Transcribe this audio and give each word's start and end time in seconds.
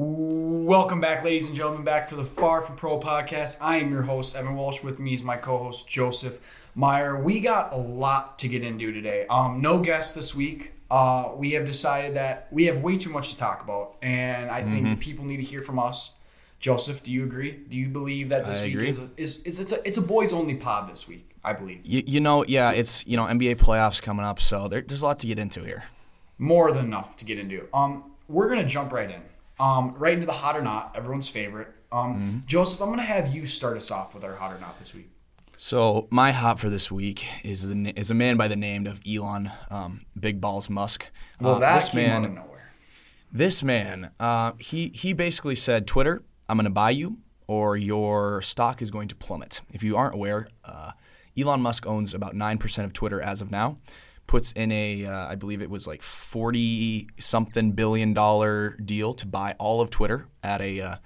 Welcome 0.00 1.00
back, 1.00 1.24
ladies 1.24 1.48
and 1.48 1.56
gentlemen, 1.56 1.82
back 1.82 2.08
for 2.08 2.14
the 2.14 2.24
Far 2.24 2.62
From 2.62 2.76
Pro 2.76 3.00
podcast. 3.00 3.56
I 3.60 3.78
am 3.78 3.90
your 3.90 4.02
host, 4.02 4.36
Evan 4.36 4.54
Walsh. 4.54 4.84
With 4.84 5.00
me 5.00 5.12
is 5.12 5.24
my 5.24 5.36
co-host, 5.36 5.88
Joseph 5.88 6.38
Meyer. 6.76 7.20
We 7.20 7.40
got 7.40 7.72
a 7.72 7.76
lot 7.76 8.38
to 8.38 8.46
get 8.46 8.62
into 8.62 8.92
today. 8.92 9.26
Um, 9.28 9.60
no 9.60 9.80
guests 9.80 10.14
this 10.14 10.36
week. 10.36 10.70
Uh, 10.88 11.30
we 11.34 11.50
have 11.54 11.64
decided 11.64 12.14
that 12.14 12.46
we 12.52 12.66
have 12.66 12.80
way 12.80 12.96
too 12.96 13.10
much 13.10 13.32
to 13.32 13.38
talk 13.38 13.60
about, 13.64 13.96
and 14.00 14.52
I 14.52 14.62
think 14.62 14.86
Mm-hmm. 14.86 15.00
people 15.00 15.24
need 15.24 15.38
to 15.38 15.42
hear 15.42 15.62
from 15.62 15.80
us. 15.80 16.14
Joseph, 16.60 17.02
do 17.02 17.10
you 17.10 17.24
agree? 17.24 17.58
Do 17.68 17.76
you 17.76 17.88
believe 17.88 18.28
that 18.28 18.46
this 18.46 18.60
I 18.62 18.66
week 18.66 18.74
agree. 18.74 18.88
is, 18.90 18.98
a, 19.00 19.08
is, 19.16 19.42
is 19.42 19.58
it's 19.58 19.72
a 19.72 19.84
it's 19.88 19.98
a 19.98 20.02
boys 20.02 20.32
only 20.32 20.54
pod 20.54 20.88
this 20.88 21.08
week? 21.08 21.28
I 21.42 21.54
believe 21.54 21.80
You, 21.84 22.04
you 22.06 22.20
know, 22.20 22.44
yeah, 22.46 22.70
it's 22.70 23.04
you 23.04 23.16
know 23.16 23.24
NBA 23.24 23.56
playoffs 23.56 24.00
coming 24.00 24.24
up, 24.24 24.40
so 24.40 24.68
there, 24.68 24.80
there's 24.80 25.02
a 25.02 25.06
lot 25.06 25.18
to 25.18 25.26
get 25.26 25.40
into 25.40 25.64
here. 25.64 25.86
more 26.38 26.70
than 26.70 26.84
enough 26.84 27.16
to 27.16 27.24
get 27.24 27.36
into. 27.40 27.66
Um, 27.74 28.12
we're 28.28 28.48
gonna 28.48 28.64
jump 28.64 28.92
right 28.92 29.10
in. 29.10 29.22
Um, 29.60 29.94
right 29.96 30.14
into 30.14 30.26
the 30.26 30.32
hot 30.32 30.56
or 30.56 30.62
not, 30.62 30.92
everyone's 30.94 31.28
favorite. 31.28 31.68
Um, 31.90 31.98
Mm-hmm. 32.20 32.38
Joseph, 32.46 32.80
I'm 32.82 32.90
gonna 32.90 33.02
have 33.02 33.34
you 33.34 33.46
start 33.46 33.76
us 33.76 33.90
off 33.90 34.14
with 34.14 34.24
our 34.24 34.34
hot 34.36 34.52
or 34.52 34.60
not 34.60 34.78
this 34.78 34.94
week. 34.94 35.10
So 35.56 36.06
my 36.10 36.30
hot 36.32 36.60
for 36.60 36.70
this 36.70 36.90
week 36.92 37.24
is 37.44 37.68
the, 37.68 37.92
is 37.98 38.10
a 38.10 38.14
man 38.14 38.36
by 38.36 38.46
the 38.46 38.54
name 38.56 38.86
of 38.86 39.00
Elon 39.10 39.50
um, 39.70 40.02
Big 40.18 40.40
Balls 40.40 40.70
Musk. 40.70 41.06
Well, 41.40 41.56
Uh, 41.56 41.58
that 41.60 41.74
this 41.76 41.88
came 41.88 42.02
man, 42.02 42.22
out 42.24 42.28
of 42.30 42.34
nowhere. 42.36 42.70
this 43.32 43.62
man, 43.64 44.12
uh, 44.20 44.52
he 44.60 44.92
he 44.94 45.12
basically 45.12 45.56
said, 45.56 45.86
Twitter, 45.86 46.22
I'm 46.48 46.56
going 46.56 46.64
to 46.64 46.70
buy 46.70 46.90
you, 46.90 47.18
or 47.48 47.76
your 47.76 48.40
stock 48.42 48.80
is 48.80 48.90
going 48.92 49.08
to 49.08 49.16
plummet. 49.16 49.62
If 49.72 49.82
you 49.82 49.96
aren't 49.96 50.14
aware, 50.14 50.48
uh, 50.64 50.92
Elon 51.36 51.60
Musk 51.60 51.86
owns 51.86 52.14
about 52.14 52.36
nine 52.36 52.58
percent 52.58 52.86
of 52.86 52.92
Twitter 52.92 53.20
as 53.20 53.40
of 53.42 53.50
now. 53.50 53.78
Puts 54.28 54.52
in 54.52 54.70
a, 54.70 55.06
uh, 55.06 55.26
I 55.26 55.34
believe 55.34 55.60
it 55.60 55.70
was 55.70 55.88
like 55.88 56.02
forty 56.02 57.08
something 57.18 57.72
billion 57.72 58.12
dollar 58.14 58.76
deal 58.76 59.12
to 59.14 59.26
buy 59.26 59.56
all 59.58 59.80
of 59.80 59.90
Twitter 59.90 60.28
at 60.44 60.60
a 60.60 60.80
uh, 60.80 60.96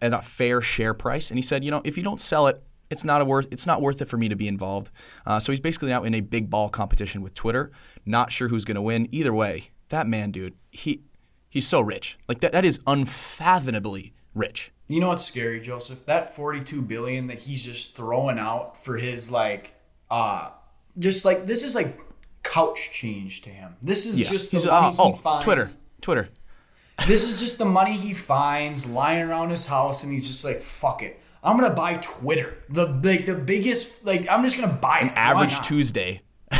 at 0.00 0.12
a 0.12 0.22
fair 0.22 0.62
share 0.62 0.94
price. 0.94 1.30
And 1.30 1.36
he 1.36 1.42
said, 1.42 1.64
you 1.64 1.70
know, 1.70 1.82
if 1.84 1.96
you 1.96 2.02
don't 2.02 2.20
sell 2.20 2.46
it, 2.46 2.62
it's 2.90 3.04
not 3.04 3.20
a 3.20 3.24
worth 3.24 3.48
it's 3.52 3.66
not 3.66 3.82
worth 3.82 4.00
it 4.00 4.06
for 4.06 4.16
me 4.16 4.28
to 4.28 4.36
be 4.36 4.48
involved. 4.48 4.90
Uh, 5.26 5.38
so 5.38 5.52
he's 5.52 5.60
basically 5.60 5.90
now 5.90 6.04
in 6.04 6.14
a 6.14 6.20
big 6.20 6.48
ball 6.48 6.68
competition 6.68 7.22
with 7.22 7.34
Twitter. 7.34 7.70
Not 8.06 8.32
sure 8.32 8.48
who's 8.48 8.64
going 8.64 8.76
to 8.76 8.82
win. 8.82 9.08
Either 9.10 9.34
way, 9.34 9.70
that 9.88 10.06
man, 10.06 10.30
dude, 10.30 10.54
he 10.70 11.02
he's 11.50 11.66
so 11.66 11.80
rich. 11.80 12.18
Like 12.28 12.40
that 12.40 12.52
that 12.52 12.64
is 12.64 12.80
unfathomably 12.86 14.14
rich. 14.34 14.72
You 14.88 15.00
know 15.00 15.08
what's 15.08 15.24
scary, 15.24 15.60
Joseph? 15.60 16.06
That 16.06 16.34
42 16.34 16.80
billion 16.80 17.26
that 17.26 17.40
he's 17.40 17.62
just 17.62 17.94
throwing 17.94 18.38
out 18.38 18.82
for 18.82 18.96
his 18.96 19.30
like, 19.30 19.74
uh, 20.10 20.50
just 20.98 21.26
like 21.26 21.46
this 21.46 21.62
is 21.62 21.74
like 21.74 22.00
couch 22.52 22.90
change 22.92 23.42
to 23.42 23.50
him. 23.50 23.76
This 23.82 24.06
is 24.06 24.18
just 24.28 24.50
the 24.50 24.58
he's 24.58 24.66
money 24.66 24.86
uh, 24.86 24.90
he 24.92 24.96
oh 24.98 25.12
finds. 25.16 25.44
Twitter 25.44 25.66
Twitter. 26.00 26.28
This 27.06 27.22
is 27.28 27.38
just 27.40 27.58
the 27.58 27.64
money 27.64 27.96
he 27.96 28.12
finds 28.12 28.90
lying 28.90 29.22
around 29.22 29.50
his 29.50 29.66
house, 29.68 30.02
and 30.02 30.12
he's 30.12 30.26
just 30.26 30.44
like, 30.44 30.60
"Fuck 30.60 31.02
it, 31.02 31.20
I'm 31.44 31.56
gonna 31.56 31.74
buy 31.74 31.94
Twitter." 32.02 32.58
The 32.70 32.86
like 32.86 33.24
the 33.26 33.34
biggest 33.36 34.04
like 34.04 34.26
I'm 34.28 34.42
just 34.42 34.58
gonna 34.60 34.72
buy. 34.72 35.02
Why 35.02 35.12
Average? 35.14 35.60
Tuesday. 35.60 36.22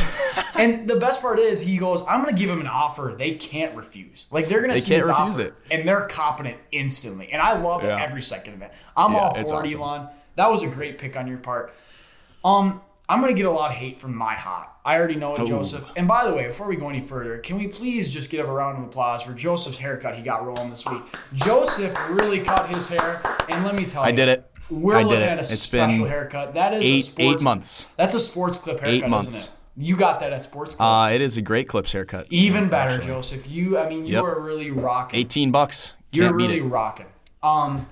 And 0.56 0.89
the 0.91 0.97
best 0.97 1.20
part 1.22 1.39
is, 1.39 1.61
he 1.61 1.78
goes, 1.78 2.03
"I'm 2.09 2.25
gonna 2.25 2.36
give 2.36 2.50
him 2.50 2.61
an 2.61 2.66
offer 2.66 3.14
they 3.16 3.33
can't 3.36 3.77
refuse. 3.77 4.27
Like 4.33 4.48
they're 4.48 4.61
gonna 4.61 4.75
They 4.75 4.81
see 4.81 4.91
can't 4.91 5.03
his 5.03 5.09
refuse 5.09 5.39
offer, 5.39 5.48
it. 5.48 5.55
and 5.70 5.86
they're 5.86 6.06
copping 6.09 6.47
it 6.47 6.59
instantly. 6.72 7.28
And 7.31 7.41
I 7.41 7.56
love 7.61 7.84
Yeah. 7.84 8.03
every 8.03 8.22
second 8.22 8.55
of 8.55 8.62
it. 8.62 8.72
I'm 8.97 9.12
Yeah, 9.12 9.19
all 9.19 9.34
for 9.34 9.55
awesome. 9.55 9.81
Elon. 9.81 10.09
That 10.34 10.50
was 10.50 10.64
a 10.64 10.66
great 10.69 10.98
pick 10.98 11.16
on 11.16 11.28
your 11.28 11.39
part. 11.39 11.72
Um, 12.44 12.81
I'm 13.11 13.20
gonna 13.23 13.33
get 13.33 13.47
a 13.47 13.51
lot 13.51 13.70
of 13.70 13.77
hate 13.77 13.98
from 13.98 14.14
my 14.14 14.34
hot. 14.34 14.77
I 14.84 14.97
already 14.97 15.14
know 15.17 15.34
it, 15.34 15.47
Joseph. 15.47 15.91
And 15.97 16.06
by 16.06 16.27
the 16.28 16.34
way, 16.34 16.47
before 16.48 16.67
we 16.67 16.77
go 16.77 16.91
any 16.91 17.01
further, 17.01 17.39
can 17.39 17.56
we 17.59 17.67
please 17.67 18.12
just 18.12 18.28
give 18.28 18.47
a 18.47 18.53
round 18.53 18.78
of 18.78 18.84
applause 18.84 19.23
for 19.23 19.33
Joseph's 19.33 19.78
haircut 19.78 20.15
he 20.15 20.23
got 20.23 20.45
rolling 20.45 20.69
this 20.69 20.87
week? 20.87 21.00
Joseph 21.33 21.97
really 22.11 22.41
cut 22.41 22.69
his 22.69 22.89
hair, 22.89 23.23
and 23.48 23.65
let 23.65 23.75
me 23.75 23.87
tell 23.87 24.03
you, 24.03 24.09
I 24.09 24.12
did 24.12 24.28
it. 24.28 24.50
We're 24.70 24.97
I 24.97 25.03
looking 25.05 25.20
it. 25.23 25.31
at 25.31 25.37
a 25.39 25.41
It's 25.41 25.59
special 25.59 26.05
haircut. 26.05 26.53
That 26.55 26.75
is 26.75 26.84
a 26.84 26.87
eight 26.87 26.98
sports, 27.00 27.41
eight 27.41 27.42
months. 27.45 27.87
That's 27.97 28.15
a 28.15 28.20
sports 28.20 28.59
clip 28.59 28.81
haircut, 28.81 29.05
Eight 29.05 29.09
months. 29.09 29.28
isn't 29.28 29.53
it? 29.55 29.84
You 29.87 29.97
got 29.97 30.21
that 30.21 30.32
at 30.32 30.43
Sports 30.43 30.75
Clip. 30.75 30.84
Uh, 30.87 31.09
it 31.12 31.21
is 31.21 31.37
a 31.37 31.41
great 31.43 31.69
clips 31.69 31.93
haircut. 31.93 32.27
Even 32.31 32.69
better, 32.69 32.91
actually. 32.97 33.06
Joseph. 33.06 33.49
You, 33.49 33.78
I 33.78 33.88
mean, 33.88 34.05
you 34.05 34.15
Yep. 34.15 34.25
are 34.25 34.41
really 34.41 34.71
rocking. 34.72 35.19
Eighteen 35.21 35.53
bucks. 35.53 35.94
You're 36.11 36.27
Can't 36.27 36.37
beat 36.38 36.47
really 36.49 36.61
rocking. 36.62 37.06
Um, 37.43 37.88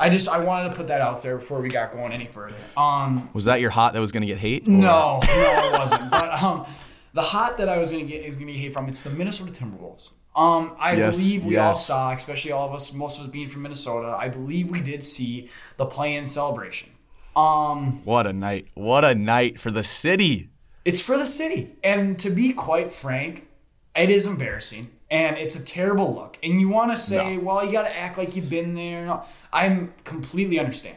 I 0.00 0.08
just 0.10 0.28
I 0.28 0.38
wanted 0.38 0.70
to 0.70 0.74
put 0.74 0.86
that 0.88 1.00
out 1.00 1.22
there 1.22 1.36
before 1.36 1.60
we 1.60 1.68
got 1.68 1.92
going 1.92 2.12
any 2.12 2.24
further. 2.24 2.56
Um, 2.76 3.28
Was 3.34 3.44
that 3.44 3.60
your 3.60 3.70
hot 3.70 3.92
that 3.92 4.00
was 4.00 4.12
going 4.12 4.22
to 4.22 4.26
get 4.26 4.38
hate? 4.38 4.66
or- 4.66 4.70
no, 4.70 5.20
no, 5.20 5.20
it 5.26 5.78
wasn't. 5.78 6.10
But 6.10 6.42
um, 6.42 6.66
the 7.12 7.22
hot 7.22 7.58
that 7.58 7.68
I 7.68 7.78
was 7.78 7.90
gonna 7.90 8.04
get 8.04 8.24
is 8.24 8.36
gonna 8.36 8.52
get 8.52 8.60
hate 8.60 8.72
from. 8.72 8.88
It's 8.88 9.02
the 9.02 9.10
Minnesota 9.10 9.50
Timberwolves. 9.52 10.12
Um, 10.36 10.76
I 10.78 10.92
Yes, 10.94 11.18
believe 11.18 11.44
we 11.44 11.56
all 11.56 11.74
saw, 11.74 12.12
especially 12.12 12.52
all 12.52 12.68
of 12.68 12.74
us, 12.74 12.92
most 12.94 13.18
of 13.18 13.24
us 13.26 13.30
being 13.32 13.48
from 13.48 13.62
Minnesota. 13.62 14.16
I 14.18 14.28
believe 14.28 14.70
we 14.70 14.80
did 14.80 15.02
see 15.04 15.48
the 15.78 15.86
play-in 15.86 16.26
celebration. 16.26 16.90
Um, 17.34 18.04
What 18.04 18.26
a 18.26 18.32
night! 18.32 18.68
What 18.74 19.04
a 19.04 19.14
night 19.14 19.58
for 19.58 19.70
the 19.70 19.82
city. 19.84 20.50
It's 20.84 21.00
for 21.00 21.18
the 21.18 21.26
city. 21.26 21.76
And 21.82 22.18
to 22.20 22.30
be 22.30 22.52
quite 22.52 22.92
frank, 22.92 23.48
it 23.96 24.10
is 24.10 24.26
embarrassing 24.26 24.90
and 25.10 25.36
it's 25.38 25.58
a 25.58 25.64
terrible 25.64 26.14
look. 26.14 26.38
And 26.42 26.60
you 26.60 26.68
want 26.68 26.90
to 26.92 26.96
say, 26.96 27.36
No. 27.36 27.42
well, 27.42 27.64
you 27.64 27.72
got 27.72 27.82
to 27.82 27.96
act 27.96 28.18
like 28.18 28.36
you've 28.36 28.50
been 28.50 28.74
there. 28.74 29.22
I'm 29.52 29.94
completely 30.04 30.58
understand. 30.58 30.96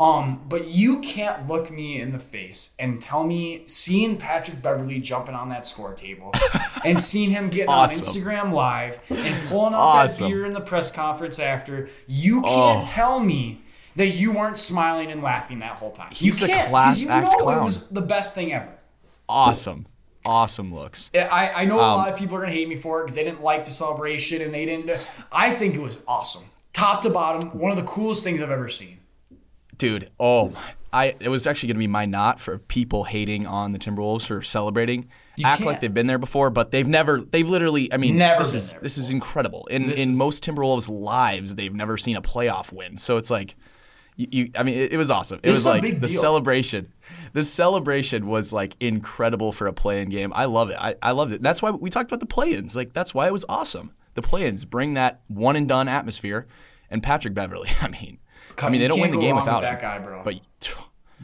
Um, 0.00 0.42
but 0.48 0.66
you 0.66 1.00
can't 1.00 1.46
look 1.46 1.70
me 1.70 2.00
in 2.00 2.10
the 2.12 2.18
face 2.18 2.74
and 2.78 3.00
tell 3.00 3.22
me 3.24 3.62
seeing 3.66 4.16
Patrick 4.16 4.60
Beverley 4.60 4.98
jumping 4.98 5.34
on 5.36 5.50
that 5.50 5.64
score 5.64 5.94
table 5.94 6.32
and 6.84 6.98
seeing 6.98 7.30
him 7.30 7.50
getting 7.50 7.68
Awesome. 7.68 8.04
on 8.04 8.12
Instagram 8.48 8.52
live 8.52 8.98
and 9.10 9.46
pulling 9.48 9.74
out 9.74 9.78
Awesome. 9.80 10.24
that 10.24 10.28
beer 10.30 10.44
in 10.44 10.54
the 10.54 10.60
press 10.60 10.90
conference 10.90 11.38
after, 11.38 11.88
you 12.08 12.42
can't 12.42 12.82
Oh. 12.82 12.84
tell 12.88 13.20
me 13.20 13.60
that 13.94 14.08
you 14.08 14.32
weren't 14.34 14.58
smiling 14.58 15.12
and 15.12 15.22
laughing 15.22 15.60
that 15.60 15.76
whole 15.76 15.92
time. 15.92 16.10
He's 16.12 16.40
you 16.40 16.46
a 16.46 16.50
can't, 16.50 16.60
'cause 16.62 16.70
class 16.70 17.04
you 17.04 17.10
act 17.10 17.34
know 17.38 17.50
It 17.50 17.62
was 17.62 17.88
the 17.90 18.00
best 18.02 18.34
thing 18.34 18.52
ever. 18.52 18.68
Awesome, 19.28 19.86
awesome 20.24 20.74
looks. 20.74 21.10
I, 21.14 21.52
I 21.54 21.64
know 21.64 21.78
a 21.78 21.82
Um, 21.82 21.96
lot 21.98 22.08
of 22.12 22.18
people 22.18 22.36
are 22.36 22.40
gonna 22.40 22.52
hate 22.52 22.68
me 22.68 22.76
for 22.76 23.00
it 23.00 23.04
because 23.04 23.14
they 23.16 23.24
didn't 23.24 23.42
like 23.42 23.64
the 23.64 23.70
celebration 23.70 24.42
and 24.42 24.52
they 24.52 24.64
didn't. 24.64 25.04
I 25.30 25.52
think 25.52 25.74
it 25.74 25.80
was 25.80 26.02
awesome, 26.08 26.44
top 26.72 27.02
to 27.02 27.10
bottom, 27.10 27.50
one 27.58 27.70
of 27.70 27.76
the 27.78 27.84
coolest 27.84 28.24
things 28.24 28.40
I've 28.40 28.50
ever 28.50 28.68
seen. 28.68 28.98
Dude, 29.78 30.10
oh, 30.20 30.52
I 30.92 31.14
it 31.20 31.28
was 31.28 31.46
actually 31.46 31.68
going 31.68 31.76
to 31.76 31.80
be 31.80 31.86
my 31.88 32.04
not 32.04 32.38
for 32.40 32.58
people 32.58 33.04
hating 33.04 33.46
on 33.46 33.72
the 33.72 33.78
Timberwolves 33.78 34.26
for 34.26 34.42
celebrating. 34.42 35.08
Act 35.42 35.58
can't. 35.58 35.66
like 35.66 35.80
they've 35.80 35.92
been 35.92 36.06
there 36.06 36.18
before, 36.18 36.50
but 36.50 36.70
they've 36.70 36.86
never. 36.86 37.18
They've 37.22 37.48
literally. 37.48 37.90
I 37.92 37.96
mean, 37.96 38.18
Never 38.18 38.40
this 38.40 38.52
is 38.52 38.74
this 38.82 38.98
is 38.98 39.08
incredible. 39.10 39.66
In 39.70 39.88
This 39.88 39.98
in 39.98 40.16
most 40.16 40.44
Timberwolves 40.44 40.88
lives, 40.90 41.54
they've 41.56 41.74
never 41.74 41.96
seen 41.96 42.16
a 42.16 42.22
playoff 42.22 42.70
win. 42.70 42.98
So 42.98 43.16
it's 43.16 43.30
like, 43.30 43.56
you. 44.16 44.26
you 44.30 44.50
I 44.56 44.62
mean, 44.62 44.78
it, 44.78 44.92
it 44.92 44.96
was 44.96 45.10
awesome. 45.10 45.38
It 45.38 45.42
This 45.44 45.56
was 45.58 45.66
like 45.66 45.82
the 45.82 45.90
deal. 46.08 46.20
celebration. 46.20 46.92
The 47.32 47.42
celebration 47.42 48.26
was 48.26 48.52
like 48.52 48.76
incredible 48.80 49.52
for 49.52 49.66
a 49.66 49.72
play-in 49.72 50.08
game. 50.10 50.32
I 50.34 50.44
love 50.46 50.70
it. 50.70 50.76
I, 50.78 50.94
I 51.02 51.12
loved 51.12 51.32
it. 51.32 51.42
That's 51.42 51.62
why 51.62 51.70
we 51.70 51.90
talked 51.90 52.10
about 52.10 52.20
the 52.20 52.26
play-ins. 52.26 52.74
Like 52.76 52.92
that's 52.92 53.14
why 53.14 53.26
it 53.26 53.32
was 53.32 53.44
awesome. 53.48 53.92
The 54.14 54.22
play-ins 54.22 54.64
bring 54.64 54.94
that 54.94 55.20
one 55.28 55.56
and 55.56 55.68
done 55.68 55.88
atmosphere. 55.88 56.46
And 56.90 57.02
Patrick 57.02 57.32
Beverley. 57.34 57.70
I 57.80 57.88
mean, 57.88 58.18
I 58.58 58.68
mean, 58.68 58.80
they 58.80 58.88
don't 58.88 59.00
win 59.00 59.10
the 59.12 59.16
game 59.18 59.34
without 59.36 59.62
that 59.62 59.74
him. 59.74 59.80
guy, 59.80 59.98
bro. 59.98 60.22
But 60.24 60.34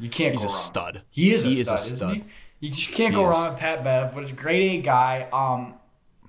You 0.00 0.08
can't 0.08 0.32
He's 0.32 0.42
go 0.42 0.48
a 0.48 0.50
wrong. 0.50 0.58
stud. 0.58 1.02
He 1.10 1.34
is 1.34 1.44
a 1.44 1.48
He 1.48 1.60
is 1.60 1.66
stud, 1.68 1.78
a 1.78 1.82
isn't 1.82 1.96
stud. 1.98 2.22
You 2.60 2.70
just 2.70 2.92
can't 2.92 3.12
He 3.14 3.20
go 3.20 3.30
is. 3.30 3.36
wrong 3.36 3.50
with 3.50 3.58
Pat 3.60 3.84
Bev, 3.84 4.14
but 4.14 4.22
he's 4.22 4.32
a 4.32 4.34
grade 4.34 4.80
A 4.80 4.82
guy. 4.82 5.28
Um, 5.32 5.74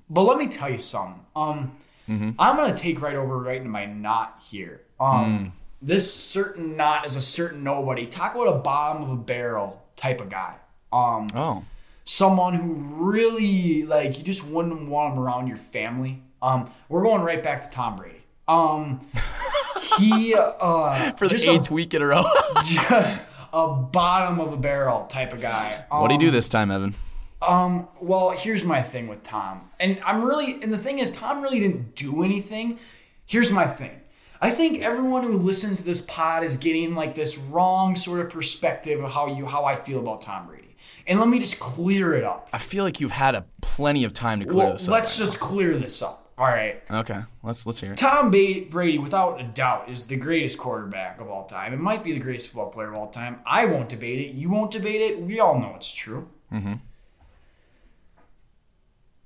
but 0.09 0.23
let 0.23 0.37
me 0.37 0.47
tell 0.47 0.69
you 0.69 0.77
something. 0.79 1.25
Um, 1.35 1.75
Mm-hmm. 2.09 2.31
I'm 2.39 2.55
gonna 2.55 2.75
take 2.75 3.03
right 3.03 3.15
over 3.15 3.37
right 3.37 3.57
into 3.57 3.69
my 3.69 3.85
not 3.85 4.41
here. 4.49 4.81
Mm. 4.99 5.51
Um, 5.81 5.87
this 5.87 6.13
certain 6.13 6.75
not 6.75 7.05
is 7.05 7.15
a 7.15 7.21
certain 7.21 7.63
nobody. 7.63 8.05
Talk 8.05 8.35
about 8.35 8.47
a 8.47 8.57
bottom 8.59 9.03
of 9.03 9.09
a 9.09 9.15
barrel 9.15 9.81
type 9.95 10.21
of 10.21 10.29
guy. 10.29 10.57
Um, 10.91 11.27
oh, 11.35 11.65
someone 12.03 12.55
who 12.55 12.73
really 13.11 13.83
like 13.83 14.17
you 14.17 14.23
just 14.23 14.49
wouldn't 14.49 14.89
want 14.89 15.13
him 15.13 15.19
around 15.19 15.47
your 15.47 15.57
family. 15.57 16.23
Um, 16.41 16.69
we're 16.87 17.03
going 17.03 17.21
right 17.21 17.41
back 17.43 17.61
to 17.63 17.69
Tom 17.69 17.95
Brady. 17.97 18.21
Um, 18.47 19.01
he 19.99 20.33
uh, 20.35 21.11
for 21.13 21.27
the 21.27 21.35
just 21.35 21.47
eighth 21.47 21.69
a, 21.69 21.73
week 21.73 21.93
in 21.93 22.01
a 22.01 22.07
row. 22.07 22.23
just 22.65 23.27
a 23.53 23.67
bottom 23.67 24.39
of 24.39 24.53
a 24.53 24.57
barrel 24.57 25.05
type 25.07 25.33
of 25.33 25.41
guy. 25.41 25.85
Um, 25.91 26.01
what 26.01 26.07
do 26.07 26.13
you 26.15 26.19
do 26.19 26.31
this 26.31 26.49
time, 26.49 26.71
Evan? 26.71 26.95
Um, 27.41 27.87
well, 28.01 28.31
here's 28.31 28.65
my 28.65 28.81
thing 28.81 29.07
with 29.07 29.23
Tom. 29.23 29.61
And 29.79 29.99
I'm 30.05 30.23
really 30.23 30.61
and 30.61 30.73
the 30.73 30.77
thing 30.77 30.99
is 30.99 31.11
Tom 31.11 31.41
really 31.41 31.59
didn't 31.59 31.95
do 31.95 32.23
anything. 32.23 32.79
Here's 33.25 33.51
my 33.51 33.67
thing. 33.67 33.98
I 34.41 34.49
think 34.51 34.79
everyone 34.81 35.23
who 35.23 35.33
listens 35.37 35.79
to 35.79 35.83
this 35.85 36.01
pod 36.01 36.43
is 36.43 36.55
getting 36.57 36.95
like 36.95 37.13
this 37.13 37.37
wrong 37.37 37.95
sort 37.95 38.21
of 38.21 38.29
perspective 38.31 39.03
of 39.03 39.11
how 39.11 39.27
you 39.27 39.45
how 39.45 39.65
I 39.65 39.75
feel 39.75 39.99
about 39.99 40.21
Tom 40.21 40.47
Brady. 40.47 40.75
And 41.05 41.19
let 41.19 41.27
me 41.27 41.39
just 41.39 41.59
clear 41.59 42.13
it 42.13 42.23
up. 42.23 42.47
I 42.53 42.57
feel 42.57 42.83
like 42.83 43.01
you've 43.01 43.11
had 43.11 43.35
a 43.35 43.45
plenty 43.61 44.03
of 44.05 44.13
time 44.13 44.39
to 44.39 44.45
clear 44.45 44.57
Well, 44.57 44.73
this 44.73 44.87
up. 44.87 44.93
let's 44.93 45.17
just 45.17 45.39
clear 45.39 45.77
this 45.77 46.01
up. 46.01 46.31
All 46.37 46.45
right. 46.45 46.81
okay, 46.89 47.19
let's 47.43 47.65
let's 47.65 47.81
hear 47.81 47.91
it. 47.91 47.97
Tom 47.97 48.31
Brady, 48.31 48.97
without 48.97 49.41
a 49.41 49.43
doubt, 49.43 49.89
is 49.89 50.07
the 50.07 50.15
greatest 50.15 50.57
quarterback 50.57 51.19
of 51.19 51.27
all 51.29 51.45
time. 51.45 51.73
It 51.73 51.79
might 51.81 52.01
be 52.01 52.13
the 52.13 52.19
greatest 52.19 52.47
football 52.47 52.69
player 52.69 52.87
of 52.87 52.95
all 52.95 53.09
time. 53.09 53.41
I 53.45 53.65
won't 53.65 53.89
debate 53.89 54.19
it. 54.19 54.35
You 54.35 54.49
won't 54.49 54.71
debate 54.71 55.01
it. 55.01 55.19
We 55.21 55.41
all 55.41 55.59
know 55.59 55.73
it's 55.75 55.93
true. 55.93 56.29
Mm-hmm. 56.53 56.75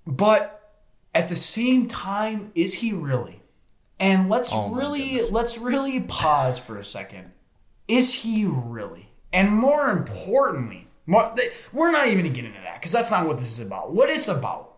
But 0.07 0.71
at 1.13 1.27
the 1.27 1.35
same 1.35 1.87
time, 1.87 2.51
is 2.55 2.73
he 2.75 2.93
really? 2.93 3.41
And 4.03 4.29
let's 4.29 4.51
Oh 4.53 4.73
really 4.73 5.21
let's 5.31 5.57
really 5.57 6.01
pause 6.01 6.59
for 6.59 6.77
a 6.77 6.83
second. 6.83 7.31
Is 7.87 8.13
he 8.15 8.43
really? 8.45 9.13
And 9.31 9.51
more 9.51 9.89
importantly, 9.89 10.87
more, 11.05 11.33
we're 11.71 11.91
not 11.91 12.07
even 12.07 12.19
gonna 12.19 12.35
get 12.35 12.43
into 12.43 12.59
that 12.59 12.75
because 12.75 12.91
that's 12.91 13.11
not 13.11 13.25
what 13.25 13.37
this 13.37 13.59
is 13.59 13.65
about. 13.65 13.93
What 13.93 14.09
it's 14.09 14.27
about 14.27 14.73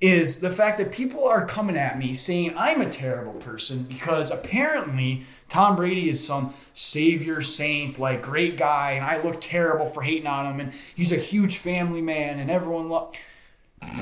is 0.00 0.40
the 0.40 0.48
fact 0.48 0.78
that 0.78 0.92
people 0.92 1.26
are 1.26 1.44
coming 1.44 1.76
at 1.76 1.98
me 1.98 2.14
saying 2.14 2.54
I'm 2.56 2.80
a 2.80 2.88
terrible 2.88 3.34
person 3.34 3.82
because 3.82 4.30
apparently 4.30 5.24
Tom 5.48 5.74
Brady 5.74 6.08
is 6.08 6.24
some 6.24 6.54
savior 6.72 7.40
saint, 7.40 7.98
like 7.98 8.22
great 8.22 8.56
guy, 8.56 8.92
and 8.92 9.04
I 9.04 9.20
look 9.20 9.40
terrible 9.40 9.86
for 9.86 10.02
hating 10.02 10.28
on 10.28 10.46
him, 10.46 10.60
and 10.60 10.72
he's 10.72 11.12
a 11.12 11.16
huge 11.16 11.58
family 11.58 12.00
man, 12.00 12.38
and 12.38 12.50
everyone 12.50 12.88
lo- 12.88 13.10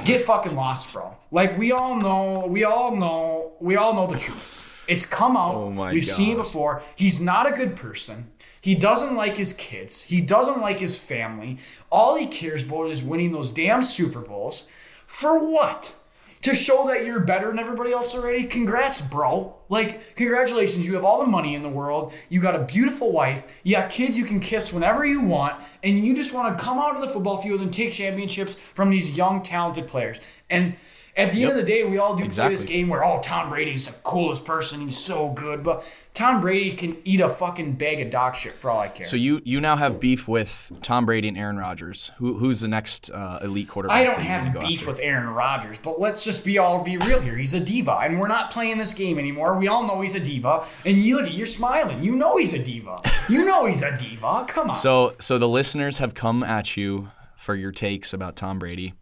get 0.05 0.23
fucking 0.23 0.55
lost, 0.55 0.93
bro. 0.93 1.17
Like 1.31 1.59
we 1.59 1.73
all 1.73 2.01
know, 2.01 2.47
we 2.47 2.65
all 2.65 2.97
know, 2.97 3.53
we 3.61 3.77
all 3.77 3.95
know 3.95 4.07
the 4.07 4.19
truth. 4.19 4.85
It's 4.89 5.05
come 5.05 5.37
out. 5.37 5.55
Oh 5.55 5.71
my 5.71 5.93
We've 5.93 6.05
seen 6.05 6.35
it 6.35 6.39
before. 6.39 6.83
He's 6.97 7.21
not 7.21 7.47
a 7.47 7.55
good 7.55 7.77
person. 7.77 8.31
He 8.61 8.75
doesn't 8.75 9.15
like 9.15 9.37
his 9.37 9.53
kids. 9.53 10.03
He 10.03 10.21
doesn't 10.21 10.61
like 10.61 10.79
his 10.79 11.03
family. 11.03 11.59
All 11.91 12.17
he 12.17 12.27
cares 12.27 12.65
about 12.65 12.91
is 12.91 13.03
winning 13.03 13.33
those 13.33 13.51
damn 13.51 13.83
Super 13.83 14.21
Bowls. 14.21 14.71
For 15.07 15.39
what? 15.39 15.95
To 16.43 16.55
show 16.55 16.87
that 16.87 17.05
you're 17.05 17.21
better 17.21 17.49
than 17.49 17.59
everybody 17.59 17.93
else 17.93 18.15
already? 18.15 18.45
Congrats, 18.45 19.01
bro. 19.01 19.57
Like, 19.69 20.15
congratulations. 20.15 20.87
You 20.87 20.95
have 20.95 21.05
all 21.05 21.21
the 21.21 21.31
money 21.31 21.55
in 21.55 21.63
the 21.63 21.69
world. 21.69 22.13
You 22.29 22.41
got 22.41 22.55
a 22.55 22.61
beautiful 22.61 23.11
wife. 23.11 23.61
You 23.65 23.77
got 23.77 23.91
kids 23.91 24.17
you 24.17 24.25
can 24.25 24.39
kiss 24.39 24.73
whenever 24.73 25.05
you 25.05 25.25
want. 25.25 25.61
And 25.83 26.07
you 26.07 26.15
just 26.15 26.33
want 26.33 26.57
to 26.57 26.63
come 26.63 26.79
out 26.79 26.95
of 26.95 27.01
the 27.01 27.09
football 27.09 27.39
field 27.39 27.61
and 27.61 27.73
take 27.73 27.93
championships 27.93 28.55
from 28.75 28.91
these 28.91 29.17
young, 29.17 29.43
talented 29.43 29.89
players. 29.89 30.21
And 30.49 30.77
at 31.19 31.33
the 31.33 31.43
end 31.43 31.51
of 31.51 31.57
the 31.57 31.65
day, 31.65 31.83
we 31.83 31.99
all 31.99 32.15
do 32.15 32.29
play 32.29 32.49
this 32.49 32.65
game 32.65 32.89
where, 32.89 33.05
oh, 33.05 33.21
Tom 33.23 33.51
Brady's 33.51 33.87
the 33.87 33.93
coolest 34.05 34.47
person. 34.47 34.83
He's 34.83 34.97
so 34.97 35.31
good. 35.31 35.65
But 35.65 35.85
Tom 36.15 36.41
Brady 36.41 36.77
can 36.77 36.97
eat 37.05 37.21
a 37.21 37.29
fucking 37.29 37.73
bag 37.73 38.01
of 38.01 38.11
dog 38.11 38.37
shit 38.37 38.55
for 38.55 38.71
all 38.71 38.79
I 38.79 38.89
care. 38.89 39.05
So 39.05 39.17
you 39.17 39.43
you 39.45 39.61
now 39.61 39.77
have 39.77 39.99
beef 39.99 40.29
with 40.29 40.73
Tom 40.81 41.07
Brady 41.07 41.27
and 41.29 41.37
Aaron 41.37 41.57
Rodgers. 41.57 42.13
Who 42.19 42.39
who's 42.39 42.61
the 42.61 42.69
next 42.69 43.11
uh, 43.11 43.41
elite 43.43 43.69
quarterback? 43.69 43.97
I 43.97 44.05
don't 44.05 44.21
have 44.21 44.61
beef 44.61 44.87
with 44.87 45.01
Aaron 45.01 45.29
Rodgers, 45.29 45.79
but 45.79 46.01
let's 46.01 46.25
just 46.25 46.45
be 46.45 46.57
all 46.59 46.85
be 46.85 46.97
real 46.97 47.21
here. 47.21 47.37
He's 47.37 47.55
a 47.55 47.61
diva, 47.61 47.99
and 47.99 48.21
we're 48.21 48.29
not 48.29 48.53
playing 48.53 48.79
this 48.79 48.95
game 48.95 49.19
anymore. 49.19 49.59
We 49.59 49.67
all 49.67 49.87
know 49.87 50.01
he's 50.01 50.15
a 50.15 50.21
diva, 50.21 50.65
and 50.85 50.97
you 50.97 51.17
look 51.17 51.27
at 51.27 51.35
you're 51.35 51.47
smiling. 51.47 52.03
You 52.03 52.15
know 52.15 52.37
he's 52.37 52.55
a 52.55 52.63
diva. 52.63 53.01
You 53.29 53.45
know 53.45 53.67
he's 53.67 53.83
a 53.83 53.97
diva. 53.99 54.45
Come 54.49 54.71
on. 54.71 54.75
So 54.77 55.15
so 55.19 55.37
the 55.37 55.49
listeners 55.49 55.99
have 55.99 56.15
come 56.15 56.43
at 56.45 56.77
you 56.77 57.11
for 57.37 57.57
your 57.57 57.73
takes 57.73 58.13
about 58.13 58.37
Tom 58.37 58.59
Brady. 58.59 58.95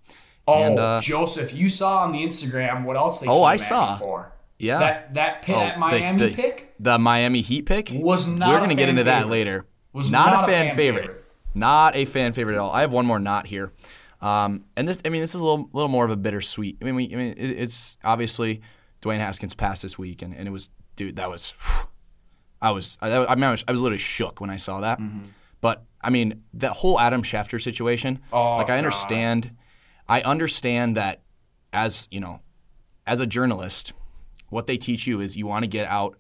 Oh, 0.47 0.63
and, 0.63 0.79
uh, 0.79 1.01
Joseph, 1.01 1.53
you 1.55 1.69
saw 1.69 1.99
on 2.05 2.13
the 2.13 2.19
Instagram 2.25 2.85
what 2.85 2.97
else 2.97 3.21
they 3.21 3.27
Oh, 3.29 3.39
came 3.41 3.45
I 3.45 3.57
saw. 3.57 3.97
for. 3.99 4.33
Yeah. 4.59 4.79
That 4.79 5.15
that, 5.15 5.43
pi- 5.43 5.53
Oh, 5.55 5.59
that 5.59 5.75
the- 5.75 5.81
Miami 5.81 6.29
the, 6.29 6.35
pick 6.35 6.75
The 6.81 6.99
Miami 6.99 7.43
Heat 7.43 7.67
pick 7.67 7.91
Was 7.93 8.27
not 8.27 8.49
We're 8.49 8.61
gonna 8.61 8.75
get 8.75 8.83
fan 8.83 8.89
into 8.91 9.05
that 9.05 9.29
later. 9.29 9.67
Was 9.93 10.11
not, 10.11 10.31
not 10.33 10.41
a 10.41 10.45
a 10.45 10.47
fan, 10.55 10.67
fan 10.69 10.77
favorite. 10.77 11.01
favorite. 11.07 11.25
Not 11.55 11.97
a 11.97 12.05
fan 12.05 12.33
favorite 12.33 12.55
at 12.55 12.61
all. 12.61 12.71
I 12.71 12.83
have 12.83 12.93
one 12.93 13.07
more 13.07 13.19
not 13.19 13.47
here. 13.47 13.73
Um, 14.21 14.65
and 14.77 14.89
this, 14.89 15.01
I 15.05 15.09
mean, 15.11 15.21
this 15.21 15.35
is 15.35 15.41
a 15.41 15.45
little, 15.45 15.69
little 15.73 15.89
more 15.91 16.05
of 16.05 16.11
a 16.11 16.17
bittersweet. 16.17 16.79
I 16.81 16.85
mean, 16.87 16.95
we, 16.95 17.05
I 17.13 17.17
mean, 17.17 17.35
it, 17.37 17.51
it's 17.59 17.97
obviously 18.05 18.61
Dwayne 19.03 19.19
Haskins 19.19 19.55
passed 19.55 19.83
this 19.83 19.99
week, 19.99 20.23
and, 20.23 20.35
and 20.35 20.49
it 20.49 20.51
was, 20.51 20.71
dude, 20.97 21.17
that 21.17 21.29
was, 21.29 21.53
I 22.63 22.71
was, 22.71 22.97
I, 23.03 23.25
I 23.27 23.35
mean, 23.35 23.45
I 23.45 23.51
was, 23.51 23.65
I 23.69 23.73
was 23.73 23.81
literally 23.83 23.99
shook 23.99 24.41
when 24.41 24.49
I 24.51 24.57
saw 24.57 24.81
that. 24.81 24.99
Mm-hmm. 24.99 25.25
But 25.61 25.85
I 26.01 26.11
mean, 26.11 26.43
that 26.55 26.73
whole 26.73 26.99
Adam 26.99 27.23
Schefter 27.23 27.61
situation. 27.61 28.21
Oh, 28.33 28.57
like, 28.57 28.67
I 28.67 28.69
God. 28.69 28.79
understand, 28.79 29.51
I 30.09 30.23
understand 30.23 30.97
that 30.97 31.23
as 31.73 32.09
you 32.11 32.21
know, 32.21 32.41
as 33.07 33.21
a 33.21 33.27
journalist, 33.27 33.93
what 34.49 34.67
they 34.67 34.77
teach 34.77 35.07
you 35.07 35.21
is 35.21 35.37
you 35.37 35.47
want 35.47 35.65
to 35.65 35.69
get 35.69 35.87
out, 35.87 36.17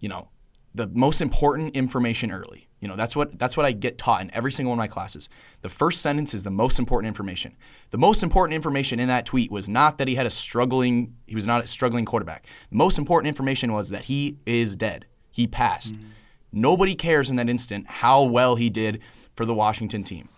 you 0.00 0.08
know, 0.08 0.30
the 0.74 0.88
most 0.88 1.20
important 1.20 1.76
information 1.76 2.30
early. 2.30 2.68
You 2.80 2.88
know, 2.88 2.96
that's 2.96 3.16
what 3.16 3.38
that's 3.38 3.56
what 3.56 3.64
I 3.64 3.72
get 3.72 3.96
taught 3.96 4.20
in 4.20 4.30
every 4.34 4.52
single 4.52 4.70
one 4.70 4.78
of 4.78 4.82
my 4.82 4.88
classes. 4.88 5.30
The 5.62 5.70
first 5.70 6.02
sentence 6.02 6.34
is 6.34 6.42
the 6.42 6.50
most 6.50 6.78
important 6.78 7.08
information. 7.08 7.56
The 7.90 7.98
most 7.98 8.22
important 8.22 8.54
information 8.54 9.00
in 9.00 9.08
that 9.08 9.24
tweet 9.24 9.50
was 9.50 9.68
not 9.68 9.96
that 9.98 10.08
he 10.08 10.16
had 10.16 10.26
a 10.26 10.30
struggling 10.30 11.14
he 11.26 11.34
was 11.34 11.46
not 11.46 11.64
a 11.64 11.66
struggling 11.66 12.04
quarterback. 12.04 12.46
The 12.70 12.76
most 12.76 12.98
important 12.98 13.28
information 13.28 13.72
was 13.72 13.88
that 13.88 14.04
he 14.04 14.36
is 14.44 14.76
dead. 14.76 15.06
He 15.30 15.46
passed. 15.46 15.94
Mm-hmm. 15.94 16.08
Nobody 16.52 16.94
cares 16.94 17.30
in 17.30 17.36
that 17.36 17.48
instant 17.48 17.88
how 17.88 18.22
well 18.22 18.56
he 18.56 18.68
did 18.68 19.00
for 19.34 19.46
the 19.46 19.54
Washington 19.54 20.04
team. 20.04 20.28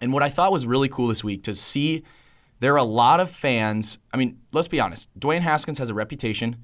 And 0.00 0.12
what 0.12 0.22
I 0.22 0.28
thought 0.28 0.52
was 0.52 0.66
really 0.66 0.88
cool 0.88 1.08
this 1.08 1.22
week 1.22 1.42
to 1.44 1.54
see 1.54 2.02
there 2.60 2.74
are 2.74 2.78
a 2.78 2.84
lot 2.84 3.20
of 3.20 3.30
fans. 3.30 3.98
I 4.12 4.16
mean, 4.16 4.38
let's 4.52 4.68
be 4.68 4.80
honest. 4.80 5.08
Dwayne 5.18 5.40
Haskins 5.40 5.78
has 5.78 5.88
a 5.88 5.94
reputation, 5.94 6.56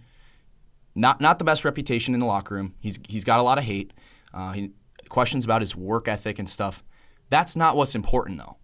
not 0.95 1.21
not 1.21 1.39
the 1.39 1.45
best 1.45 1.65
reputation 1.65 2.15
in 2.15 2.21
the 2.21 2.27
locker 2.27 2.55
room. 2.55 2.75
He's 2.81 2.99
he's 3.09 3.25
got 3.25 3.41
a 3.41 3.43
lot 3.43 3.59
of 3.59 3.65
hate. 3.65 3.93
Uh, 4.33 4.53
he, 4.53 4.73
questions 5.09 5.45
about 5.45 5.63
his 5.63 5.75
work 5.75 6.09
ethic 6.09 6.39
and 6.39 6.49
stuff. 6.49 6.83
That's 7.31 7.57
not 7.57 7.77
what's 7.77 7.95
important 7.95 8.39
though. 8.39 8.57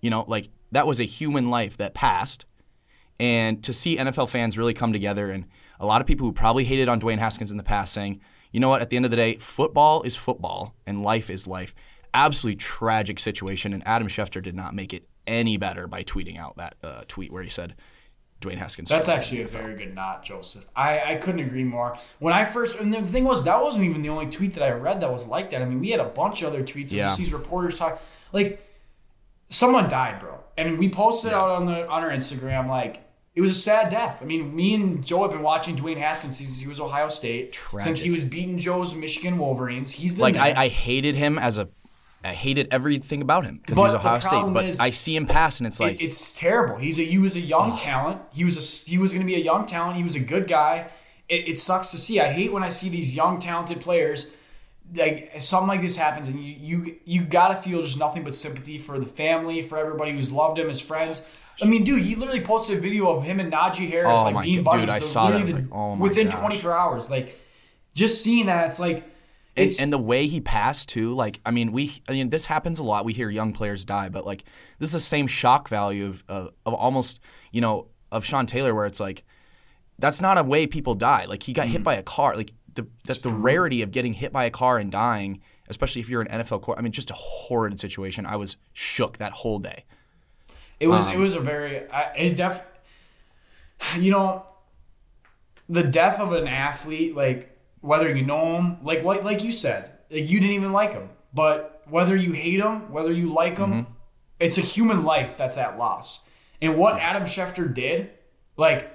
You 0.00 0.10
know, 0.10 0.24
like 0.28 0.48
that 0.72 0.86
was 0.86 1.00
a 1.00 1.04
human 1.04 1.50
life 1.50 1.76
that 1.76 1.94
passed. 1.94 2.44
And 3.18 3.64
to 3.64 3.72
see 3.72 3.96
NFL 3.96 4.28
fans 4.28 4.58
really 4.58 4.74
come 4.74 4.92
together 4.92 5.30
and 5.30 5.46
a 5.80 5.86
lot 5.86 6.00
of 6.00 6.06
people 6.06 6.26
who 6.26 6.32
probably 6.32 6.64
hated 6.64 6.88
on 6.88 7.00
Dwayne 7.00 7.18
Haskins 7.18 7.50
in 7.50 7.56
the 7.56 7.62
past 7.62 7.92
saying, 7.92 8.20
you 8.52 8.60
know 8.60 8.68
what, 8.68 8.82
at 8.82 8.90
the 8.90 8.96
end 8.96 9.04
of 9.04 9.10
the 9.10 9.16
day, 9.16 9.36
football 9.36 10.02
is 10.02 10.16
football 10.16 10.74
and 10.86 11.02
life 11.02 11.30
is 11.30 11.46
life. 11.46 11.74
Absolutely 12.16 12.56
tragic 12.56 13.20
situation. 13.20 13.72
And 13.72 13.86
Adam 13.86 14.08
Schefter 14.08 14.42
did 14.42 14.54
not 14.54 14.74
make 14.74 14.92
it 14.92 15.06
any 15.26 15.56
better 15.56 15.86
by 15.86 16.02
tweeting 16.02 16.38
out 16.38 16.56
that 16.56 16.74
uh, 16.82 17.02
tweet 17.06 17.30
where 17.30 17.42
he 17.42 17.48
said 17.50 17.76
Dwayne 18.40 18.58
Haskins. 18.58 18.88
That's 18.88 19.08
actually 19.08 19.42
a 19.42 19.46
very 19.46 19.76
good 19.76 19.94
not, 19.94 20.24
Joseph. 20.24 20.66
I, 20.74 21.12
I 21.12 21.14
couldn't 21.16 21.40
agree 21.40 21.64
more. 21.64 21.96
When 22.18 22.34
I 22.34 22.44
first, 22.44 22.80
and 22.80 22.92
the 22.92 23.02
thing 23.02 23.24
was, 23.24 23.44
that 23.44 23.62
wasn't 23.62 23.84
even 23.84 24.02
the 24.02 24.08
only 24.08 24.26
tweet 24.26 24.54
that 24.54 24.62
I 24.62 24.70
read 24.70 25.00
that 25.02 25.12
was 25.12 25.28
like 25.28 25.50
that. 25.50 25.62
I 25.62 25.64
mean, 25.64 25.80
we 25.80 25.90
had 25.90 26.00
a 26.00 26.04
bunch 26.04 26.42
of 26.42 26.48
other 26.48 26.62
tweets. 26.62 26.92
Yeah. 26.92 27.10
Yeah. 27.10 27.16
These 27.16 27.32
reporters 27.32 27.78
talk, 27.78 28.02
like, 28.32 28.66
someone 29.48 29.88
died, 29.88 30.18
bro, 30.18 30.40
and 30.56 30.78
we 30.78 30.88
posted 30.88 31.32
out 31.32 31.50
on 31.50 31.66
the 31.66 31.86
on 31.88 32.02
our 32.02 32.10
Instagram 32.10 32.68
like. 32.68 33.02
It 33.34 33.42
was 33.42 33.50
a 33.50 33.54
sad 33.54 33.90
death. 33.90 34.20
I 34.22 34.24
mean, 34.24 34.56
me 34.56 34.74
and 34.74 35.04
Joe 35.04 35.20
have 35.20 35.30
been 35.30 35.42
watching 35.42 35.76
Dwayne 35.76 35.98
Haskins 35.98 36.38
since 36.38 36.58
he 36.58 36.66
was 36.66 36.80
Ohio 36.80 37.08
State. 37.08 37.60
Since 37.76 38.00
he 38.00 38.10
was 38.10 38.24
beating 38.24 38.56
Joe's 38.56 38.94
Michigan 38.94 39.36
Wolverines. 39.36 39.92
He's 39.92 40.12
been 40.12 40.22
Like. 40.22 40.36
I, 40.36 40.54
I 40.56 40.68
hated 40.68 41.16
him 41.16 41.38
as 41.38 41.58
a, 41.58 41.68
I 42.26 42.32
hated 42.34 42.68
everything 42.70 43.22
about 43.22 43.44
him 43.44 43.56
because 43.58 43.76
he 43.78 43.82
was 43.82 43.94
Ohio 43.94 44.20
State. 44.20 44.52
But 44.52 44.64
is- 44.66 44.80
I 44.80 44.90
see 44.90 45.14
him 45.16 45.26
pass 45.26 45.58
and 45.60 45.66
it's 45.66 45.80
like, 45.80 46.00
It- 46.00 46.04
it's 46.04 46.32
terrible. 46.32 46.76
He's 46.76 46.98
a 46.98 47.02
he 47.02 47.18
was 47.18 47.36
a 47.36 47.40
young 47.40 47.76
talent. 47.76 48.20
He 48.34 48.44
was 48.44 48.56
a 48.86 48.90
he 48.90 48.98
was 48.98 49.12
going 49.12 49.20
to 49.22 49.26
be 49.26 49.34
a 49.36 49.44
young 49.44 49.66
talent. 49.66 49.96
He 49.96 50.02
was 50.02 50.16
a 50.16 50.20
good 50.20 50.46
guy. 50.48 50.86
It, 51.28 51.48
it 51.48 51.58
sucks 51.58 51.90
to 51.92 51.98
see. 51.98 52.20
I 52.20 52.28
hate 52.32 52.52
when 52.52 52.62
I 52.62 52.68
see 52.68 52.88
these 52.88 53.14
young 53.16 53.38
talented 53.38 53.80
players 53.80 54.32
like 54.94 55.32
something 55.38 55.66
like 55.66 55.80
this 55.82 55.96
happens 55.96 56.28
and 56.28 56.38
you 56.42 56.54
you 56.60 56.96
you 57.04 57.22
got 57.24 57.48
to 57.48 57.56
feel 57.56 57.82
just 57.82 57.98
nothing 57.98 58.22
but 58.22 58.34
sympathy 58.36 58.78
for 58.78 58.98
the 59.00 59.06
family, 59.06 59.60
for 59.62 59.78
everybody 59.78 60.12
who's 60.12 60.30
loved 60.32 60.58
him, 60.58 60.68
his 60.68 60.80
friends. 60.80 61.26
I 61.60 61.64
mean, 61.64 61.84
dude, 61.84 62.02
he 62.04 62.14
literally 62.14 62.42
posted 62.42 62.78
a 62.78 62.80
video 62.80 63.08
of 63.16 63.24
him 63.24 63.40
and 63.40 63.52
Najee 63.52 63.88
Harris 63.90 64.12
Oh 64.14 64.24
like 64.24 64.34
my 64.34 64.42
being 64.44 64.56
God, 64.62 64.64
buddies. 64.72 64.80
dude, 64.86 64.90
I 64.90 64.98
saw 65.00 65.30
that. 65.30 65.40
I 65.40 65.42
was 65.42 65.52
the- 65.52 65.58
like, 65.60 65.68
oh 65.72 65.96
my 65.96 66.02
within 66.02 66.28
gosh. 66.28 66.38
24 66.38 66.72
hours. 66.72 67.10
Like 67.10 67.40
just 67.94 68.22
seeing 68.22 68.46
that, 68.46 68.68
it's 68.68 68.78
like 68.78 69.02
And, 69.56 69.72
and 69.80 69.92
the 69.92 69.98
way 69.98 70.26
he 70.26 70.40
passed 70.40 70.88
too, 70.88 71.14
like 71.14 71.40
I 71.44 71.50
mean, 71.50 71.72
we 71.72 72.02
I 72.08 72.12
mean 72.12 72.30
this 72.30 72.46
happens 72.46 72.78
a 72.78 72.82
lot. 72.82 73.04
We 73.04 73.12
hear 73.12 73.30
young 73.30 73.52
players 73.52 73.84
die, 73.84 74.08
but 74.08 74.26
like 74.26 74.44
this 74.78 74.90
is 74.90 74.94
the 74.94 75.00
same 75.00 75.26
shock 75.26 75.68
value 75.68 76.06
of 76.06 76.24
uh, 76.28 76.48
of 76.64 76.74
almost 76.74 77.20
you 77.52 77.60
know 77.60 77.88
of 78.12 78.24
Sean 78.24 78.46
Taylor, 78.46 78.74
where 78.74 78.86
it's 78.86 79.00
like 79.00 79.24
that's 79.98 80.20
not 80.20 80.38
a 80.38 80.42
way 80.42 80.66
people 80.66 80.94
die. 80.94 81.24
Like 81.24 81.42
he 81.42 81.52
got 81.52 81.68
hit 81.68 81.82
by 81.82 81.94
a 81.94 82.02
car. 82.02 82.36
Like 82.36 82.52
the 82.74 82.86
that 83.04 83.22
the 83.22 83.30
rarity 83.30 83.82
of 83.82 83.90
getting 83.90 84.12
hit 84.12 84.32
by 84.32 84.44
a 84.44 84.50
car 84.50 84.78
and 84.78 84.92
dying, 84.92 85.40
especially 85.68 86.02
if 86.02 86.08
you're 86.08 86.20
an 86.20 86.28
NFL 86.28 86.62
court. 86.62 86.78
I 86.78 86.82
mean, 86.82 86.92
just 86.92 87.10
a 87.10 87.14
horrid 87.14 87.80
situation. 87.80 88.26
I 88.26 88.36
was 88.36 88.56
shook 88.72 89.18
that 89.18 89.32
whole 89.32 89.58
day. 89.58 89.84
It 90.78 90.88
was 90.88 91.06
Um, 91.06 91.14
it 91.14 91.18
was 91.18 91.34
a 91.34 91.40
very 91.40 91.90
I, 91.90 92.02
it 92.16 92.36
def 92.36 92.62
you 93.98 94.10
know 94.10 94.44
the 95.68 95.82
death 95.82 96.20
of 96.20 96.32
an 96.32 96.46
athlete 96.46 97.16
like 97.16 97.55
whether 97.86 98.14
you 98.14 98.24
know 98.24 98.56
him 98.56 98.78
like 98.82 99.04
like 99.04 99.22
like 99.22 99.44
you 99.44 99.52
said 99.52 99.92
like, 100.10 100.28
you 100.28 100.40
didn't 100.40 100.54
even 100.54 100.72
like 100.72 100.92
him 100.92 101.08
but 101.32 101.82
whether 101.88 102.16
you 102.16 102.32
hate 102.32 102.60
him 102.60 102.90
whether 102.90 103.12
you 103.12 103.32
like 103.32 103.56
him 103.58 103.70
Mm-hmm. 103.72 103.92
it's 104.40 104.58
a 104.58 104.60
human 104.62 105.04
life 105.04 105.36
that's 105.38 105.56
at 105.56 105.78
loss. 105.78 106.24
And 106.60 106.76
what 106.76 107.00
Adam 107.00 107.22
Schefter 107.22 107.72
did 107.72 108.10
like 108.56 108.90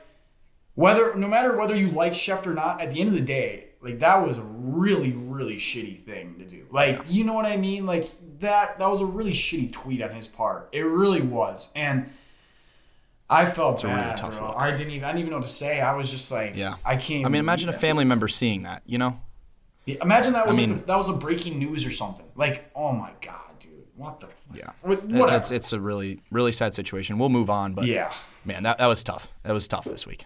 whether 0.75 1.15
no 1.15 1.27
matter 1.27 1.55
whether 1.57 1.75
you 1.75 1.89
like 1.89 2.13
Schefter 2.13 2.47
or 2.47 2.53
not 2.53 2.81
at 2.81 2.91
the 2.91 2.99
end 2.99 3.09
of 3.09 3.15
the 3.15 3.21
day 3.21 3.69
like 3.81 3.99
that 3.99 4.25
was 4.27 4.37
a 4.37 4.43
really 4.43 5.11
really 5.13 5.55
shitty 5.57 5.97
thing 5.97 6.35
to 6.39 6.45
do. 6.45 6.65
Like 6.69 7.01
you 7.07 7.23
know 7.23 7.33
what 7.33 7.45
I 7.45 7.57
mean? 7.57 7.85
Like 7.85 8.07
that 8.39 8.77
that 8.77 8.89
was 8.89 9.01
a 9.01 9.05
really 9.05 9.31
shitty 9.31 9.71
tweet 9.71 10.01
on 10.01 10.11
his 10.11 10.27
part. 10.27 10.69
It 10.71 10.81
really 10.81 11.21
was. 11.21 11.71
And 11.75 12.11
I 13.31 13.45
felt 13.45 13.83
a 13.83 13.87
really 13.87 13.99
bad 13.99 14.17
tough 14.17 14.37
bro. 14.37 14.49
look. 14.49 14.57
I 14.57 14.71
didn't 14.71 14.91
even 14.91 15.03
I 15.05 15.07
didn't 15.09 15.19
even 15.19 15.31
know 15.31 15.37
what 15.37 15.43
to 15.43 15.49
say 15.49 15.79
I 15.81 15.95
was 15.95 16.11
just 16.11 16.31
like 16.31 16.55
Yeah, 16.55 16.75
I 16.85 16.97
can't 16.97 17.25
I 17.25 17.29
mean, 17.29 17.39
imagine 17.39 17.69
a 17.69 17.73
family 17.73 18.05
member 18.05 18.27
seeing 18.27 18.63
that. 18.63 18.83
You 18.85 18.97
know. 18.97 19.19
Yeah, 19.85 19.95
imagine 20.01 20.33
that 20.33 20.45
was 20.45 20.57
like 20.57 20.67
mean- 20.67 20.79
the, 20.79 20.85
that 20.85 20.97
was 20.97 21.09
a 21.09 21.13
breaking 21.13 21.57
news 21.57 21.85
or 21.85 21.91
something 21.91 22.25
like 22.35 22.69
oh 22.75 22.91
my 22.93 23.11
god 23.21 23.59
dude 23.59 23.71
what 23.95 24.19
the 24.19 24.29
yeah, 24.53 24.71
what, 24.81 25.03
whatever 25.05 25.37
it's 25.37 25.49
it's 25.49 25.73
a 25.73 25.79
really 25.79 26.21
really 26.29 26.51
sad 26.51 26.75
situation. 26.75 27.17
We'll 27.17 27.29
move 27.29 27.49
on, 27.49 27.73
but 27.73 27.85
yeah 27.85 28.11
man, 28.45 28.63
that 28.63 28.77
that 28.77 28.87
was 28.87 29.03
tough. 29.03 29.31
That 29.43 29.53
was 29.53 29.67
tough 29.67 29.85
this 29.85 30.05
week. 30.05 30.25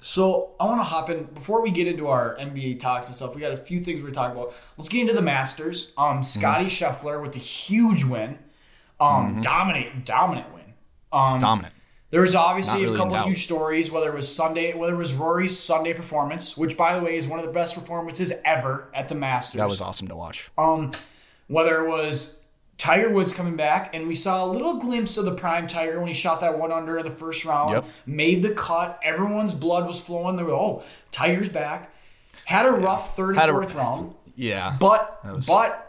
So 0.00 0.54
I 0.60 0.64
want 0.66 0.78
to 0.78 0.84
hop 0.84 1.10
in 1.10 1.24
before 1.24 1.60
we 1.60 1.70
get 1.72 1.88
into 1.88 2.06
our 2.06 2.36
NBA 2.36 2.78
talks 2.78 3.08
and 3.08 3.16
stuff. 3.16 3.34
We 3.34 3.40
got 3.40 3.52
a 3.52 3.56
few 3.56 3.80
things 3.80 4.00
we're 4.00 4.10
talking 4.12 4.36
about. 4.36 4.54
Let's 4.76 4.88
get 4.88 5.00
into 5.00 5.12
the 5.12 5.22
Masters. 5.22 5.92
Um, 5.98 6.22
Scotty 6.22 6.66
Scheffler 6.66 7.20
with 7.20 7.34
a 7.34 7.40
huge 7.40 8.04
win, 8.04 8.38
um, 9.00 9.40
dominate, 9.40 10.04
dominant 10.04 10.54
win. 10.54 10.62
Um, 11.10 11.38
Dominant. 11.38 11.74
There 12.10 12.20
was 12.22 12.34
obviously 12.34 12.82
really 12.84 12.94
a 12.94 12.98
couple 12.98 13.18
huge 13.18 13.42
stories. 13.44 13.90
Whether 13.90 14.10
it 14.10 14.14
was 14.14 14.34
Sunday, 14.34 14.74
whether 14.74 14.94
it 14.94 14.98
was 14.98 15.14
Rory's 15.14 15.58
Sunday 15.58 15.92
performance, 15.92 16.56
which 16.56 16.76
by 16.76 16.98
the 16.98 17.04
way 17.04 17.16
is 17.16 17.28
one 17.28 17.38
of 17.38 17.44
the 17.46 17.52
best 17.52 17.74
performances 17.74 18.32
ever 18.44 18.88
at 18.94 19.08
the 19.08 19.14
Masters. 19.14 19.58
That 19.58 19.68
was 19.68 19.80
awesome 19.80 20.08
to 20.08 20.16
watch. 20.16 20.50
Um, 20.56 20.92
whether 21.48 21.84
it 21.84 21.88
was 21.88 22.42
Tiger 22.78 23.10
Woods 23.10 23.34
coming 23.34 23.56
back, 23.56 23.94
and 23.94 24.06
we 24.06 24.14
saw 24.14 24.44
a 24.44 24.48
little 24.50 24.74
glimpse 24.78 25.16
of 25.18 25.24
the 25.24 25.34
prime 25.34 25.66
Tiger 25.66 25.98
when 25.98 26.08
he 26.08 26.14
shot 26.14 26.40
that 26.42 26.58
one 26.58 26.70
under 26.72 26.96
in 26.98 27.04
the 27.04 27.10
first 27.10 27.44
round, 27.44 27.72
Yep. 27.72 27.84
made 28.06 28.42
the 28.42 28.54
cut. 28.54 29.00
Everyone's 29.02 29.52
blood 29.54 29.86
was 29.86 30.00
flowing. 30.00 30.36
They 30.36 30.44
were, 30.44 30.52
oh, 30.52 30.82
Tiger's 31.10 31.48
back. 31.48 31.92
Had 32.44 32.66
a 32.66 32.70
rough 32.70 33.16
third 33.16 33.36
and 33.36 33.50
fourth 33.50 33.74
round, 33.74 34.14
Yeah. 34.36 34.76
but 34.78 35.18
was- 35.24 35.46
but 35.46 35.87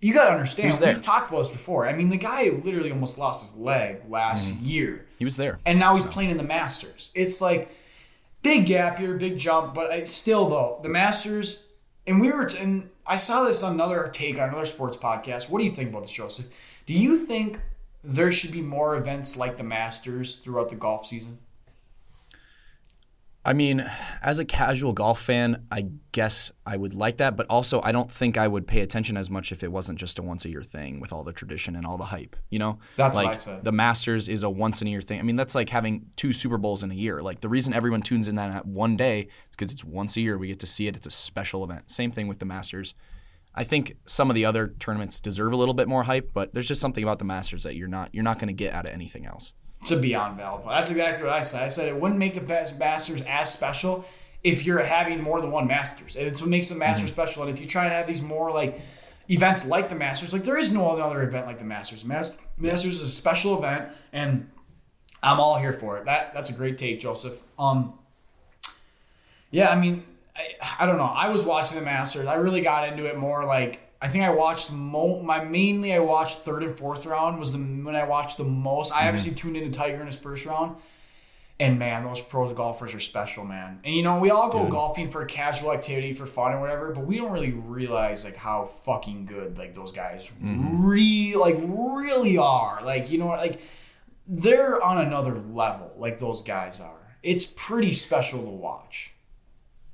you 0.00 0.14
got 0.14 0.24
to 0.26 0.30
understand. 0.32 0.78
We've 0.80 1.02
talked 1.02 1.30
about 1.30 1.42
this 1.44 1.48
before. 1.50 1.88
I 1.88 1.92
mean, 1.92 2.08
the 2.08 2.16
guy 2.16 2.48
literally 2.64 2.92
almost 2.92 3.18
lost 3.18 3.52
his 3.52 3.60
leg 3.60 4.02
last 4.08 4.54
Mm-hmm. 4.54 4.64
year 4.64 5.06
he 5.18 5.24
was 5.24 5.36
there. 5.36 5.58
and 5.66 5.78
now 5.78 5.94
he's 5.94 6.04
playing 6.04 6.30
in 6.30 6.36
the 6.36 6.42
Masters. 6.44 7.10
It's 7.14 7.40
like 7.40 7.70
big 8.42 8.66
gap 8.66 8.98
here, 8.98 9.14
big 9.14 9.36
jump, 9.38 9.74
but 9.74 9.90
I, 9.90 10.02
still 10.04 10.48
though 10.48 10.78
the 10.82 10.88
Masters. 10.88 11.64
And 12.06 12.20
we 12.22 12.32
were, 12.32 12.46
and 12.58 12.88
I 13.06 13.16
saw 13.16 13.44
this 13.44 13.62
on 13.62 13.74
another 13.74 14.08
take 14.12 14.38
on 14.38 14.48
another 14.48 14.64
sports 14.64 14.96
podcast. 14.96 15.50
What 15.50 15.58
do 15.58 15.66
you 15.66 15.72
think 15.72 15.90
about 15.90 16.02
this, 16.02 16.12
Joseph? 16.12 16.46
Do 16.86 16.94
you 16.94 17.18
think 17.18 17.60
there 18.02 18.32
should 18.32 18.52
be 18.52 18.62
more 18.62 18.96
events 18.96 19.36
like 19.36 19.58
the 19.58 19.62
Masters 19.64 20.36
throughout 20.36 20.70
the 20.70 20.76
golf 20.76 21.04
season? 21.04 21.38
I 23.48 23.54
mean, 23.54 23.82
as 24.20 24.38
a 24.38 24.44
casual 24.44 24.92
golf 24.92 25.22
fan, 25.22 25.64
I 25.72 25.86
guess 26.12 26.52
I 26.66 26.76
would 26.76 26.92
like 26.92 27.16
that, 27.16 27.34
but 27.34 27.46
also 27.48 27.80
I 27.80 27.92
don't 27.92 28.12
think 28.12 28.36
I 28.36 28.46
would 28.46 28.66
pay 28.66 28.82
attention 28.82 29.16
as 29.16 29.30
much 29.30 29.52
if 29.52 29.62
it 29.62 29.72
wasn't 29.72 29.98
just 29.98 30.18
a 30.18 30.22
once 30.22 30.44
a 30.44 30.50
year 30.50 30.62
thing 30.62 31.00
with 31.00 31.14
all 31.14 31.24
the 31.24 31.32
tradition 31.32 31.74
and 31.74 31.86
all 31.86 31.96
the 31.96 32.04
hype. 32.04 32.36
You 32.50 32.58
know, 32.58 32.78
That's 32.96 33.16
what 33.16 33.24
like 33.24 33.32
I 33.32 33.36
said. 33.36 33.64
the 33.64 33.72
Masters 33.72 34.28
is 34.28 34.42
a 34.42 34.50
once 34.50 34.82
in 34.82 34.88
a 34.88 34.90
year 34.90 35.00
thing. 35.00 35.18
I 35.18 35.22
mean, 35.22 35.36
that's 35.36 35.54
like 35.54 35.70
having 35.70 36.08
two 36.14 36.34
Super 36.34 36.58
Bowls 36.58 36.82
in 36.82 36.90
a 36.90 36.94
year. 36.94 37.22
Like 37.22 37.40
the 37.40 37.48
reason 37.48 37.72
everyone 37.72 38.02
tunes 38.02 38.28
in 38.28 38.34
that 38.34 38.66
one 38.66 38.98
day 38.98 39.22
is 39.22 39.56
because 39.56 39.72
it's 39.72 39.82
once 39.82 40.18
a 40.18 40.20
year. 40.20 40.36
We 40.36 40.48
get 40.48 40.60
to 40.60 40.66
see 40.66 40.86
it. 40.86 40.94
It's 40.94 41.06
a 41.06 41.10
special 41.10 41.64
event. 41.64 41.90
Same 41.90 42.10
thing 42.10 42.28
with 42.28 42.40
the 42.40 42.44
Masters. 42.44 42.94
I 43.54 43.64
think 43.64 43.94
some 44.04 44.28
of 44.28 44.34
the 44.34 44.44
other 44.44 44.74
tournaments 44.78 45.20
deserve 45.20 45.54
a 45.54 45.56
little 45.56 45.72
bit 45.72 45.88
more 45.88 46.02
hype, 46.02 46.32
but 46.34 46.52
there's 46.52 46.68
just 46.68 46.82
something 46.82 47.02
about 47.02 47.18
the 47.18 47.24
Masters 47.24 47.62
that 47.62 47.76
you're 47.76 47.88
not 47.88 48.10
you're 48.12 48.24
not 48.24 48.38
going 48.38 48.48
to 48.48 48.52
get 48.52 48.74
out 48.74 48.84
of 48.84 48.92
anything 48.92 49.24
else. 49.24 49.54
A 49.90 49.96
beyond 49.96 50.36
valid 50.36 50.62
point. 50.62 50.76
That's 50.76 50.90
exactly 50.90 51.24
what 51.24 51.32
I 51.32 51.40
said. 51.40 51.62
I 51.62 51.68
said 51.68 51.88
it 51.88 51.96
wouldn't 51.96 52.18
make 52.18 52.34
the 52.34 52.40
best 52.40 52.78
Masters 52.78 53.22
as 53.22 53.52
special 53.52 54.04
if 54.44 54.64
you're 54.64 54.82
having 54.82 55.22
more 55.22 55.40
than 55.40 55.50
one 55.50 55.66
Masters. 55.66 56.16
It's 56.16 56.40
what 56.40 56.50
makes 56.50 56.68
the 56.68 56.76
Masters 56.76 57.10
special. 57.10 57.42
And 57.42 57.52
if 57.52 57.60
you 57.60 57.66
try 57.66 57.84
and 57.84 57.92
have 57.92 58.06
these 58.06 58.22
more 58.22 58.50
like 58.50 58.80
events 59.28 59.66
like 59.66 59.88
the 59.88 59.94
Masters, 59.94 60.32
like 60.32 60.44
there 60.44 60.58
is 60.58 60.72
no 60.72 60.90
other 60.90 61.22
event 61.22 61.46
like 61.46 61.58
the 61.58 61.64
Masters. 61.64 62.04
Mas- 62.04 62.32
Masters 62.56 62.96
is 62.96 63.02
a 63.02 63.08
special 63.08 63.58
event, 63.58 63.92
and 64.12 64.50
I'm 65.22 65.40
all 65.40 65.58
here 65.58 65.72
for 65.72 65.98
it. 65.98 66.04
That 66.04 66.34
that's 66.34 66.50
a 66.50 66.54
great 66.54 66.78
take, 66.78 67.00
Joseph. 67.00 67.40
Um, 67.58 67.94
yeah, 69.50 69.70
I 69.70 69.76
mean, 69.76 70.02
I, 70.36 70.82
I 70.84 70.86
don't 70.86 70.98
know. 70.98 71.04
I 71.04 71.28
was 71.28 71.44
watching 71.44 71.78
the 71.78 71.84
Masters. 71.84 72.26
I 72.26 72.34
really 72.34 72.60
got 72.60 72.86
into 72.88 73.06
it 73.06 73.16
more 73.18 73.44
like 73.44 73.80
I 74.00 74.08
think 74.08 74.24
I 74.24 74.30
watched 74.30 74.72
mo- 74.72 75.22
my 75.22 75.42
mainly 75.44 75.92
I 75.92 75.98
watched 75.98 76.38
third 76.38 76.62
and 76.62 76.76
fourth 76.76 77.04
round 77.04 77.38
was 77.38 77.52
the 77.52 77.58
when 77.58 77.96
I 77.96 78.04
watched 78.04 78.38
the 78.38 78.44
most. 78.44 78.92
I 78.92 79.06
obviously 79.06 79.32
mm-hmm. 79.32 79.48
tuned 79.48 79.56
into 79.56 79.76
Tiger 79.76 80.00
in 80.00 80.06
his 80.06 80.18
first 80.18 80.46
round. 80.46 80.76
And 81.60 81.76
man, 81.80 82.04
those 82.04 82.20
pros 82.20 82.52
golfers 82.52 82.94
are 82.94 83.00
special, 83.00 83.44
man. 83.44 83.80
And 83.82 83.92
you 83.96 84.04
know, 84.04 84.20
we 84.20 84.30
all 84.30 84.48
go 84.48 84.68
golfing 84.68 85.10
for 85.10 85.24
casual 85.24 85.72
activity, 85.72 86.12
for 86.12 86.24
fun 86.24 86.52
or 86.52 86.60
whatever, 86.60 86.92
but 86.92 87.04
we 87.04 87.16
don't 87.16 87.32
really 87.32 87.50
realize 87.52 88.24
like 88.24 88.36
how 88.36 88.66
fucking 88.82 89.26
good 89.26 89.58
like 89.58 89.74
those 89.74 89.90
guys 89.90 90.30
mm-hmm. 90.30 90.86
really 90.86 91.34
like 91.34 91.56
really 91.60 92.38
are. 92.38 92.80
Like, 92.84 93.10
you 93.10 93.18
know 93.18 93.26
what, 93.26 93.40
like 93.40 93.60
they're 94.28 94.80
on 94.80 94.98
another 95.04 95.34
level, 95.34 95.92
like 95.96 96.20
those 96.20 96.42
guys 96.42 96.80
are. 96.80 97.16
It's 97.24 97.46
pretty 97.56 97.92
special 97.92 98.40
to 98.42 98.50
watch. 98.50 99.12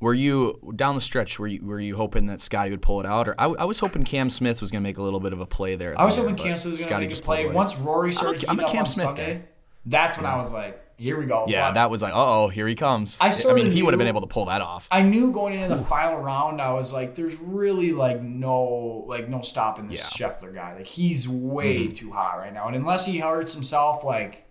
Were 0.01 0.15
you 0.15 0.73
down 0.77 0.95
the 0.95 1.01
stretch? 1.01 1.39
Were 1.39 1.47
you 1.47 1.65
were 1.65 1.81
you 1.81 1.97
hoping 1.97 2.27
that 2.27 2.41
Scotty 2.41 2.71
would 2.71 2.83
pull 2.83 3.01
it 3.01 3.07
out, 3.07 3.29
or 3.29 3.35
I, 3.39 3.47
I 3.47 3.65
was 3.65 3.79
hoping 3.79 4.05
Cam 4.05 4.29
Smith 4.29 4.61
was 4.61 4.71
going 4.71 4.83
to 4.83 4.89
make 4.89 4.99
a 4.99 5.03
little 5.03 5.21
bit 5.21 5.33
of 5.33 5.41
a 5.41 5.47
play 5.47 5.77
there? 5.77 5.99
I 5.99 6.05
was 6.05 6.17
hoping 6.17 6.37
Cam 6.37 6.57
Smith 6.57 6.73
was 6.73 6.87
going 6.87 7.01
to 7.01 7.09
make 7.09 7.17
a 7.17 7.23
play. 7.23 7.47
Once 7.47 7.79
Rory 7.79 8.13
started 8.13 8.45
I'm 8.49 8.59
a 8.59 8.63
heating 8.63 8.67
up 8.67 8.73
Cam 8.73 8.87
Smith 8.87 9.07
Sunday, 9.07 9.35
guy. 9.37 9.43
that's 9.87 10.17
when 10.19 10.27
I 10.27 10.37
was 10.37 10.53
like, 10.53 10.85
here 10.97 11.19
we 11.19 11.27
go. 11.27 11.47
Yeah, 11.49 11.69
But 11.69 11.75
that 11.75 11.91
was 11.91 12.03
like, 12.03 12.13
uh 12.13 12.45
oh, 12.45 12.49
here 12.49 12.69
he 12.69 12.75
comes. 12.75 13.17
I 13.21 13.29
I 13.29 13.53
mean, 13.55 13.67
if 13.67 13.73
he 13.73 13.83
would 13.83 13.95
have 13.95 13.99
been 13.99 14.09
able 14.09 14.21
to 14.21 14.27
pull 14.27 14.47
that 14.47 14.61
off. 14.61 14.89
I 14.91 15.03
knew 15.03 15.33
going 15.33 15.55
into 15.55 15.75
the 15.75 15.83
final 15.83 16.19
round, 16.19 16.61
I 16.61 16.73
was 16.73 16.93
like, 16.93 17.15
"There's 17.15 17.39
really 17.39 17.93
like 17.93 18.23
no 18.23 19.05
like 19.07 19.29
no 19.29 19.41
stopping 19.41 19.89
this 19.89 20.19
Yeah. 20.19 20.27
Mm-hmm. 20.29 20.45
Scheffler 20.47 20.55
guy. 20.55 20.77
Like 20.77 20.87
he's 20.87 21.29
way 21.29 21.89
too 21.89 22.13
hot 22.13 22.39
right 22.39 22.53
now, 22.53 22.67
and 22.67 22.77
unless 22.77 23.07
he 23.07 23.19
hurts 23.19 23.55
himself, 23.55 24.05
like 24.05 24.47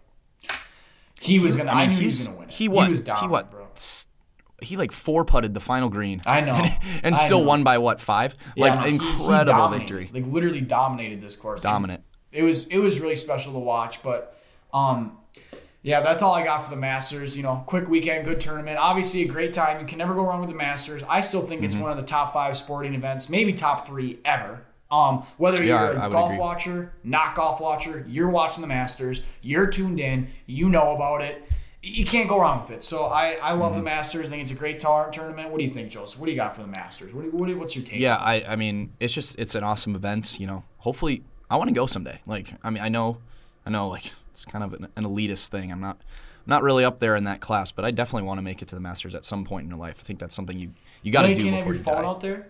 he 1.22 1.40
was 1.40 1.56
gonna. 1.56 1.72
I, 1.72 1.84
I 1.84 1.86
knew 1.88 1.96
he 1.96 2.06
was 2.08 2.26
gonna 2.28 2.38
win. 2.38 2.50
it. 2.50 2.52
he 2.52 2.64
He 2.66 2.70
was 2.70 3.06
he 3.06 3.28
what 3.28 3.52
bro. 3.52 3.68
He 4.64 4.78
like 4.78 4.92
four 4.92 5.26
putted 5.26 5.54
the 5.54 5.60
final 5.60 5.90
green. 5.90 6.22
I 6.26 6.42
know. 6.42 6.54
and, 6.56 6.72
and 7.04 7.16
I 7.16 7.18
still 7.18 7.40
know. 7.42 7.46
won 7.48 7.64
by 7.64 7.78
what 7.78 8.00
five? 8.02 8.36
Yeah, 8.56 8.66
like 8.66 8.76
no, 8.76 8.82
he- 8.86 8.90
he 8.92 8.96
incredible 8.96 9.68
victory, 9.70 10.10
Like 10.14 10.26
literally 10.26 10.62
dominated 10.62 11.22
this 11.22 11.36
course. 11.36 11.62
dominant. 11.62 12.04
it 12.32 12.44
was 12.44 12.68
it 12.70 12.78
was 12.80 13.00
really 13.00 13.16
special 13.16 13.54
to 13.54 13.60
watch. 13.60 14.02
But 14.02 14.40
um, 14.74 15.18
yeah, 15.82 16.00
that's 16.02 16.22
all 16.22 16.34
I 16.34 16.44
got 16.44 16.64
for 16.64 16.70
the 16.72 16.78
Masters. 16.82 17.36
You 17.36 17.44
know, 17.44 17.64
quick 17.68 17.88
weekend, 17.90 18.26
good 18.26 18.40
tournament. 18.40 18.78
Obviously, 18.80 19.24
a 19.24 19.28
great 19.28 19.54
time. 19.54 19.80
You 19.82 19.86
can 19.86 19.98
never 19.98 20.14
go 20.14 20.24
wrong 20.26 20.40
with 20.40 20.50
the 20.50 20.56
Masters. 20.56 21.04
I 21.10 21.22
still 21.22 21.42
think 21.42 21.60
Mm-hmm. 21.62 21.66
it's 21.66 21.76
one 21.78 21.92
of 21.92 21.98
the 21.98 22.04
top 22.04 22.34
five 22.34 22.56
sporting 22.58 22.94
events, 22.96 23.30
maybe 23.30 23.54
top 23.54 23.86
three 23.88 24.20
ever. 24.26 24.66
Um, 24.92 25.24
whether 25.38 25.64
Yeah, 25.64 25.92
you're 25.94 26.04
a 26.06 26.10
golf 26.10 26.28
agree. 26.30 26.38
watcher, 26.38 26.94
not 27.04 27.34
golf 27.34 27.60
watcher, 27.60 28.06
you're 28.08 28.30
watching 28.30 28.62
the 28.62 28.68
Masters, 28.68 29.26
you're 29.42 29.66
tuned 29.66 30.00
in, 30.00 30.28
you 30.46 30.70
know 30.70 30.96
about 30.96 31.22
it. 31.24 31.44
You 31.86 32.06
can't 32.06 32.30
go 32.30 32.40
wrong 32.40 32.62
with 32.62 32.72
it. 32.72 32.82
So 32.84 33.06
I, 33.06 33.38
I 33.42 33.52
love 33.52 33.74
the 33.74 33.80
Mm-hmm. 33.80 33.86
Masters. 33.86 34.28
I 34.28 34.30
think 34.30 34.44
it's 34.44 34.52
a 34.52 34.56
great 34.56 34.80
tar- 34.80 35.12
tournament. 35.12 35.50
What 35.52 35.58
do 35.58 35.66
you 35.66 35.70
think, 35.70 35.92
Joseph? 35.92 36.18
What 36.20 36.28
do 36.28 36.32
you 36.32 36.38
got 36.38 36.56
for 36.56 36.62
the 36.62 36.68
Masters? 36.68 37.14
What, 37.14 37.24
do 37.24 37.32
what, 37.32 37.48
do 37.48 37.58
what's 37.60 37.76
your 37.76 37.84
take? 37.86 38.00
Yeah, 38.00 38.16
I 38.16 38.44
I 38.48 38.56
mean, 38.56 38.94
it's 39.02 39.14
just 39.14 39.38
it's 39.38 39.54
an 39.54 39.64
awesome 39.66 39.94
event. 39.94 40.40
You 40.40 40.48
know, 40.48 40.64
hopefully, 40.78 41.24
I 41.50 41.58
want 41.58 41.68
to 41.70 41.74
go 41.76 41.86
someday. 41.86 42.22
Like, 42.26 42.54
I 42.64 42.70
mean, 42.70 42.82
I 42.82 42.88
know, 42.90 43.18
I 43.66 43.70
know, 43.70 43.90
like 43.90 44.14
it's 44.32 44.46
kind 44.46 44.64
of 44.64 44.74
an, 44.74 44.88
an 44.96 45.04
elitist 45.04 45.50
thing. 45.50 45.72
I'm 45.72 45.82
not. 45.82 45.98
I'm 46.46 46.50
Not 46.50 46.64
really 46.64 46.84
up 46.86 47.00
there 47.00 47.16
in 47.16 47.24
that 47.26 47.40
class, 47.42 47.72
but 47.72 47.86
I 47.86 47.92
definitely 47.92 48.28
want 48.28 48.38
to 48.38 48.42
make 48.42 48.62
it 48.62 48.68
to 48.70 48.76
the 48.76 48.82
Masters 48.82 49.16
at 49.16 49.24
some 49.26 49.44
point 49.46 49.64
in 49.66 49.70
your 49.70 49.80
life. 49.80 50.00
I 50.00 50.04
think 50.04 50.20
that's 50.20 50.36
something 50.36 50.58
you 50.60 50.72
you 51.02 51.12
got 51.12 51.22
to 51.24 51.30
you 51.30 51.36
do 51.36 51.44
can't 51.44 51.56
have 51.56 51.64
before 51.66 51.74
your 51.74 51.80
you 51.80 51.84
phone 51.84 52.02
die. 52.04 52.10
out 52.10 52.20
there. 52.22 52.48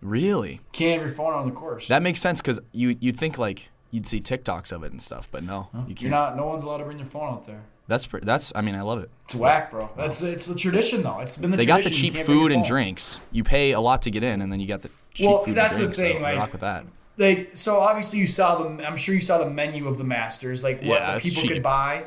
Really? 0.00 0.60
Can't 0.72 1.00
have 1.00 1.08
your 1.08 1.16
phone 1.16 1.32
on 1.34 1.46
the 1.46 1.52
course. 1.54 1.88
That 1.88 2.02
makes 2.02 2.20
sense 2.20 2.40
because 2.40 2.60
you 2.72 2.96
you'd 3.00 3.16
think 3.16 3.38
like 3.38 3.68
you'd 3.90 4.06
see 4.06 4.20
TikToks 4.20 4.70
of 4.72 4.82
it 4.84 4.92
and 4.92 5.00
stuff, 5.02 5.28
but 5.30 5.42
no, 5.42 5.68
you 5.74 5.80
You're 5.88 5.96
can't. 5.96 6.10
not. 6.10 6.36
No 6.36 6.46
one's 6.46 6.64
allowed 6.64 6.78
to 6.78 6.84
bring 6.84 6.96
their 6.98 7.06
phone 7.06 7.32
out 7.34 7.46
there. 7.46 7.62
That's 7.88 8.06
pre- 8.06 8.20
that's. 8.22 8.52
I 8.54 8.60
mean, 8.60 8.74
I 8.74 8.82
love 8.82 9.02
it. 9.02 9.10
It's 9.24 9.34
whack, 9.34 9.70
bro. 9.70 9.90
That's 9.96 10.22
it's 10.22 10.46
the 10.46 10.54
tradition 10.54 11.02
though. 11.02 11.18
It's 11.20 11.36
been 11.38 11.50
the 11.50 11.56
tradition. 11.56 11.76
They 11.76 11.82
got 11.82 11.84
the 11.88 11.94
cheap 11.94 12.14
food 12.14 12.52
and 12.52 12.64
drinks. 12.64 13.20
You 13.32 13.42
pay 13.42 13.72
a 13.72 13.80
lot 13.80 14.02
to 14.02 14.10
get 14.10 14.22
in, 14.22 14.42
and 14.42 14.52
then 14.52 14.60
you 14.60 14.68
got 14.68 14.82
the 14.82 14.90
cheap 15.14 15.26
Well, 15.26 15.42
food 15.44 15.54
that's 15.56 15.78
and 15.78 15.86
drinks. 15.86 15.98
thing, 15.98 16.16
so 16.18 16.22
like- 16.22 16.38
rock 16.38 16.52
with 16.52 16.60
that. 16.60 16.84
Like 17.16 17.50
so, 17.56 17.80
obviously 17.80 18.20
you 18.20 18.28
saw 18.28 18.62
the. 18.62 18.86
I'm 18.86 18.96
sure 18.96 19.12
you 19.14 19.20
saw 19.20 19.38
the 19.38 19.50
menu 19.50 19.88
of 19.88 19.98
the 19.98 20.04
Masters, 20.04 20.62
like 20.62 20.76
what 20.78 21.00
Yeah, 21.00 21.14
the 21.16 21.20
people 21.20 21.42
cheap. 21.42 21.50
could 21.52 21.62
buy, 21.64 22.04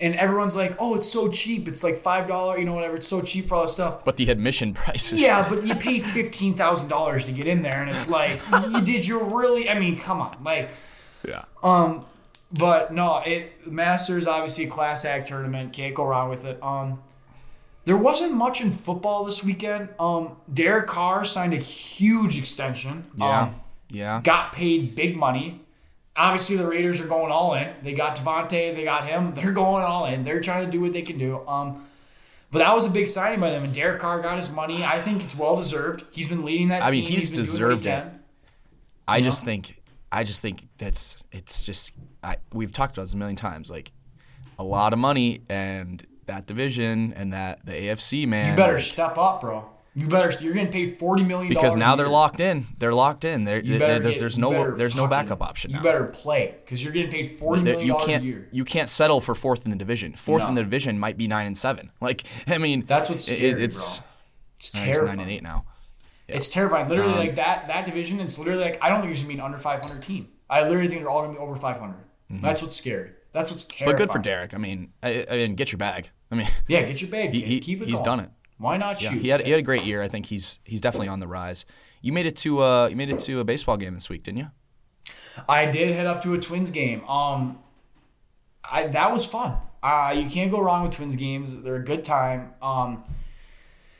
and 0.00 0.16
everyone's 0.16 0.56
like, 0.56 0.74
"Oh, 0.80 0.96
it's 0.96 1.08
so 1.08 1.30
cheap. 1.30 1.68
It's 1.68 1.84
like 1.84 1.98
five 1.98 2.26
dollar. 2.26 2.58
You 2.58 2.64
know, 2.64 2.72
whatever. 2.72 2.96
It's 2.96 3.06
so 3.06 3.20
cheap 3.20 3.46
for 3.48 3.54
all 3.54 3.62
this 3.62 3.74
stuff." 3.74 4.04
But 4.04 4.16
the 4.16 4.28
admission 4.30 4.74
prices. 4.82 5.20
Yeah, 5.22 5.48
but 5.48 5.64
you 5.64 5.74
pay 5.76 6.00
fifteen 6.00 6.54
thousand 6.54 6.88
dollars 6.88 7.26
to 7.26 7.32
get 7.32 7.46
in 7.46 7.62
there, 7.62 7.82
and 7.82 7.90
it's 7.90 8.08
like, 8.10 8.40
you, 8.72 8.80
did 8.80 9.06
you 9.06 9.22
really? 9.38 9.68
I 9.70 9.78
mean, 9.78 9.96
come 9.96 10.20
on, 10.20 10.36
like. 10.42 10.68
yeah. 11.28 11.44
Um, 11.62 12.04
but 12.52 12.92
no, 12.92 13.18
it 13.18 13.66
Masters 13.66 14.26
obviously 14.26 14.66
a 14.66 14.70
class 14.70 15.04
act 15.04 15.28
tournament. 15.28 15.72
Can't 15.72 15.94
go 15.94 16.04
wrong 16.04 16.30
with 16.30 16.44
it. 16.44 16.62
Um, 16.62 17.02
there 17.84 17.96
wasn't 17.96 18.34
much 18.34 18.60
in 18.60 18.70
football 18.70 19.24
this 19.24 19.42
weekend. 19.42 19.88
Um, 19.98 20.36
Derek 20.52 20.86
Carr 20.86 21.24
signed 21.24 21.54
a 21.54 21.58
huge 21.58 22.36
extension. 22.38 23.06
Yeah. 23.16 23.40
Um, 23.40 23.54
yeah. 23.90 24.20
got 24.22 24.52
paid 24.52 24.94
big 24.94 25.16
money. 25.16 25.62
Obviously, 26.14 26.56
the 26.56 26.66
Raiders 26.66 27.00
are 27.00 27.06
going 27.06 27.30
all 27.32 27.54
in. 27.54 27.72
They 27.82 27.94
got 27.94 28.16
Davante, 28.16 28.74
they 28.74 28.84
got 28.84 29.06
him. 29.06 29.32
They're 29.36 29.52
going 29.52 29.84
all 29.84 30.04
in. 30.06 30.24
They're 30.24 30.40
trying 30.40 30.66
to 30.66 30.70
do 30.70 30.80
what 30.80 30.92
they 30.92 31.02
can 31.02 31.16
do. 31.16 31.46
Um, 31.46 31.84
but 32.50 32.58
that 32.60 32.74
was 32.74 32.86
a 32.86 32.90
big 32.90 33.06
signing 33.06 33.40
by 33.40 33.50
them. 33.50 33.62
And 33.64 33.74
Derek 33.74 34.00
Carr 34.00 34.20
got 34.20 34.36
his 34.36 34.52
money. 34.54 34.84
I 34.84 34.98
think 34.98 35.22
it's 35.22 35.36
well 35.36 35.56
deserved. 35.56 36.04
He's 36.10 36.28
been 36.28 36.44
leading 36.44 36.68
that 36.68 36.82
I 36.82 36.90
team. 36.90 37.04
mean, 37.04 37.10
he's 37.10 37.30
been 37.30 37.44
doing 37.44 37.62
what 37.62 37.70
he 37.70 37.76
deserved 37.82 37.86
it. 37.86 38.20
I 39.06 39.20
just 39.20 39.44
think, 39.44 39.80
I 40.10 40.24
just 40.24 40.42
think 40.42 40.66
that's 40.76 41.22
it's 41.32 41.62
just. 41.62 41.92
I 42.22 42.36
we've 42.52 42.72
talked 42.72 42.96
about 42.96 43.04
this 43.04 43.14
a 43.14 43.16
million 43.16 43.36
times. 43.36 43.70
Like 43.70 43.92
a 44.58 44.64
lot 44.64 44.92
of 44.92 44.98
money 44.98 45.42
and 45.48 46.04
that 46.26 46.46
division 46.46 47.12
and 47.14 47.32
that 47.32 47.64
the 47.64 47.72
AFC 47.72 48.26
man. 48.26 48.50
You 48.52 48.56
better 48.56 48.74
like, 48.74 48.82
step 48.82 49.16
up, 49.18 49.40
bro. 49.40 49.68
You 49.94 50.06
better. 50.06 50.30
You're 50.40 50.54
getting 50.54 50.70
paid 50.70 50.98
forty 50.98 51.24
million 51.24 51.48
because 51.52 51.76
now 51.76 51.96
they're 51.96 52.06
locked 52.08 52.38
in. 52.38 52.66
They're 52.78 52.92
locked 52.92 53.24
in. 53.24 53.42
They're, 53.44 53.60
You 53.60 53.74
they- 53.74 53.78
better 53.80 53.98
there's 53.98 54.16
there's 54.18 54.36
you 54.36 54.42
no 54.42 54.70
there's 54.76 54.94
no 54.94 55.08
backup 55.08 55.42
option 55.42 55.72
You 55.72 55.80
better 55.80 56.04
play 56.04 56.54
because 56.64 56.84
you're 56.84 56.92
getting 56.92 57.10
paid 57.10 57.38
forty 57.38 57.62
There- 57.62 57.72
million 57.74 57.86
you 57.88 57.92
dollars 57.94 58.06
a 58.06 58.10
can't 58.12 58.24
year. 58.24 58.46
you 58.52 58.64
can't 58.64 58.88
settle 58.88 59.20
for 59.20 59.34
fourth 59.34 59.64
in 59.64 59.70
the 59.70 59.76
division. 59.76 60.12
Fourth 60.14 60.44
in 60.44 60.54
the 60.54 60.62
division 60.62 60.98
might 61.00 61.16
be 61.16 61.26
nine 61.26 61.46
and 61.46 61.56
seven. 61.58 61.90
Like 62.00 62.24
I 62.46 62.58
mean, 62.58 62.84
That's 62.86 63.08
what's 63.08 63.26
it- 63.28 63.36
scary, 63.36 63.62
it's 63.64 63.98
bro. 63.98 64.06
It's 64.58 64.68
it's 64.68 64.70
terrifying. 64.72 65.06
nine 65.06 65.20
and 65.20 65.30
eight 65.30 65.42
now. 65.42 65.64
It's 66.28 66.48
terrifying. 66.48 66.88
Literally, 66.88 67.12
Um, 67.12 67.18
like 67.18 67.34
that 67.36 67.66
that 67.68 67.86
division. 67.86 68.20
It's 68.20 68.38
literally 68.38 68.62
like 68.62 68.78
I 68.82 68.90
don't 68.90 69.00
think 69.00 69.08
there's 69.08 69.22
gonna 69.22 69.34
be 69.34 69.38
an 69.38 69.44
under 69.44 69.58
500 69.58 70.02
team. 70.02 70.28
I 70.50 70.62
literally 70.62 70.88
think 70.88 71.00
they're 71.00 71.10
all 71.10 71.22
gonna 71.22 71.32
be 71.32 71.38
over 71.38 71.56
500. 72.28 72.42
That's 72.48 72.62
what's 72.62 72.76
scary. 72.76 73.10
That's 73.32 73.50
what's 73.50 73.64
terrifying. 73.64 73.88
Mm-hmm. 73.96 73.98
But 73.98 74.04
good 74.06 74.12
for 74.12 74.18
Derek. 74.22 74.54
I 74.54 74.58
mean, 74.58 74.92
I, 75.02 75.24
I 75.30 75.36
mean, 75.36 75.54
get 75.54 75.72
your 75.72 75.78
bag. 75.78 76.10
I 76.30 76.34
mean, 76.34 76.46
Yeah, 76.66 76.82
get 76.82 77.00
your 77.00 77.10
bag. 77.10 77.30
he, 77.32 77.40
he 77.42 77.60
Keep 77.60 77.82
it 77.82 77.88
he's 77.88 77.94
going. 78.00 78.04
done 78.04 78.20
it. 78.20 78.30
Why 78.58 78.76
not 78.76 79.02
Yeah, 79.02 79.10
shoot? 79.10 79.22
he 79.22 79.28
had 79.28 79.44
he 79.44 79.50
had 79.50 79.60
a 79.60 79.62
great 79.62 79.84
year. 79.84 80.02
I 80.02 80.08
think 80.08 80.26
he's 80.26 80.58
he's 80.64 80.80
definitely 80.80 81.08
on 81.08 81.20
the 81.20 81.28
rise. 81.28 81.64
You 82.02 82.12
made 82.12 82.26
it 82.26 82.36
to 82.38 82.60
uh 82.62 82.88
you 82.88 82.96
made 82.96 83.08
it 83.10 83.20
to 83.20 83.40
a 83.40 83.44
baseball 83.44 83.76
game 83.76 83.94
this 83.94 84.08
week, 84.10 84.24
didn't 84.24 84.38
you? 84.38 84.50
I 85.48 85.66
did 85.66 85.94
head 85.94 86.06
up 86.06 86.22
to 86.22 86.34
a 86.34 86.38
Twins 86.38 86.70
game. 86.72 87.04
Um, 87.08 87.60
I 88.68 88.88
that 88.88 89.12
was 89.12 89.24
fun. 89.24 89.56
Uh, 89.82 90.12
you 90.16 90.28
can't 90.28 90.50
go 90.50 90.60
wrong 90.60 90.82
with 90.82 90.92
Twins 90.96 91.14
games. 91.14 91.62
They're 91.62 91.76
a 91.76 91.84
good 91.84 92.02
time. 92.02 92.52
Um, 92.60 93.04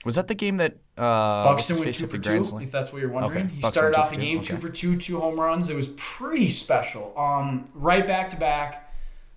Was 0.05 0.17
that 0.17 0.27
the 0.27 0.35
game 0.35 0.57
that 0.57 0.79
uh 0.99 1.45
Buxton 1.45 1.79
went 1.79 1.95
two 1.95 2.07
for 2.07 2.19
two, 2.19 2.59
if 2.61 2.71
that's 2.73 2.93
what 2.93 3.01
you're 3.01 3.11
wondering. 3.11 3.47
Okay, 3.47 3.55
He 3.55 3.61
Buxton 3.61 3.73
started 3.73 3.99
off 3.99 4.11
the 4.11 4.17
two, 4.17 4.21
game 4.23 4.39
okay. 4.39 4.47
two 4.49 4.57
for 4.57 4.69
two, 4.69 4.97
two 4.99 5.21
home 5.21 5.39
runs. 5.39 5.71
It 5.71 5.77
was 5.77 5.89
pretty 5.97 6.51
special. 6.51 7.13
Um, 7.19 7.69
right 7.75 8.07
back 8.07 8.31
to 8.31 8.37
back. 8.37 8.85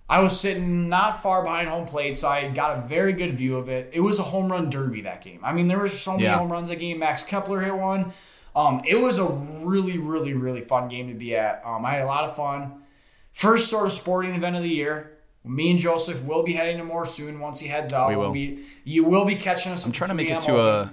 I 0.08 0.20
was 0.20 0.38
sitting 0.38 0.88
not 0.90 1.22
far 1.22 1.42
behind 1.42 1.68
home 1.70 1.86
plate, 1.86 2.16
so 2.18 2.28
I 2.28 2.48
got 2.48 2.76
a 2.76 2.82
very 2.82 3.14
good 3.14 3.32
view 3.34 3.56
of 3.56 3.68
it. 3.70 3.90
It 3.94 4.00
was 4.00 4.18
a 4.18 4.22
home 4.22 4.52
run 4.52 4.68
derby 4.68 5.02
that 5.02 5.22
game. 5.22 5.40
I 5.42 5.52
mean, 5.54 5.68
there 5.68 5.78
were 5.78 5.88
so 5.88 6.12
many 6.12 6.24
Yeah. 6.24 6.36
home 6.36 6.52
runs 6.52 6.68
that 6.68 6.76
game. 6.80 6.98
Max 6.98 7.24
Kepler 7.24 7.60
hit 7.62 7.74
one. 7.74 8.12
Um, 8.54 8.82
it 8.86 8.96
was 8.96 9.18
a 9.18 9.24
really, 9.26 9.96
really, 9.96 10.34
really 10.34 10.60
fun 10.60 10.88
game 10.88 11.08
to 11.08 11.14
be 11.14 11.34
at. 11.34 11.62
Um, 11.64 11.86
I 11.86 11.92
had 11.92 12.02
a 12.02 12.06
lot 12.06 12.24
of 12.24 12.36
fun. 12.36 12.82
First 13.30 13.70
sort 13.70 13.86
of 13.86 13.92
sporting 13.92 14.34
event 14.34 14.56
of 14.56 14.62
the 14.62 14.68
year. 14.68 15.12
Me 15.44 15.70
and 15.70 15.78
Joseph 15.78 16.22
will 16.24 16.42
be 16.42 16.52
heading 16.52 16.76
to 16.76 16.84
more 16.84 17.06
soon 17.06 17.40
once 17.40 17.60
he 17.60 17.68
heads 17.68 17.92
out. 17.94 18.10
We 18.10 18.16
We'll 18.16 18.26
will. 18.26 18.32
be, 18.34 18.60
you 18.84 19.04
will 19.04 19.24
be 19.24 19.34
catching 19.34 19.72
us. 19.72 19.86
I'm 19.86 19.92
trying 19.92 20.10
to 20.10 20.14
make 20.14 20.28
it 20.30 20.40
to 20.40 20.56
a 20.56 20.92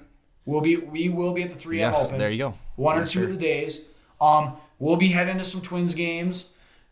We'll 0.49 0.61
be 0.61 0.75
we 0.77 1.09
will 1.09 1.33
be 1.33 1.43
at 1.43 1.49
the 1.49 1.55
3M 1.55 1.77
yeah. 1.79 1.95
Open. 1.95 2.17
There 2.17 2.31
you 2.31 2.37
go. 2.39 2.53
One 2.75 2.97
or 2.97 3.01
two 3.01 3.19
sir. 3.19 3.23
of 3.25 3.29
the 3.31 3.37
days. 3.37 3.89
Um, 4.19 4.53
we'll 4.79 4.95
be 4.97 5.09
heading 5.09 5.37
to 5.37 5.43
some 5.43 5.61
Twins 5.61 5.93
games. 5.93 6.51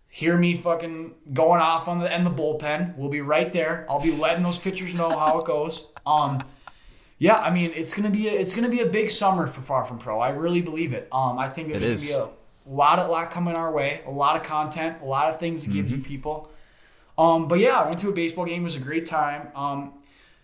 Hear 0.10 0.38
me 0.38 0.56
fucking 0.58 1.16
going 1.34 1.60
off 1.62 1.88
on 1.88 2.00
the 2.00 2.12
and 2.14 2.26
the 2.26 2.30
bullpen. 2.32 2.96
We'll 2.98 3.10
be 3.10 3.22
right 3.22 3.52
there. 3.52 3.86
I'll 3.90 4.02
be 4.02 4.16
letting 4.16 4.44
those 4.44 4.58
pitchers 4.58 4.96
know 4.96 5.10
how 5.10 5.40
it 5.40 5.46
goes. 5.46 5.90
Um, 6.06 6.44
yeah, 7.18 7.38
I 7.38 7.50
mean 7.54 7.72
it's 7.76 7.94
gonna 7.96 8.10
be 8.12 8.28
a, 8.28 8.32
it's 8.32 8.56
gonna 8.56 8.70
be 8.70 8.82
a 8.82 8.86
big 8.86 9.10
summer 9.10 9.48
for 9.48 9.62
Far 9.62 9.86
From 9.86 9.98
Pro. 9.98 10.20
I 10.20 10.30
really 10.30 10.62
believe 10.62 10.94
it. 10.94 11.08
Um, 11.12 11.38
I 11.40 11.50
think 11.50 11.74
there's 11.74 12.12
gonna 12.14 12.26
be 12.28 12.32
a 12.70 12.74
lot 12.74 13.00
of 13.00 13.10
lot 13.10 13.32
coming 13.32 13.56
our 13.56 13.72
way. 13.72 14.02
A 14.06 14.12
lot 14.12 14.36
of 14.36 14.44
content. 14.44 15.02
A 15.02 15.06
lot 15.06 15.30
of 15.30 15.40
things 15.40 15.64
to 15.64 15.70
give 15.70 15.86
Mm-hmm. 15.88 15.96
you 15.96 16.02
people. 16.04 16.52
Um, 17.18 17.48
but 17.48 17.58
yeah, 17.60 17.80
I 17.80 17.88
went 17.88 18.00
to 18.02 18.10
a 18.10 18.14
baseball 18.14 18.46
game. 18.46 18.62
It 18.62 18.66
was 18.66 18.76
a 18.78 18.82
great 18.82 19.08
time. 19.08 19.50
Um, 19.56 19.94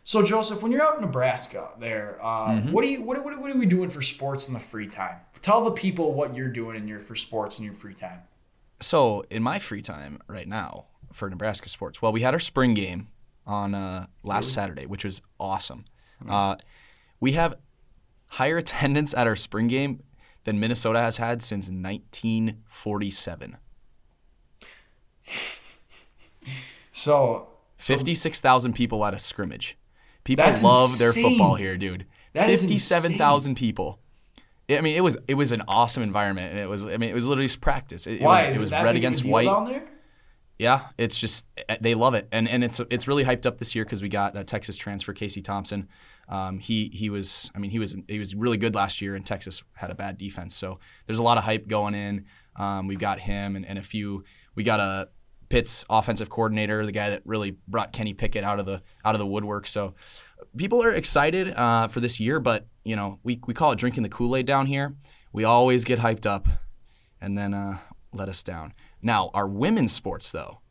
so 0.03 0.22
Joseph, 0.24 0.62
when 0.62 0.72
you're 0.72 0.81
out 0.83 0.95
in 0.95 1.01
Nebraska, 1.01 1.72
there, 1.79 2.19
uh, 2.22 2.50
Mm-hmm. 2.50 2.72
what 2.72 2.83
do 2.83 2.89
you 2.89 3.01
what, 3.01 3.24
what, 3.24 3.39
what 3.39 3.50
are 3.51 3.57
we 3.57 3.65
doing 3.65 3.89
for 3.89 4.01
sports 4.01 4.48
in 4.48 4.53
the 4.53 4.60
free 4.60 4.88
time? 4.88 5.17
Tell 5.41 5.63
the 5.63 5.72
people 5.72 6.13
what 6.13 6.36
you're 6.36 6.50
doing 6.51 6.75
in 6.77 6.88
your 6.88 7.00
for 7.00 7.15
sports 7.15 7.57
in 7.60 7.65
your 7.65 7.74
free 7.74 7.93
time. 7.93 8.22
So 8.81 9.24
in 9.29 9.41
my 9.43 9.60
free 9.60 9.81
time 9.81 10.19
right 10.27 10.48
now 10.48 10.86
for 11.12 11.29
Nebraska 11.29 11.69
sports, 11.69 12.01
well, 12.01 12.12
we 12.12 12.22
had 12.22 12.33
our 12.33 12.39
spring 12.39 12.74
game 12.74 13.07
on 13.45 13.74
uh, 13.75 14.07
last 14.24 14.51
Saturday, 14.53 14.86
which 14.86 15.03
was 15.05 15.22
awesome. 15.39 15.86
Uh, 16.27 16.55
we 17.19 17.33
have 17.33 17.55
higher 18.27 18.57
attendance 18.63 19.13
at 19.13 19.27
our 19.27 19.36
spring 19.36 19.67
game 19.67 20.01
than 20.45 20.60
Minnesota 20.60 21.00
has 21.00 21.17
had 21.17 21.41
since 21.43 21.69
1947. 21.69 23.57
So 26.95 27.48
Fifty-six 27.77 28.39
thousand 28.39 28.74
people 28.74 29.03
at 29.03 29.13
a 29.13 29.19
scrimmage. 29.19 29.77
People 30.24 30.46
That's 30.46 30.63
love 30.63 30.98
their 30.98 31.13
football 31.13 31.56
here, 31.56 31.77
dude. 31.77 32.06
That 32.34 32.50
is 32.50 32.62
Fifty-seven 32.62 33.18
thousand 33.18 33.56
people. 33.56 34.00
I 34.70 34.82
mean, 34.82 34.96
it 34.96 35.01
was 35.01 35.18
it 35.27 35.36
was 35.36 35.51
an 35.51 35.63
awesome 35.68 36.03
environment, 36.03 36.51
and 36.51 36.60
it 36.60 36.70
was. 36.70 36.86
I 36.86 36.98
mean, 36.98 37.09
it 37.09 37.14
was 37.14 37.27
literally 37.27 37.48
just 37.48 37.62
practice. 37.62 38.07
It, 38.07 38.22
it 38.22 38.22
why 38.22 38.48
was, 38.48 38.55
is 38.55 38.57
it 38.57 38.59
was 38.62 38.70
that 38.70 38.83
red 38.83 38.96
against 38.96 39.25
white. 39.25 39.46
down 39.46 39.66
there? 39.66 39.83
Yeah, 40.57 40.88
it's 40.98 41.20
just 41.20 41.46
they 41.81 41.96
love 41.96 42.14
it, 42.14 42.27
and 42.31 42.48
and 42.48 42.64
it's 42.64 42.79
it's 42.90 43.07
really 43.07 43.25
hyped 43.25 43.46
up 43.46 43.57
this 43.57 43.75
year 43.75 43.83
because 43.83 44.01
we 44.01 44.09
got 44.09 44.38
a 44.38 44.44
Texas 44.44 44.77
transfer 44.77 45.12
Casey 45.12 45.42
Thompson. 45.42 45.90
Um, 46.29 46.59
he 46.59 46.90
he 46.94 47.09
was 47.09 47.51
I 47.53 47.59
mean 47.59 47.72
he 47.72 47.79
was 47.79 47.98
he 48.07 48.20
was 48.20 48.33
really 48.36 48.57
good 48.57 48.75
last 48.75 49.01
year, 49.01 49.16
and 49.16 49.25
Texas 49.25 49.64
had 49.74 49.90
a 49.90 49.96
bad 49.96 50.18
defense, 50.18 50.55
so 50.55 50.79
there's 51.05 51.20
a 51.20 51.24
lot 51.24 51.38
of 51.38 51.44
hype 51.44 51.68
going 51.68 51.96
in. 51.96 52.25
Um, 52.55 52.88
we've 52.88 53.00
got 53.00 53.20
him 53.20 53.55
and, 53.55 53.66
and 53.66 53.77
a 53.77 53.83
few. 53.83 54.24
We 54.55 54.64
got 54.64 54.79
a 54.79 55.09
Pitt's 55.53 55.85
offensive 55.87 56.31
coordinator, 56.31 56.83
the 56.83 56.92
guy 56.92 57.11
that 57.11 57.22
really 57.25 57.57
brought 57.68 57.94
Kenny 57.94 58.16
Pickett 58.16 58.44
out 58.44 58.59
of 58.59 58.66
the 58.66 58.81
out 59.05 59.13
of 59.13 59.20
the 59.20 59.27
woodwork. 59.27 59.68
So 59.68 59.94
people 60.57 60.81
are 60.81 60.92
excited 60.92 61.50
uh, 61.50 61.87
for 61.89 62.00
this 62.00 62.20
year, 62.20 62.39
but 62.39 62.66
you 62.83 62.96
know 62.96 63.20
we 63.22 63.39
we 63.46 63.53
call 63.53 63.72
it 63.72 63.77
drinking 63.77 64.01
the 64.01 64.09
Kool 64.09 64.35
Aid 64.35 64.48
down 64.48 64.66
here. 64.66 64.96
We 65.31 65.44
always 65.44 65.85
get 65.85 66.00
hyped 66.00 66.25
up, 66.25 66.48
and 67.22 67.37
then 67.37 67.53
uh, 67.53 67.77
let 68.11 68.29
us 68.29 68.42
down. 68.42 68.74
Now 69.03 69.29
our 69.35 69.48
women's 69.48 69.92
sports 69.92 70.31
though, 70.31 70.61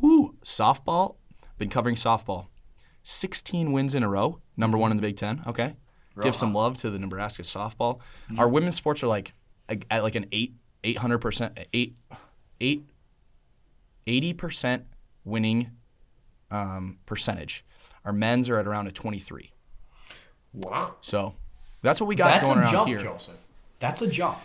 whoo, 0.00 0.34
softball. 0.42 1.16
Been 1.58 1.68
covering 1.68 1.96
softball. 1.96 2.46
16 3.02 3.70
wins 3.70 3.94
in 3.94 4.02
a 4.02 4.08
row, 4.08 4.40
number 4.56 4.78
one 4.78 4.90
in 4.92 4.96
the 4.96 5.02
Big 5.02 5.16
Ten. 5.16 5.42
Okay, 5.46 5.76
give 6.22 6.34
some 6.34 6.54
love 6.54 6.78
to 6.78 6.88
the 6.88 6.98
Nebraska 6.98 7.42
softball. 7.42 8.00
Our 8.38 8.48
women's 8.48 8.76
sports 8.76 9.02
are 9.02 9.08
like 9.08 9.34
at 9.68 10.02
like 10.02 10.14
an 10.14 10.24
eight, 10.32 10.54
eight 10.84 10.96
hundred 10.96 11.18
percent, 11.18 11.58
eight, 11.74 11.98
eight, 12.62 12.86
eighty 14.06 14.32
percent 14.32 14.86
winning 15.24 15.72
um, 16.50 16.98
percentage. 17.06 17.64
Our 18.04 18.12
men's 18.12 18.48
are 18.48 18.58
at 18.58 18.66
around 18.66 18.86
a 18.88 18.90
twenty-three. 18.92 19.52
Wow, 20.54 20.96
So 21.00 21.34
that's 21.80 22.00
what 22.00 22.08
we 22.08 22.14
got 22.14 22.32
that's 22.32 22.46
going 22.46 22.58
a 22.58 22.62
around 22.62 22.72
jump, 22.72 22.88
here. 22.88 22.98
Joseph. 22.98 23.38
That's 23.80 24.02
a 24.02 24.08
jump. 24.08 24.38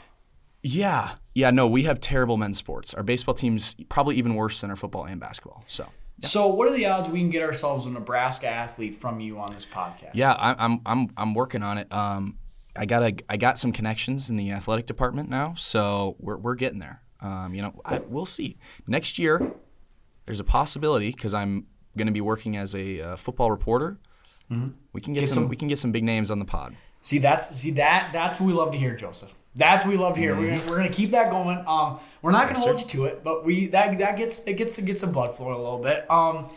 Yeah, 0.64 1.16
yeah. 1.36 1.52
No, 1.52 1.68
we 1.68 1.84
have 1.84 2.00
terrible 2.00 2.38
men's 2.38 2.58
sports. 2.58 2.94
Our 2.94 3.04
baseball 3.04 3.36
team's 3.36 3.76
probably 3.90 4.16
even 4.16 4.36
worse 4.36 4.62
than 4.62 4.70
our 4.70 4.76
football 4.76 5.06
and 5.06 5.20
basketball. 5.20 5.64
So. 5.68 5.88
So, 6.24 6.48
what 6.48 6.68
are 6.68 6.72
the 6.76 6.88
odds 6.88 7.10
we 7.10 7.20
can 7.20 7.30
get 7.30 7.44
ourselves 7.44 7.86
a 7.86 7.92
Nebraska 7.92 8.48
athlete 8.48 8.96
from 8.96 9.20
you 9.20 9.38
on 9.38 9.54
this 9.54 9.66
podcast? 9.66 10.12
Yeah, 10.14 10.32
I, 10.32 10.56
I'm 10.58 10.82
I'm 10.86 11.10
I'm 11.16 11.34
working 11.36 11.62
on 11.62 11.78
it. 11.78 11.92
Um, 11.94 12.40
I 12.76 12.86
got 12.88 13.04
a 13.04 13.16
I 13.30 13.38
got 13.38 13.60
some 13.60 13.72
connections 13.72 14.28
in 14.30 14.36
the 14.36 14.52
athletic 14.52 14.88
department 14.88 15.30
now, 15.30 15.54
so 15.56 16.16
we're 16.20 16.38
we're 16.38 16.56
getting 16.56 16.80
there. 16.80 17.04
Um, 17.22 17.54
you 17.54 17.62
know, 17.62 17.74
I, 17.86 18.00
we'll 18.00 18.26
see 18.26 18.58
next 18.88 19.18
year. 19.20 19.52
There's 20.26 20.40
a 20.40 20.44
possibility 20.44 21.12
because 21.12 21.34
I'm 21.34 21.66
going 21.98 22.08
to 22.08 22.14
be 22.14 22.22
working 22.22 22.58
as 22.58 22.76
a 22.76 23.02
uh, 23.02 23.16
football 23.16 23.50
reporter. 23.52 23.98
We 24.50 25.02
can 25.02 25.14
get, 25.14 25.22
Get 25.22 25.28
some, 25.30 25.36
some- 25.44 25.50
we 25.50 25.56
can 25.56 25.68
get 25.68 25.78
some 25.80 25.92
big 25.92 26.04
names 26.04 26.32
on 26.32 26.40
the 26.40 26.46
pod. 26.46 26.76
See, 27.02 27.18
that's 27.20 27.50
see 27.56 27.72
that 27.72 28.10
that's 28.12 28.40
what 28.40 28.48
we 28.48 28.54
love 28.54 28.72
to 28.72 28.78
hear, 28.78 28.96
Joseph. 28.96 29.34
That's 29.56 29.86
what 29.86 29.92
we 29.92 29.98
love 29.98 30.14
to 30.16 30.20
hear. 30.20 30.36
We're, 30.36 30.58
gonna, 30.58 30.70
we're 30.70 30.78
gonna 30.78 30.90
keep 30.90 31.12
that 31.12 31.32
going. 31.32 31.64
Um, 31.68 32.00
we're 32.22 32.32
not 32.32 32.48
gonna 32.48 32.60
hold 32.60 32.80
you 32.82 32.88
to 32.88 33.06
it, 33.06 33.24
but 33.24 33.46
we 33.46 33.68
that 33.68 33.98
that 34.00 34.18
gets 34.18 34.46
it 34.46 34.54
gets 34.58 34.78
it 34.80 34.86
gets 34.86 35.02
some 35.02 35.12
blood 35.12 35.36
flowing 35.38 35.54
a 35.56 35.62
little 35.62 35.80
bit. 35.82 36.10
Um, 36.12 36.50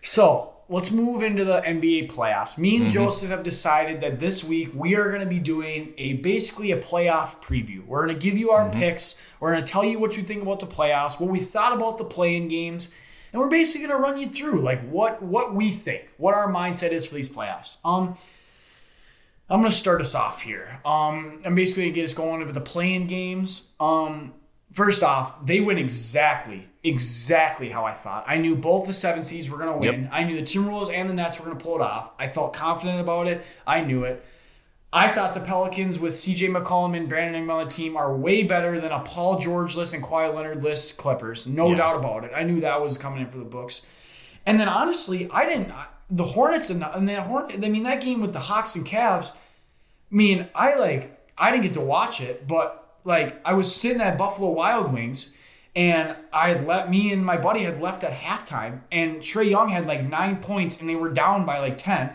so 0.00 0.54
let's 0.68 0.90
move 0.90 1.22
into 1.22 1.44
the 1.44 1.60
NBA 1.60 2.10
playoffs. 2.10 2.58
Me 2.58 2.76
and 2.76 2.90
Joseph 2.90 3.30
have 3.30 3.42
decided 3.42 4.00
that 4.00 4.18
this 4.18 4.42
week 4.42 4.70
we 4.74 4.96
are 4.96 5.10
gonna 5.10 5.26
be 5.26 5.38
doing 5.38 5.94
a 5.96 6.14
basically 6.14 6.72
a 6.72 6.80
playoff 6.80 7.40
preview. 7.42 7.84
We're 7.86 8.06
gonna 8.06 8.18
give 8.18 8.36
you 8.36 8.50
our 8.50 8.68
picks. 8.70 9.22
We're 9.38 9.54
gonna 9.54 9.66
tell 9.66 9.84
you 9.84 9.98
what 9.98 10.16
you 10.16 10.22
think 10.22 10.42
about 10.42 10.60
the 10.60 10.66
playoffs, 10.66 11.20
what 11.20 11.30
we 11.30 11.38
thought 11.38 11.72
about 11.72 11.98
the 11.98 12.04
play-in 12.04 12.48
games, 12.48 12.92
and 13.32 13.40
we're 13.40 13.50
basically 13.50 13.86
gonna 13.86 14.00
run 14.00 14.18
you 14.18 14.26
through 14.26 14.60
like 14.60 14.80
what 14.88 15.22
what 15.22 15.54
we 15.54 15.70
think, 15.70 16.12
what 16.16 16.34
our 16.34 16.52
mindset 16.52 16.90
is 16.90 17.06
for 17.06 17.14
these 17.14 17.28
playoffs. 17.28 17.76
Um. 17.84 18.14
I'm 19.48 19.60
gonna 19.60 19.70
start 19.70 20.00
us 20.00 20.12
off 20.12 20.42
here. 20.42 20.80
Um, 20.84 21.40
I'm 21.44 21.54
basically 21.54 21.84
gonna 21.84 21.94
get 21.94 22.02
us 22.02 22.14
going 22.14 22.44
with 22.44 22.52
the 22.52 22.60
play-in 22.60 23.06
games. 23.06 23.68
Um, 23.78 24.34
first 24.72 25.02
off, 25.02 25.44
they 25.46 25.60
went 25.60 25.78
exactly, 25.78 26.68
exactly 26.82 27.70
how 27.70 27.84
I 27.84 27.92
thought. 27.92 28.24
I 28.26 28.36
knew 28.38 28.56
both 28.56 28.86
the 28.86 28.92
seven 28.92 29.24
seeds 29.24 29.48
were 29.50 29.58
gonna 29.58 29.76
win. 29.76 30.08
I 30.12 30.24
knew 30.24 30.36
the 30.36 30.42
Timberwolves 30.42 30.92
and 30.92 31.08
the 31.08 31.14
Nets 31.14 31.38
were 31.40 31.46
gonna 31.46 31.60
pull 31.60 31.76
it 31.76 31.82
off. 31.82 32.12
I 32.18 32.28
felt 32.28 32.52
confident 32.52 33.00
about 33.00 33.26
it. 33.28 33.44
I 33.66 33.80
knew 33.80 34.04
it. 34.04 34.24
I 34.92 35.08
thought 35.08 35.34
the 35.34 35.40
Pelicans 35.40 35.98
with 35.98 36.14
CJ 36.14 36.48
McCollum 36.54 36.96
and 36.96 37.08
Brandon 37.08 37.34
Ingram 37.34 37.58
on 37.58 37.64
the 37.66 37.70
team 37.70 37.96
are 37.96 38.16
way 38.16 38.44
better 38.44 38.80
than 38.80 38.92
a 38.92 39.00
Paul 39.00 39.38
George-less 39.38 39.92
and 39.92 40.02
Kawhi 40.02 40.32
Leonard-less 40.34 40.92
Clippers. 40.92 41.46
No 41.46 41.70
Yeah. 41.70 41.76
doubt 41.78 41.96
about 41.96 42.24
it. 42.24 42.32
I 42.34 42.44
knew 42.44 42.60
that 42.60 42.80
was 42.80 42.96
coming 42.96 43.20
in 43.20 43.28
for 43.28 43.36
the 43.36 43.44
books. 43.44 43.86
And 44.46 44.58
then 44.58 44.68
honestly, 44.68 45.28
I 45.32 45.44
didn't. 45.44 45.72
The 46.08 46.24
Hornets 46.24 46.70
and, 46.70 46.82
and 46.82 47.06
the 47.08 47.20
Hornet. 47.20 47.62
I 47.64 47.68
mean, 47.68 47.82
that 47.82 48.00
game 48.00 48.20
with 48.20 48.32
the 48.32 48.38
Hawks 48.38 48.74
and 48.76 48.86
Cavs. 48.86 49.32
I 49.32 49.34
mean, 50.14 50.48
I 50.54 50.76
like. 50.76 51.12
I 51.36 51.50
didn't 51.50 51.64
get 51.64 51.74
to 51.74 51.80
watch 51.80 52.20
it, 52.22 52.46
but 52.46 52.85
like 53.06 53.40
I 53.44 53.54
was 53.54 53.74
sitting 53.74 54.02
at 54.02 54.18
Buffalo 54.18 54.50
Wild 54.50 54.92
Wings, 54.92 55.36
and 55.74 56.16
I 56.32 56.48
had 56.48 56.66
let 56.66 56.90
me 56.90 57.12
and 57.12 57.24
my 57.24 57.36
buddy 57.36 57.62
had 57.62 57.80
left 57.80 58.04
at 58.04 58.12
halftime, 58.12 58.80
and 58.90 59.18
Trae 59.18 59.48
Young 59.48 59.70
had 59.70 59.86
like 59.86 60.04
nine 60.04 60.36
points, 60.36 60.80
and 60.80 60.90
they 60.90 60.96
were 60.96 61.10
down 61.10 61.46
by 61.46 61.60
like 61.60 61.78
ten. 61.78 62.12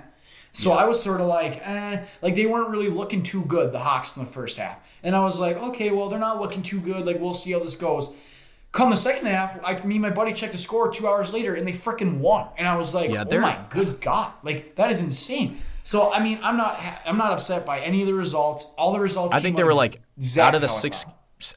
So 0.54 0.74
I 0.74 0.84
was 0.84 1.02
sort 1.02 1.22
of 1.22 1.28
like, 1.28 1.62
eh, 1.66 2.04
like 2.22 2.36
they 2.36 2.46
weren't 2.46 2.70
really 2.70 2.90
looking 2.90 3.24
too 3.24 3.46
good, 3.46 3.72
the 3.72 3.80
Hawks 3.80 4.18
in 4.18 4.26
the 4.26 4.30
first 4.30 4.58
half. 4.58 4.86
And 5.02 5.16
I 5.16 5.24
was 5.24 5.40
like, 5.40 5.56
okay, 5.56 5.92
well, 5.92 6.10
they're 6.10 6.20
not 6.20 6.42
looking 6.42 6.62
too 6.62 6.82
good. 6.82 7.06
Like, 7.06 7.22
we'll 7.22 7.34
see 7.34 7.54
how 7.54 7.60
this 7.60 7.78
goes. 7.78 8.14
Come 8.74 8.90
the 8.90 8.98
second 8.98 9.28
half, 9.28 9.58
I, 9.64 9.82
me 9.86 9.96
and 9.96 10.02
my 10.02 10.10
buddy 10.10 10.34
checked 10.34 10.52
the 10.52 10.58
score 10.58 10.92
two 10.92 11.08
hours 11.08 11.34
later, 11.34 11.56
and 11.56 11.66
they 11.66 11.72
freaking 11.72 12.20
won. 12.20 12.48
And 12.58 12.68
I 12.68 12.78
was 12.78 12.94
like, 12.94 13.12
Yeah, 13.12 13.24
oh 13.26 13.30
my 13.42 13.66
good 13.70 14.02
god, 14.02 14.34
like 14.44 14.76
that 14.76 14.92
is 14.92 15.00
insane. 15.00 15.58
So 15.92 16.10
I 16.10 16.24
mean, 16.24 16.40
I'm 16.42 16.56
not, 16.56 16.78
ha- 16.78 17.02
I'm 17.06 17.18
not 17.18 17.34
upset 17.34 17.66
by 17.66 17.82
any 17.82 18.00
of 18.00 18.08
the 18.08 18.14
results. 18.14 18.74
All 18.78 18.94
the 18.94 19.00
results. 19.02 19.36
I 19.36 19.42
think 19.42 19.58
they 19.58 19.66
were 19.66 19.74
like 19.74 20.02
out 20.40 20.56
of 20.56 20.62
the 20.62 20.70
six 20.70 21.06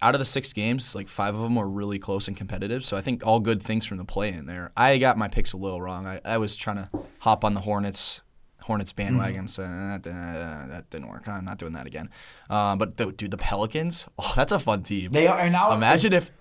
out 0.02 0.16
of 0.16 0.18
the 0.18 0.24
six 0.24 0.52
games, 0.52 0.92
like 0.92 1.06
five 1.06 1.36
of 1.36 1.40
them 1.42 1.54
were 1.54 1.68
really 1.68 2.00
close 2.00 2.26
and 2.26 2.36
competitive. 2.36 2.84
So 2.84 2.96
I 2.96 3.00
think 3.00 3.24
all 3.24 3.38
good 3.38 3.62
things 3.62 3.86
from 3.86 3.98
the 3.98 4.04
play 4.04 4.32
in 4.32 4.46
there. 4.46 4.72
I 4.76 4.98
got 4.98 5.16
my 5.16 5.28
picks 5.28 5.52
a 5.52 5.56
little 5.56 5.80
wrong. 5.80 6.08
I, 6.08 6.20
I 6.24 6.38
was 6.38 6.56
trying 6.56 6.76
to 6.78 6.90
hop 7.20 7.44
on 7.44 7.54
the 7.54 7.60
Hornets 7.60 8.22
Hornets 8.62 8.92
bandwagon, 8.92 9.46
so 9.46 9.62
that, 9.62 10.04
uh, 10.04 10.66
that 10.68 10.86
didn't 10.90 11.10
work. 11.10 11.28
I'm 11.28 11.44
not 11.44 11.58
doing 11.58 11.74
that 11.74 11.86
again. 11.86 12.10
Um, 12.50 12.78
but 12.78 12.96
the, 12.96 13.12
dude, 13.12 13.30
the 13.30 13.36
Pelicans, 13.36 14.06
oh, 14.18 14.32
that's 14.34 14.50
a 14.50 14.58
fun 14.58 14.82
team. 14.82 15.12
They 15.12 15.28
are 15.28 15.48
now. 15.48 15.72
Imagine 15.72 16.12
if, 16.12 16.32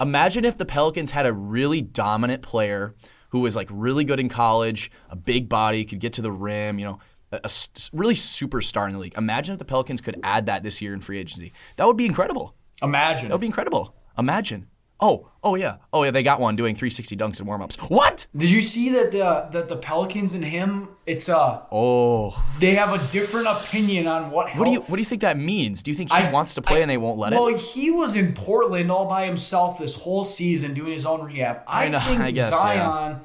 imagine 0.00 0.44
if 0.44 0.58
the 0.58 0.66
Pelicans 0.66 1.12
had 1.12 1.24
a 1.24 1.32
really 1.32 1.82
dominant 1.82 2.42
player 2.42 2.96
who 3.30 3.40
was 3.40 3.54
like 3.54 3.68
really 3.70 4.04
good 4.04 4.18
in 4.18 4.28
college, 4.28 4.90
a 5.10 5.16
big 5.16 5.48
body, 5.48 5.84
could 5.84 6.00
get 6.00 6.14
to 6.14 6.22
the 6.22 6.32
rim, 6.32 6.78
you 6.78 6.84
know, 6.84 6.98
a, 7.32 7.40
a 7.44 7.50
really 7.92 8.14
superstar 8.14 8.86
in 8.86 8.92
the 8.94 8.98
league. 8.98 9.16
Imagine 9.16 9.54
if 9.54 9.58
the 9.58 9.64
Pelicans 9.64 10.00
could 10.00 10.18
add 10.22 10.46
that 10.46 10.62
this 10.62 10.80
year 10.80 10.94
in 10.94 11.00
free 11.00 11.18
agency. 11.18 11.52
That 11.76 11.86
would 11.86 11.96
be 11.96 12.06
incredible. 12.06 12.54
imagine. 12.82 13.28
That 13.28 13.34
would 13.34 13.40
be 13.40 13.46
incredible. 13.46 13.94
Imagine. 14.18 14.68
Oh, 15.00 15.30
oh 15.44 15.54
yeah, 15.54 15.76
oh 15.92 16.02
yeah, 16.02 16.10
they 16.10 16.24
got 16.24 16.40
one 16.40 16.56
doing 16.56 16.74
360 16.74 17.16
dunks 17.16 17.38
and 17.38 17.46
warm 17.46 17.62
ups. 17.62 17.76
What? 17.76 18.26
Did 18.36 18.50
you 18.50 18.60
see 18.60 18.88
that 18.90 19.12
the 19.12 19.46
that 19.52 19.68
the 19.68 19.76
Pelicans 19.76 20.34
and 20.34 20.42
him? 20.44 20.88
It's 21.06 21.28
uh, 21.28 21.62
Oh, 21.70 22.34
they 22.58 22.74
have 22.74 22.92
a 22.92 23.12
different 23.12 23.46
opinion 23.46 24.08
on 24.08 24.32
what. 24.32 24.50
what 24.56 24.64
do 24.64 24.72
you 24.72 24.80
what 24.80 24.96
do 24.96 25.00
you 25.00 25.04
think 25.04 25.20
that 25.20 25.36
means? 25.38 25.84
Do 25.84 25.92
you 25.92 25.96
think 25.96 26.10
he 26.10 26.16
I- 26.18 26.32
wants 26.32 26.54
to 26.56 26.62
play 26.62 26.78
I- 26.78 26.80
and 26.80 26.90
they 26.90 26.96
won't 26.96 27.16
let 27.16 27.32
well, 27.32 27.46
it? 27.46 27.52
Well, 27.52 27.60
he 27.60 27.92
was 27.92 28.16
in 28.16 28.32
Portland 28.32 28.90
all 28.90 29.08
by 29.08 29.24
himself 29.26 29.78
this 29.78 29.94
whole 30.02 30.24
season 30.24 30.74
doing 30.74 30.90
his 30.92 31.06
own 31.06 31.22
rehab. 31.22 31.62
I, 31.68 31.86
I 31.86 31.88
know, 31.90 32.00
think 32.00 32.18
guess, 32.34 32.34
yeah. 32.34 32.50
Zion 32.50 33.20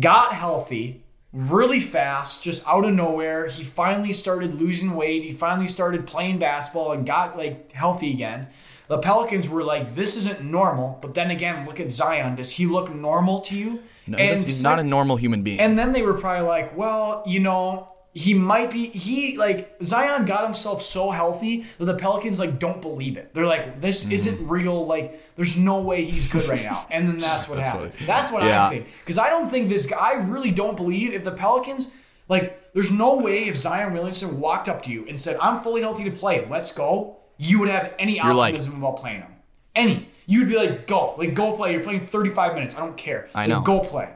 got 0.00 0.32
healthy 0.32 1.04
really 1.32 1.80
fast, 1.80 2.42
just 2.42 2.66
out 2.66 2.84
of 2.84 2.92
nowhere. 2.92 3.46
He 3.46 3.62
finally 3.62 4.12
started 4.12 4.60
losing 4.60 4.96
weight. 4.96 5.22
He 5.22 5.32
finally 5.32 5.68
started 5.68 6.06
playing 6.06 6.38
basketball 6.38 6.92
and 6.92 7.06
got 7.06 7.36
like 7.36 7.70
healthy 7.72 8.10
again. 8.10 8.48
The 8.88 8.98
Pelicans 8.98 9.48
were 9.48 9.62
like, 9.62 9.94
"This 9.94 10.16
isn't 10.16 10.42
normal." 10.42 10.98
But 11.00 11.14
then 11.14 11.30
again, 11.30 11.66
look 11.66 11.78
at 11.78 11.90
Zion. 11.90 12.34
Does 12.34 12.50
he 12.52 12.66
look 12.66 12.92
normal 12.92 13.40
to 13.42 13.56
you? 13.56 13.80
No, 14.08 14.18
he's 14.18 14.62
not 14.62 14.80
a 14.80 14.84
normal 14.84 15.16
human 15.16 15.42
being. 15.42 15.60
and 15.60 15.78
then 15.78 15.92
they 15.92 16.02
were 16.02 16.14
probably 16.14 16.46
like, 16.48 16.76
well, 16.76 17.22
you 17.26 17.38
know, 17.38 17.86
he 18.12 18.34
might 18.34 18.70
be 18.72 18.86
he 18.86 19.36
like 19.36 19.76
Zion 19.84 20.24
got 20.26 20.42
himself 20.44 20.82
so 20.82 21.10
healthy 21.10 21.64
that 21.78 21.84
the 21.84 21.94
Pelicans 21.94 22.38
like 22.40 22.58
don't 22.58 22.80
believe 22.82 23.16
it. 23.16 23.34
They're 23.34 23.46
like, 23.46 23.80
this 23.80 24.04
Mm-hmm. 24.04 24.12
isn't 24.12 24.48
real. 24.48 24.84
Like, 24.86 25.34
there's 25.36 25.56
no 25.56 25.80
way 25.82 26.04
he's 26.04 26.26
good 26.26 26.48
right 26.48 26.62
now. 26.62 26.86
And 26.90 27.06
then 27.08 27.18
that's 27.18 27.48
what 27.48 27.58
happened. 27.64 27.92
funny. 27.94 28.06
That's 28.06 28.32
what 28.32 28.42
Yeah. 28.42 28.66
I 28.66 28.70
think. 28.70 28.86
Because 29.00 29.18
I 29.18 29.30
don't 29.30 29.48
think 29.48 29.68
this 29.68 29.86
guy. 29.86 29.96
I 29.98 30.12
really 30.14 30.50
don't 30.50 30.76
believe 30.76 31.12
if 31.14 31.22
the 31.24 31.32
Pelicans 31.32 31.92
like. 32.28 32.56
There's 32.72 32.92
no 32.92 33.16
way 33.18 33.48
if 33.48 33.56
Zion 33.56 33.92
Williamson 33.92 34.38
walked 34.38 34.68
up 34.68 34.82
to 34.84 34.90
you 34.92 35.04
and 35.08 35.18
said, 35.18 35.36
"I'm 35.42 35.60
fully 35.62 35.80
healthy 35.80 36.04
to 36.04 36.12
play. 36.12 36.46
Let's 36.48 36.72
go." 36.72 37.16
You 37.36 37.58
would 37.60 37.68
have 37.68 37.94
any 37.98 38.16
You're 38.16 38.32
like- 38.34 38.54
optimism 38.54 38.76
about 38.82 38.98
playing 38.98 39.22
him. 39.22 39.32
Any. 39.74 40.08
You'd 40.26 40.48
be 40.48 40.56
like, 40.56 40.86
"Go, 40.86 41.14
like 41.18 41.34
go 41.34 41.56
play. 41.56 41.72
You're 41.72 41.82
playing 41.82 42.00
35 42.00 42.54
minutes. 42.54 42.76
I 42.76 42.80
don't 42.80 42.96
care. 42.96 43.28
I 43.34 43.40
Like, 43.42 43.48
know. 43.48 43.60
go 43.62 43.80
play." 43.80 44.08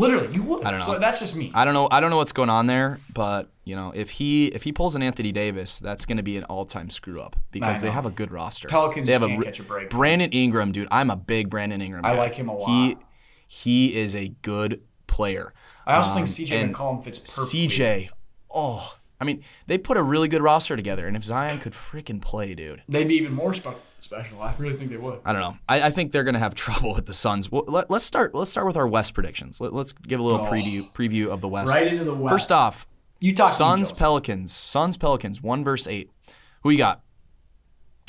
Literally, 0.00 0.34
you 0.34 0.42
would. 0.42 0.64
I 0.64 0.70
don't 0.70 0.80
know. 0.80 0.86
So 0.86 0.98
that's 0.98 1.20
just 1.20 1.36
me. 1.36 1.52
I 1.54 1.64
don't 1.64 1.74
know. 1.74 1.88
I 1.90 2.00
don't 2.00 2.10
know 2.10 2.16
what's 2.16 2.32
going 2.32 2.50
on 2.50 2.66
there, 2.66 2.98
but 3.14 3.50
you 3.64 3.76
know, 3.76 3.92
if 3.94 4.10
he 4.10 4.46
if 4.48 4.62
he 4.64 4.72
pulls 4.72 4.96
an 4.96 5.02
Anthony 5.02 5.30
Davis, 5.32 5.78
that's 5.78 6.06
going 6.06 6.16
to 6.16 6.22
be 6.22 6.36
an 6.36 6.44
all 6.44 6.64
time 6.64 6.90
screw 6.90 7.20
up 7.20 7.36
because 7.50 7.80
they 7.80 7.90
have 7.90 8.06
a 8.06 8.10
good 8.10 8.32
roster. 8.32 8.68
Pelicans 8.68 9.06
they 9.06 9.12
have 9.12 9.22
can't 9.22 9.38
re- 9.38 9.44
catch 9.44 9.60
a 9.60 9.62
break. 9.62 9.90
Brandon 9.90 10.30
Ingram, 10.32 10.72
dude, 10.72 10.88
I'm 10.90 11.10
a 11.10 11.16
big 11.16 11.50
Brandon 11.50 11.80
Ingram. 11.80 12.04
I 12.04 12.16
like 12.16 12.34
him 12.36 12.48
a 12.48 12.56
lot. 12.56 12.68
he 12.68 12.96
he 13.46 13.96
is 13.96 14.14
a 14.16 14.28
good 14.42 14.80
player. 15.06 15.52
I 15.86 15.96
also 15.96 16.10
Um, 16.18 16.26
think 16.26 16.48
CJ 16.48 16.52
and 16.62 16.74
McCollum 16.74 17.02
fits 17.04 17.18
perfectly. 17.18 17.66
CJ, 17.68 18.08
oh, 18.54 18.96
I 19.20 19.24
mean, 19.24 19.42
they 19.66 19.76
put 19.76 19.96
a 19.96 20.02
really 20.02 20.28
good 20.28 20.40
roster 20.42 20.76
together, 20.76 21.06
and 21.06 21.16
if 21.16 21.24
Zion 21.24 21.58
could 21.58 21.72
freaking 21.72 22.20
play, 22.22 22.54
dude. 22.54 22.82
They'd 22.88 23.08
be 23.08 23.14
even 23.16 23.34
more 23.34 23.52
spe- 23.52 23.76
special. 24.04 24.40
I 24.42 24.54
really 24.58 24.76
think 24.76 24.90
they 24.90 24.96
would. 24.96 25.20
I 25.24 25.32
don't 25.32 25.42
know. 25.42 25.56
I, 25.68 25.82
I 25.82 25.90
think 25.90 26.12
they're 26.12 26.24
going 26.24 26.34
to 26.34 26.40
have 26.40 26.54
trouble 26.66 26.94
with 26.94 27.06
the 27.06 27.14
Suns. 27.14 27.50
Well, 27.50 27.64
let, 27.66 27.90
us 27.90 28.04
start. 28.04 28.34
Let's 28.34 28.50
start 28.50 28.66
with 28.66 28.76
our 28.76 28.86
West 28.88 29.14
predictions. 29.14 29.60
Let, 29.60 29.72
us 29.72 29.92
give 29.92 30.20
a 30.20 30.22
little 30.22 30.46
Oh. 30.46 30.50
preview 30.50 30.92
preview 30.92 31.28
of 31.28 31.40
the 31.40 31.48
West. 31.48 31.68
Right 31.74 31.86
into 31.86 32.04
the 32.04 32.14
West. 32.14 32.32
First 32.32 32.52
off, 32.52 32.86
You 33.20 33.34
talk 33.34 33.50
Suns 33.50 33.92
Pelicans. 33.92 34.52
Suns 34.54 34.96
Pelicans. 34.96 35.42
One 35.42 35.62
verse 35.64 35.86
eight. 35.86 36.10
Who 36.62 36.70
you 36.70 36.78
got? 36.78 37.02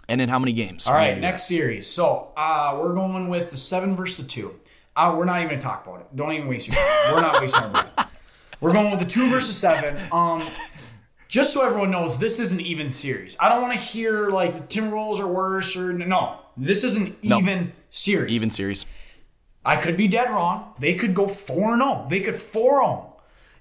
And 0.09 0.19
in 0.19 0.27
how 0.29 0.39
many 0.39 0.51
games? 0.51 0.87
All 0.87 0.93
right, 0.93 1.17
next 1.17 1.43
series. 1.43 1.87
So 1.87 2.33
uh, 2.35 2.77
we're 2.81 2.93
going 2.93 3.29
with 3.29 3.49
the 3.51 3.57
seven 3.57 3.95
versus 3.95 4.25
the 4.25 4.29
two. 4.29 4.55
Uh, 4.95 5.13
we're 5.17 5.23
not 5.25 5.37
even 5.37 5.49
gonna 5.51 5.61
talk 5.61 5.85
about 5.87 6.01
it. 6.01 6.07
Don't 6.15 6.33
even 6.33 6.47
waste 6.47 6.67
your 6.67 6.75
time. 6.75 7.13
We're 7.15 7.21
not 7.21 7.39
wasting 7.41 7.63
our 7.63 7.71
breath. 7.71 8.07
We're 8.61 8.73
going 8.73 8.91
with 8.91 8.99
the 8.99 9.07
two 9.07 9.27
versus 9.29 9.57
seven. 9.57 9.97
Um, 10.11 10.43
just 11.31 11.53
so 11.53 11.65
everyone 11.65 11.91
knows, 11.91 12.19
this 12.19 12.41
is 12.41 12.51
an 12.51 12.59
even 12.59 12.91
series. 12.91 13.37
I 13.39 13.47
don't 13.47 13.61
want 13.61 13.73
to 13.73 13.79
hear 13.79 14.29
like 14.29 14.53
the 14.53 14.63
Timberwolves 14.63 15.17
are 15.17 15.27
worse 15.27 15.77
or 15.77 15.93
no. 15.93 16.39
This 16.57 16.83
is 16.83 16.95
an 16.95 17.15
No. 17.23 17.39
even 17.39 17.71
series. 17.89 18.33
Even 18.33 18.49
series. 18.49 18.85
I 19.63 19.77
could 19.77 19.95
be 19.95 20.09
dead 20.09 20.29
wrong. 20.29 20.73
They 20.77 20.93
could 20.93 21.13
go 21.15 21.29
4 21.29 21.77
0. 21.77 22.07
They 22.09 22.19
could 22.19 22.35
4 22.35 22.81
0. 22.83 23.15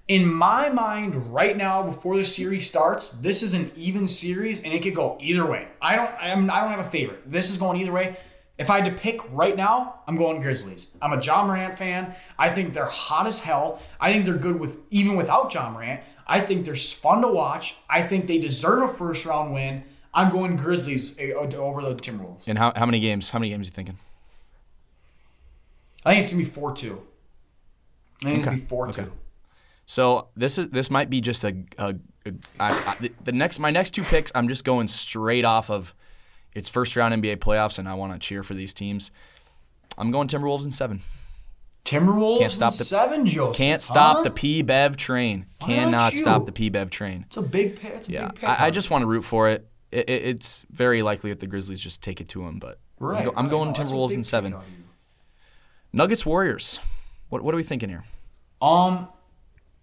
In 0.09 0.27
my 0.27 0.67
mind, 0.67 1.33
right 1.33 1.55
now, 1.55 1.81
before 1.81 2.17
the 2.17 2.25
series 2.25 2.67
starts, 2.67 3.11
this 3.11 3.41
is 3.41 3.53
an 3.53 3.71
even 3.77 4.05
series 4.05 4.61
and 4.61 4.73
it 4.73 4.83
could 4.83 4.95
go 4.95 5.17
either 5.21 5.45
way. 5.45 5.69
I 5.81 5.95
don't 5.95 6.11
I'm, 6.19 6.51
I 6.51 6.59
don't 6.59 6.71
have 6.71 6.85
a 6.85 6.89
favorite. 6.89 7.31
This 7.31 7.49
is 7.49 7.57
going 7.57 7.79
either 7.79 7.93
way. 7.93 8.17
If 8.61 8.69
I 8.69 8.79
had 8.79 8.85
to 8.95 9.01
pick 9.01 9.19
right 9.33 9.55
now, 9.55 10.01
I'm 10.05 10.17
going 10.17 10.39
Grizzlies. 10.39 10.91
I'm 11.01 11.13
a 11.13 11.19
Ja 11.19 11.43
Morant 11.43 11.79
fan. 11.79 12.13
I 12.37 12.49
think 12.49 12.75
they're 12.75 12.85
hot 12.85 13.25
as 13.25 13.41
hell. 13.41 13.81
I 13.99 14.13
think 14.13 14.23
they're 14.23 14.35
good 14.35 14.59
with 14.59 14.77
even 14.91 15.17
without 15.17 15.51
Ja 15.51 15.67
Morant. 15.71 16.01
I 16.27 16.41
think 16.41 16.63
they're 16.63 16.75
fun 16.75 17.23
to 17.23 17.27
watch. 17.27 17.77
I 17.89 18.03
think 18.03 18.27
they 18.27 18.37
deserve 18.37 18.83
a 18.83 18.93
first 18.93 19.25
round 19.25 19.51
win. 19.51 19.83
I'm 20.13 20.31
going 20.31 20.57
Grizzlies 20.57 21.17
eh, 21.19 21.31
over 21.31 21.81
the 21.81 21.95
Timberwolves. 21.95 22.43
And 22.45 22.59
how, 22.59 22.71
how 22.75 22.85
many 22.85 22.99
games? 22.99 23.31
How 23.31 23.39
many 23.39 23.49
games 23.49 23.65
are 23.65 23.69
you 23.69 23.73
thinking? 23.73 23.97
I 26.05 26.11
think 26.11 26.23
it's 26.23 26.31
gonna 26.31 26.43
be 26.43 26.49
four 26.49 26.75
two. 26.75 27.01
I 28.23 28.25
think 28.25 28.37
it's 28.37 28.45
gonna 28.45 28.57
be 28.57 28.63
four 28.63 28.91
two. 28.91 29.11
So 29.87 30.27
this 30.35 30.59
is 30.59 30.69
this 30.69 30.91
might 30.91 31.09
be 31.09 31.19
just 31.19 31.43
a, 31.43 31.55
a, 31.79 31.95
a 32.27 32.31
I, 32.59 32.95
I, 33.01 33.09
the 33.23 33.31
next 33.31 33.57
my 33.59 33.71
next 33.71 33.95
two 33.95 34.03
picks. 34.03 34.31
I'm 34.35 34.47
just 34.47 34.63
going 34.63 34.87
straight 34.87 35.45
off 35.45 35.71
of 35.71 35.95
it's 36.53 36.69
first 36.69 36.95
round 36.95 37.13
NBA 37.13 37.37
playoffs, 37.37 37.79
and 37.79 37.87
I 37.87 37.93
want 37.93 38.13
to 38.13 38.19
cheer 38.19 38.43
for 38.43 38.53
these 38.53 38.73
teams. 38.73 39.11
I'm 39.97 40.11
going 40.11 40.27
Timberwolves 40.27 40.63
in 40.65 40.71
seven. 40.71 41.01
Timberwolves 41.83 42.39
Can't 42.39 42.51
stop 42.51 42.73
in 42.73 42.77
the- 42.77 42.83
seven, 42.85 43.25
Joseph. 43.25 43.57
Can't 43.57 43.81
stop 43.81 44.17
huh? 44.17 44.23
the 44.23 44.31
P 44.31 44.61
Bev 44.61 44.97
train. 44.97 45.47
not 45.59 45.67
Cannot 45.67 46.13
stop 46.13 46.45
the 46.45 46.51
P 46.51 46.69
Bev 46.69 46.89
train. 46.89 47.23
It's 47.27 47.37
a 47.37 47.41
big. 47.41 47.79
It's 47.83 48.07
a 48.07 48.11
Yeah, 48.11 48.27
big. 48.29 48.43
I, 48.43 48.67
I 48.67 48.69
just 48.71 48.89
want 48.91 49.01
to 49.01 49.07
root 49.07 49.23
for 49.23 49.49
it. 49.49 49.67
It, 49.91 50.09
it. 50.09 50.23
It's 50.25 50.65
very 50.69 51.01
likely 51.01 51.31
that 51.31 51.39
the 51.39 51.47
Grizzlies 51.47 51.79
just 51.81 52.01
take 52.03 52.21
it 52.21 52.29
to 52.29 52.43
them, 52.45 52.59
but 52.59 52.77
I'm, 53.01 53.23
go- 53.25 53.33
I'm 53.35 53.45
right. 53.45 53.49
going 53.49 53.73
Timberwolves 53.73 54.13
in 54.13 54.23
seven. 54.23 54.55
Nuggets 55.91 56.25
Warriors. 56.25 56.79
What 57.29 57.41
what 57.41 57.53
are 57.53 57.57
we 57.57 57.63
thinking 57.63 57.89
here? 57.89 58.03
Um, 58.61 59.07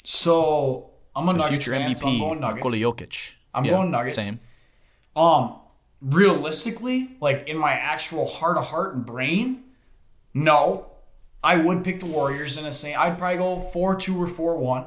so 0.04 0.90
I'm 1.16 1.28
a 1.28 1.32
The 1.32 1.38
Nuggets 1.38 1.64
future 1.64 1.70
fan, 1.72 1.90
MVP 1.90 1.96
so 1.96 2.06
I'm 2.08 2.18
going 2.18 2.40
Nuggets. 2.40 2.56
Nikola 2.64 2.76
Jokic. 2.76 3.34
I'm 3.54 3.64
Yeah, 3.64 3.70
going 3.72 3.90
Nuggets. 3.90 4.14
Same. 4.14 4.40
Um, 5.16 5.56
realistically, 6.00 7.16
like 7.20 7.48
in 7.48 7.56
my 7.58 7.72
actual 7.72 8.26
heart 8.26 8.56
of 8.56 8.64
heart 8.66 8.94
and 8.94 9.04
brain, 9.04 9.64
no, 10.34 10.86
I 11.42 11.56
would 11.56 11.84
pick 11.84 12.00
the 12.00 12.06
Warriors 12.06 12.56
in 12.56 12.66
a 12.66 12.72
same. 12.72 12.96
I'd 12.98 13.18
probably 13.18 13.38
go 13.38 13.60
four 13.60 13.96
two 13.96 14.20
or 14.20 14.26
four 14.26 14.58
one. 14.58 14.84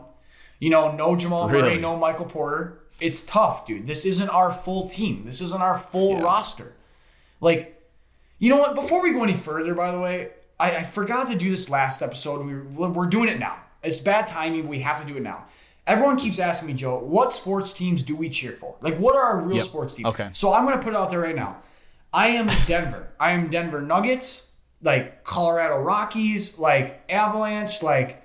You 0.60 0.70
know, 0.70 0.92
no 0.92 1.16
Jamal 1.16 1.48
Murray, 1.48 1.62
Really? 1.62 1.80
no 1.80 1.98
Michael 1.98 2.26
Porter. 2.26 2.80
It's 3.00 3.26
tough, 3.26 3.66
dude. 3.66 3.88
This 3.88 4.06
isn't 4.06 4.30
our 4.30 4.54
full 4.54 4.88
team. 4.88 5.26
This 5.26 5.42
isn't 5.42 5.62
our 5.62 5.80
full 5.80 6.18
Yeah. 6.18 6.24
roster. 6.24 6.74
Like, 7.40 7.82
you 8.38 8.50
know 8.52 8.58
what? 8.60 8.76
Before 8.76 9.02
we 9.02 9.12
go 9.12 9.24
any 9.24 9.34
further, 9.34 9.74
by 9.74 9.92
the 9.92 10.00
way, 10.00 10.30
I, 10.60 10.78
I 10.78 10.84
forgot 10.84 11.28
to 11.30 11.36
do 11.36 11.50
this 11.50 11.70
last 11.70 12.04
episode. 12.04 12.46
We 12.46 12.88
were, 12.88 13.08
doing 13.08 13.28
it 13.28 13.40
now. 13.40 13.56
It's 13.82 14.00
bad 14.00 14.28
timing. 14.28 14.68
We 14.68 14.82
have 14.82 15.02
to 15.02 15.08
do 15.08 15.18
it 15.18 15.24
now. 15.24 15.46
Everyone 15.88 16.18
keeps 16.18 16.38
asking 16.40 16.68
me, 16.68 16.74
Joe, 16.74 17.00
what 17.00 17.34
sports 17.34 17.74
teams 17.74 18.04
do 18.04 18.16
we 18.16 18.30
cheer 18.30 18.52
for? 18.52 18.76
Like, 18.82 18.98
what 18.98 19.16
are 19.16 19.22
our 19.24 19.42
real 19.42 19.58
Yep. 19.58 19.66
sports 19.66 19.96
teams? 19.96 20.08
Okay. 20.10 20.30
So 20.34 20.54
I'm 20.54 20.64
going 20.66 20.78
to 20.78 20.84
put 20.84 20.94
it 20.94 20.96
out 20.98 21.10
there 21.10 21.20
right 21.20 21.36
now. 21.36 21.58
I 22.14 22.28
am 22.30 22.48
Denver. 22.68 23.10
I 23.20 23.32
am 23.32 23.50
Denver 23.50 23.82
Nuggets, 23.82 24.52
like 24.82 25.24
Colorado 25.24 25.78
Rockies, 25.80 26.60
like 26.60 27.02
Avalanche, 27.10 27.82
like 27.82 28.24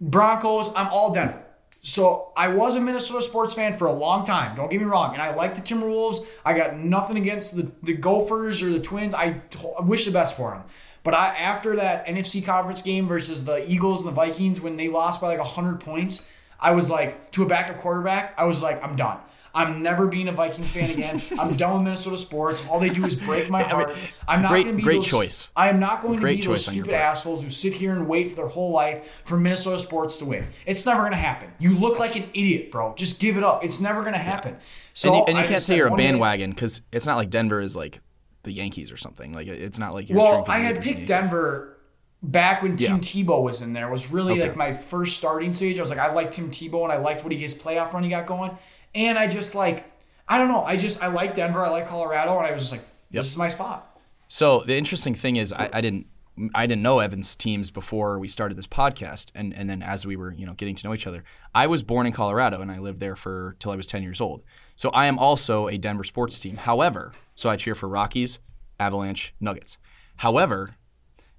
Broncos. 0.00 0.74
I'm 0.74 0.88
all 0.88 1.12
Denver. 1.12 1.44
So 1.82 2.32
I 2.36 2.48
was 2.48 2.76
a 2.76 2.80
Minnesota 2.80 3.22
sports 3.22 3.54
fan 3.54 3.76
for 3.78 3.86
a 3.86 3.92
long 3.92 4.24
time. 4.26 4.54
Don't 4.54 4.70
get 4.70 4.80
me 4.80 4.86
wrong, 4.86 5.14
and 5.14 5.22
I 5.22 5.34
like 5.34 5.54
the 5.54 5.62
Timberwolves. 5.62 6.26
I 6.44 6.52
got 6.52 6.76
nothing 6.78 7.16
against 7.16 7.56
the, 7.56 7.70
the 7.82 7.94
Gophers 7.94 8.62
or 8.62 8.68
the 8.70 8.80
Twins. 8.80 9.14
I, 9.14 9.40
I 9.78 9.82
wish 9.82 10.04
the 10.04 10.12
best 10.12 10.36
for 10.36 10.50
them. 10.50 10.64
But 11.02 11.14
I 11.14 11.28
after 11.38 11.76
that 11.76 12.06
NFC 12.06 12.44
conference 12.44 12.82
game 12.82 13.08
versus 13.08 13.46
the 13.46 13.68
Eagles 13.70 14.04
and 14.04 14.08
the 14.10 14.14
Vikings 14.14 14.60
when 14.60 14.76
they 14.76 14.88
lost 14.88 15.22
by 15.22 15.28
like 15.34 15.40
hundred 15.46 15.80
points, 15.80 16.30
I 16.60 16.72
was 16.72 16.90
like 16.90 17.30
to 17.32 17.42
a 17.42 17.46
backup 17.46 17.78
quarterback. 17.78 18.34
I 18.38 18.44
was 18.44 18.62
like, 18.62 18.82
I'm 18.82 18.96
done. 18.96 19.18
I'm 19.52 19.82
never 19.82 20.06
being 20.06 20.28
a 20.28 20.32
Vikings 20.32 20.72
fan 20.72 20.90
again. 20.90 21.20
I'm 21.40 21.56
done 21.56 21.74
with 21.74 21.82
Minnesota 21.82 22.16
sports. 22.18 22.68
All 22.68 22.78
they 22.78 22.90
do 22.90 23.04
is 23.04 23.16
break 23.16 23.50
my 23.50 23.62
heart. 23.64 23.96
I'm 24.28 24.42
not 24.42 24.50
great- 24.50 24.64
going 24.64 24.76
to 24.76 24.76
be 24.76 24.82
great 24.82 24.96
those, 24.96 25.08
choice. 25.08 25.50
I 25.56 25.68
am 25.68 25.80
not 25.80 26.02
going 26.02 26.20
Great 26.20 26.36
to 26.36 26.42
be 26.42 26.46
those 26.46 26.66
choice 26.66 26.68
on 26.68 26.74
your 26.76 26.84
stupid 26.84 26.96
assholes 26.96 27.42
who 27.42 27.50
sit 27.50 27.72
here 27.72 27.92
and 27.92 28.06
wait 28.06 28.28
for 28.28 28.36
their 28.36 28.46
whole 28.46 28.70
life 28.70 29.22
for 29.24 29.38
Minnesota 29.38 29.78
sports 29.80 30.18
to 30.18 30.26
win. 30.26 30.46
It's 30.66 30.86
never 30.86 31.00
going 31.00 31.12
to 31.12 31.18
happen. 31.18 31.50
You 31.58 31.76
look 31.76 31.98
like 31.98 32.14
an 32.14 32.24
idiot, 32.34 32.70
bro. 32.70 32.94
Just 32.94 33.20
give 33.20 33.36
it 33.36 33.42
up. 33.42 33.64
It's 33.64 33.80
never 33.80 34.02
going 34.02 34.12
to 34.12 34.18
happen. 34.18 34.56
So 34.92 35.08
and 35.08 35.16
you, 35.16 35.24
and 35.28 35.38
you 35.38 35.44
can't 35.44 35.62
say 35.62 35.76
you're 35.76 35.88
a 35.88 35.96
bandwagon 35.96 36.50
because 36.50 36.82
it's 36.92 37.06
not 37.06 37.16
like 37.16 37.30
Denver 37.30 37.60
is 37.60 37.74
like 37.74 38.00
the 38.42 38.52
Yankees 38.52 38.92
or 38.92 38.96
something. 38.96 39.32
Like 39.32 39.48
it's 39.48 39.78
not 39.78 39.94
like 39.94 40.08
you're. 40.08 40.18
Well, 40.18 40.44
I 40.46 40.58
had 40.58 40.82
picked. 40.82 41.06
Denver 41.06 41.76
back 42.22 42.62
when 42.62 42.76
Tim 42.76 42.96
Yeah. 42.96 42.98
Tebow 42.98 43.42
was 43.42 43.62
in 43.62 43.72
there. 43.72 43.88
Was 43.90 44.10
really 44.10 44.34
Okay. 44.34 44.48
like 44.48 44.56
my 44.56 44.72
first 44.74 45.16
starting 45.16 45.54
stage. 45.54 45.78
I 45.78 45.80
was 45.80 45.90
like, 45.90 45.98
I 45.98 46.12
liked 46.12 46.34
Tim 46.34 46.50
Tebow 46.50 46.84
and 46.84 46.92
I 46.92 46.98
liked 46.98 47.22
what 47.24 47.32
he 47.32 47.38
his 47.38 47.60
playoff 47.60 47.92
run 47.92 48.02
he 48.02 48.10
got 48.10 48.26
going. 48.26 48.56
And 48.94 49.18
I 49.18 49.26
just 49.26 49.54
like, 49.54 49.90
I 50.28 50.38
don't 50.38 50.48
know. 50.48 50.62
I 50.62 50.76
just 50.76 51.02
I 51.02 51.08
like 51.08 51.34
Denver. 51.34 51.64
I 51.64 51.70
like 51.70 51.88
Colorado, 51.88 52.36
and 52.38 52.46
I 52.46 52.52
was 52.52 52.62
just 52.62 52.72
like, 52.72 52.82
Yep. 53.10 53.22
this 53.22 53.30
is 53.32 53.36
my 53.36 53.48
spot. 53.48 53.98
So 54.28 54.60
the 54.64 54.76
interesting 54.76 55.14
thing 55.14 55.36
is, 55.36 55.52
I, 55.52 55.68
I 55.72 55.80
didn't, 55.80 56.06
I 56.54 56.66
didn't 56.66 56.82
know 56.82 57.00
Evan's 57.00 57.34
teams 57.34 57.70
before 57.72 58.18
we 58.20 58.28
started 58.28 58.56
this 58.56 58.66
podcast, 58.68 59.30
and 59.34 59.52
and 59.52 59.68
then 59.68 59.82
as 59.82 60.06
we 60.06 60.14
were, 60.16 60.32
you 60.32 60.46
know, 60.46 60.54
getting 60.54 60.76
to 60.76 60.86
know 60.86 60.94
each 60.94 61.06
other, 61.06 61.24
I 61.54 61.66
was 61.66 61.82
born 61.82 62.06
in 62.06 62.12
Colorado 62.12 62.60
and 62.60 62.70
I 62.70 62.78
lived 62.78 63.00
there 63.00 63.16
for 63.16 63.56
till 63.58 63.72
I 63.72 63.76
was 63.76 63.86
ten 63.88 64.02
years 64.04 64.20
old. 64.20 64.42
So 64.76 64.90
I 64.90 65.06
am 65.06 65.18
also 65.18 65.66
a 65.68 65.76
Denver 65.78 66.04
sports 66.04 66.38
team. 66.38 66.56
However, 66.58 67.12
so 67.34 67.50
I 67.50 67.56
cheer 67.56 67.74
for 67.74 67.88
Rockies, 67.88 68.38
Avalanche, 68.78 69.34
Nuggets. 69.40 69.78
However, 70.18 70.76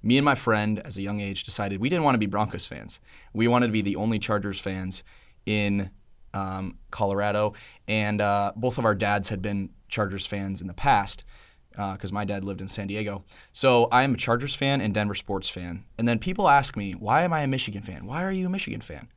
me 0.03 0.17
and 0.17 0.25
my 0.25 0.35
friend, 0.35 0.79
as 0.79 0.97
a 0.97 1.01
young 1.01 1.19
age, 1.19 1.43
decided 1.43 1.79
we 1.79 1.89
didn't 1.89 2.03
want 2.03 2.15
to 2.15 2.19
be 2.19 2.25
Broncos 2.25 2.65
fans. 2.65 2.99
We 3.33 3.47
wanted 3.47 3.67
to 3.67 3.73
be 3.73 3.81
the 3.81 3.95
only 3.95 4.19
Chargers 4.19 4.59
fans 4.59 5.03
in 5.45 5.91
um, 6.33 6.77
Colorado, 6.91 7.53
and 7.87 8.21
uh, 8.21 8.53
both 8.55 8.77
of 8.77 8.85
our 8.85 8.95
dads 8.95 9.29
had 9.29 9.41
been 9.41 9.69
Chargers 9.89 10.25
fans 10.25 10.61
in 10.61 10.67
the 10.67 10.73
past 10.73 11.23
because 11.71 12.11
my 12.11 12.25
dad 12.25 12.43
lived 12.43 12.59
in 12.61 12.67
San 12.67 12.87
Diego. 12.87 13.23
So 13.53 13.87
I 13.91 14.03
am 14.03 14.13
a 14.13 14.17
Chargers 14.17 14.53
fan 14.53 14.81
and 14.81 14.93
Denver 14.93 15.15
sports 15.15 15.47
fan. 15.49 15.85
And 15.97 16.07
then 16.07 16.19
people 16.19 16.49
ask 16.49 16.75
me, 16.75 16.91
why 16.93 17.23
am 17.23 17.31
I 17.31 17.41
a 17.41 17.47
Michigan 17.47 17.81
fan? 17.81 18.05
Why 18.05 18.23
are 18.23 18.31
you 18.31 18.47
a 18.47 18.49
Michigan 18.49 18.81
fan? 18.81 19.07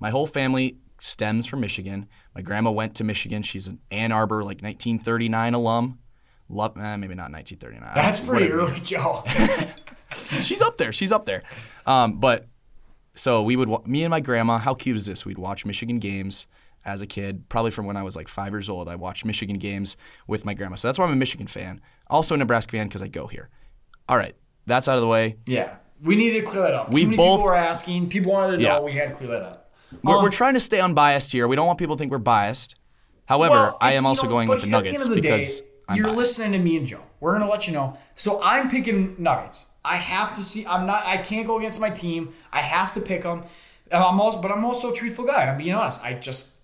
My 0.00 0.10
whole 0.10 0.26
family 0.26 0.78
stems 1.00 1.46
from 1.46 1.60
Michigan. 1.60 2.08
My 2.34 2.40
grandma 2.40 2.70
went 2.70 2.94
to 2.96 3.04
Michigan. 3.04 3.42
She's 3.42 3.68
an 3.68 3.80
Ann 3.90 4.10
Arbor, 4.10 4.42
like 4.42 4.62
1939 4.62 5.54
alum. 5.54 5.98
Love, 6.48 6.78
eh, 6.78 6.96
maybe 6.96 7.14
not 7.14 7.30
1939. 7.30 7.92
That's 7.94 8.20
pretty 8.20 8.50
Whatever. 8.50 8.72
early, 8.72 8.80
Joe. 8.80 9.22
She's 10.42 10.62
up 10.62 10.76
there. 10.78 10.92
She's 10.92 11.12
up 11.12 11.26
there. 11.26 11.42
Um, 11.86 12.18
but 12.18 12.46
so 13.14 13.42
we 13.42 13.56
would, 13.56 13.68
wa- 13.68 13.82
me 13.84 14.04
and 14.04 14.10
my 14.10 14.20
grandma, 14.20 14.58
how 14.58 14.74
cute 14.74 14.96
is 14.96 15.06
this? 15.06 15.26
We'd 15.26 15.38
watch 15.38 15.64
Michigan 15.66 15.98
games 15.98 16.46
as 16.84 17.02
a 17.02 17.06
kid, 17.06 17.48
probably 17.48 17.70
from 17.70 17.86
when 17.86 17.96
I 17.96 18.02
was 18.02 18.14
like 18.16 18.28
five 18.28 18.52
years 18.52 18.68
old. 18.68 18.88
I 18.88 18.94
watched 18.94 19.24
Michigan 19.24 19.58
games 19.58 19.96
with 20.26 20.44
my 20.46 20.54
grandma. 20.54 20.76
So 20.76 20.88
that's 20.88 20.98
why 20.98 21.04
I'm 21.06 21.12
a 21.12 21.16
Michigan 21.16 21.46
fan. 21.46 21.80
Also 22.08 22.34
a 22.34 22.38
Nebraska 22.38 22.72
fan 22.72 22.86
because 22.88 23.02
I 23.02 23.08
go 23.08 23.26
here. 23.26 23.48
All 24.08 24.16
right. 24.16 24.34
That's 24.66 24.88
out 24.88 24.96
of 24.96 25.00
the 25.02 25.08
way. 25.08 25.36
yeah, 25.46 25.76
we 26.02 26.14
needed 26.14 26.40
to 26.44 26.46
clear 26.50 26.62
that 26.62 26.74
up. 26.74 26.90
We've 26.90 27.04
Too 27.04 27.10
many 27.10 27.16
both- 27.16 27.36
people 27.38 27.44
were 27.44 27.54
asking. 27.54 28.08
People 28.10 28.32
wanted 28.32 28.58
to 28.58 28.62
know. 28.62 28.78
Yeah. 28.78 28.80
We 28.80 28.92
had 28.92 29.08
to 29.10 29.14
clear 29.14 29.30
that 29.30 29.42
up. 29.42 29.72
We're, 30.02 30.16
Um, 30.16 30.22
we're 30.22 30.28
trying 30.30 30.54
to 30.54 30.60
stay 30.60 30.78
unbiased 30.80 31.32
here. 31.32 31.48
We 31.48 31.56
don't 31.56 31.66
want 31.66 31.78
people 31.78 31.96
to 31.96 31.98
think 31.98 32.12
we're 32.12 32.18
biased. 32.18 32.74
However, 33.26 33.54
Well, 33.54 33.78
I 33.80 33.88
it's- 33.88 33.98
am 33.98 34.04
you 34.04 34.08
also 34.08 34.22
know, 34.24 34.28
going 34.30 34.46
but 34.48 34.60
with 34.62 34.70
the 34.70 34.76
at 34.76 34.84
the 34.84 34.90
Nuggets 34.90 35.08
of 35.08 35.14
the 35.14 35.20
because 35.22 35.60
day, 35.60 35.66
I'm 35.88 35.96
you're 35.96 36.06
biased. 36.06 36.18
listening 36.18 36.52
to 36.52 36.58
me 36.58 36.76
and 36.76 36.86
Joe. 36.86 37.02
We're 37.20 37.32
gonna 37.38 37.50
let 37.50 37.66
you 37.66 37.72
know. 37.72 37.96
So 38.14 38.40
I'm 38.42 38.70
picking 38.70 39.16
Nuggets. 39.18 39.70
I 39.84 39.96
have 39.96 40.34
to 40.34 40.42
see. 40.42 40.66
I'm 40.66 40.86
not. 40.86 41.04
I 41.06 41.18
can't 41.18 41.46
go 41.46 41.58
against 41.58 41.80
my 41.80 41.90
team. 41.90 42.32
I 42.52 42.60
have 42.60 42.92
to 42.94 43.00
pick 43.00 43.22
them. 43.22 43.44
I'm 43.90 44.20
also, 44.20 44.40
but 44.42 44.52
I'm 44.52 44.64
also 44.64 44.92
a 44.92 44.94
truthful 44.94 45.24
guy. 45.24 45.44
I'm 45.46 45.56
being 45.56 45.72
honest. 45.74 46.04
I 46.04 46.12
just 46.14 46.56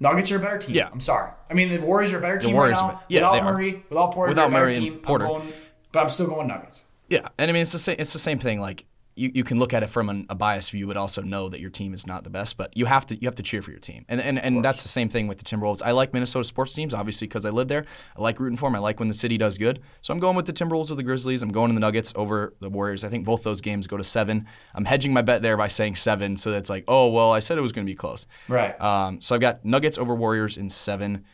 Nuggets 0.00 0.30
are 0.30 0.36
a 0.36 0.40
better 0.40 0.58
team. 0.58 0.76
Yeah. 0.76 0.88
I'm 0.92 1.00
sorry. 1.00 1.32
I 1.50 1.54
mean, 1.54 1.70
the 1.70 1.78
Warriors 1.84 2.12
are 2.12 2.18
a 2.18 2.20
better 2.20 2.38
team 2.38 2.54
right 2.54 2.72
now. 2.72 3.02
yeah, 3.08 3.20
without 3.20 3.32
they 3.32 3.38
are. 3.40 3.52
Murray, 3.52 3.84
without 3.88 4.12
Porter, 4.12 4.30
Without 4.30 4.50
Murray 4.52 4.72
better 4.72 4.84
and 4.86 4.94
team. 4.94 5.02
Porter. 5.02 5.26
I'm 5.26 5.40
going, 5.40 5.52
but 5.92 6.00
I'm 6.00 6.08
still 6.08 6.26
going 6.28 6.46
Nuggets. 6.46 6.84
Yeah, 7.08 7.28
and 7.38 7.50
I 7.50 7.52
mean 7.54 7.62
it's 7.62 7.72
the 7.72 7.78
same. 7.78 7.96
It's 7.98 8.12
the 8.12 8.18
same 8.18 8.38
thing. 8.38 8.60
Like 8.60 8.84
you, 9.18 9.30
you 9.34 9.44
can 9.44 9.58
look 9.58 9.74
at 9.74 9.82
it 9.82 9.90
from 9.90 10.08
an, 10.08 10.26
a 10.28 10.34
biased 10.34 10.70
view, 10.70 10.86
but 10.86 10.96
also 10.96 11.20
know 11.22 11.48
that 11.48 11.60
your 11.60 11.70
team 11.70 11.92
is 11.92 12.06
not 12.06 12.24
the 12.24 12.30
best. 12.30 12.56
But 12.56 12.74
you 12.76 12.86
have 12.86 13.04
to 13.06 13.16
you 13.16 13.26
have 13.26 13.34
to 13.34 13.42
cheer 13.42 13.60
for 13.60 13.70
your 13.70 13.80
team, 13.80 14.04
and 14.08 14.20
and, 14.20 14.38
and 14.38 14.64
that's 14.64 14.82
the 14.82 14.88
same 14.88 15.08
thing 15.08 15.26
with 15.26 15.38
the 15.38 15.44
Timberwolves. 15.44 15.82
I 15.84 15.90
like 15.90 16.14
Minnesota 16.14 16.44
sports 16.44 16.72
teams, 16.74 16.94
obviously 16.94 17.26
because 17.26 17.44
I 17.44 17.50
live 17.50 17.68
there. 17.68 17.84
I 18.16 18.22
like 18.22 18.38
rooting 18.38 18.56
for 18.56 18.68
them. 18.68 18.76
I 18.76 18.78
like 18.78 18.98
when 18.98 19.08
the 19.08 19.14
city 19.14 19.36
does 19.36 19.58
good. 19.58 19.80
So 20.00 20.12
I'm 20.12 20.20
going 20.20 20.36
with 20.36 20.46
the 20.46 20.52
Timberwolves 20.52 20.90
or 20.90 20.94
the 20.94 21.02
Grizzlies. 21.02 21.42
I'm 21.42 21.50
going 21.50 21.68
to 21.70 21.74
the 21.74 21.80
Nuggets 21.80 22.12
over 22.16 22.54
the 22.60 22.70
Warriors. 22.70 23.04
I 23.04 23.08
think 23.08 23.24
both 23.24 23.42
those 23.42 23.60
games 23.60 23.86
go 23.86 23.96
to 23.96 24.04
seven. 24.04 24.46
I'm 24.74 24.84
hedging 24.84 25.12
my 25.12 25.22
bet 25.22 25.42
there 25.42 25.56
by 25.56 25.68
saying 25.68 25.96
seven, 25.96 26.36
so 26.36 26.50
that's 26.50 26.70
like, 26.70 26.84
oh 26.86 27.10
well, 27.10 27.32
I 27.32 27.40
said 27.40 27.58
it 27.58 27.62
was 27.62 27.72
going 27.72 27.86
to 27.86 27.90
be 27.90 27.96
close. 27.96 28.26
Right. 28.48 28.80
Um, 28.80 29.20
so 29.20 29.34
I've 29.34 29.40
got 29.40 29.64
Nuggets 29.64 29.98
over 29.98 30.14
Warriors 30.14 30.56
in 30.56 30.68
seven. 30.68 31.24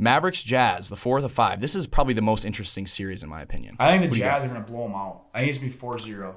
Mavericks 0.00 0.44
Jazz, 0.44 0.88
the 0.88 0.96
fourth 0.96 1.24
of 1.24 1.32
five. 1.32 1.60
This 1.60 1.74
is 1.74 1.88
probably 1.88 2.14
the 2.14 2.22
most 2.22 2.44
interesting 2.44 2.86
series 2.86 3.24
in 3.24 3.28
my 3.28 3.42
opinion. 3.42 3.74
I 3.80 3.90
think 3.90 4.02
the 4.02 4.08
What 4.08 4.14
do 4.14 4.18
you 4.18 4.24
got? 4.24 4.36
Jazz 4.36 4.44
are 4.44 4.48
going 4.48 4.64
to 4.64 4.72
blow 4.72 4.84
them 4.84 4.94
out. 4.94 5.24
I 5.34 5.40
think 5.40 5.50
it's 5.50 5.58
going 5.58 5.72
to 5.72 5.78
be 6.06 6.12
4-0. 6.14 6.34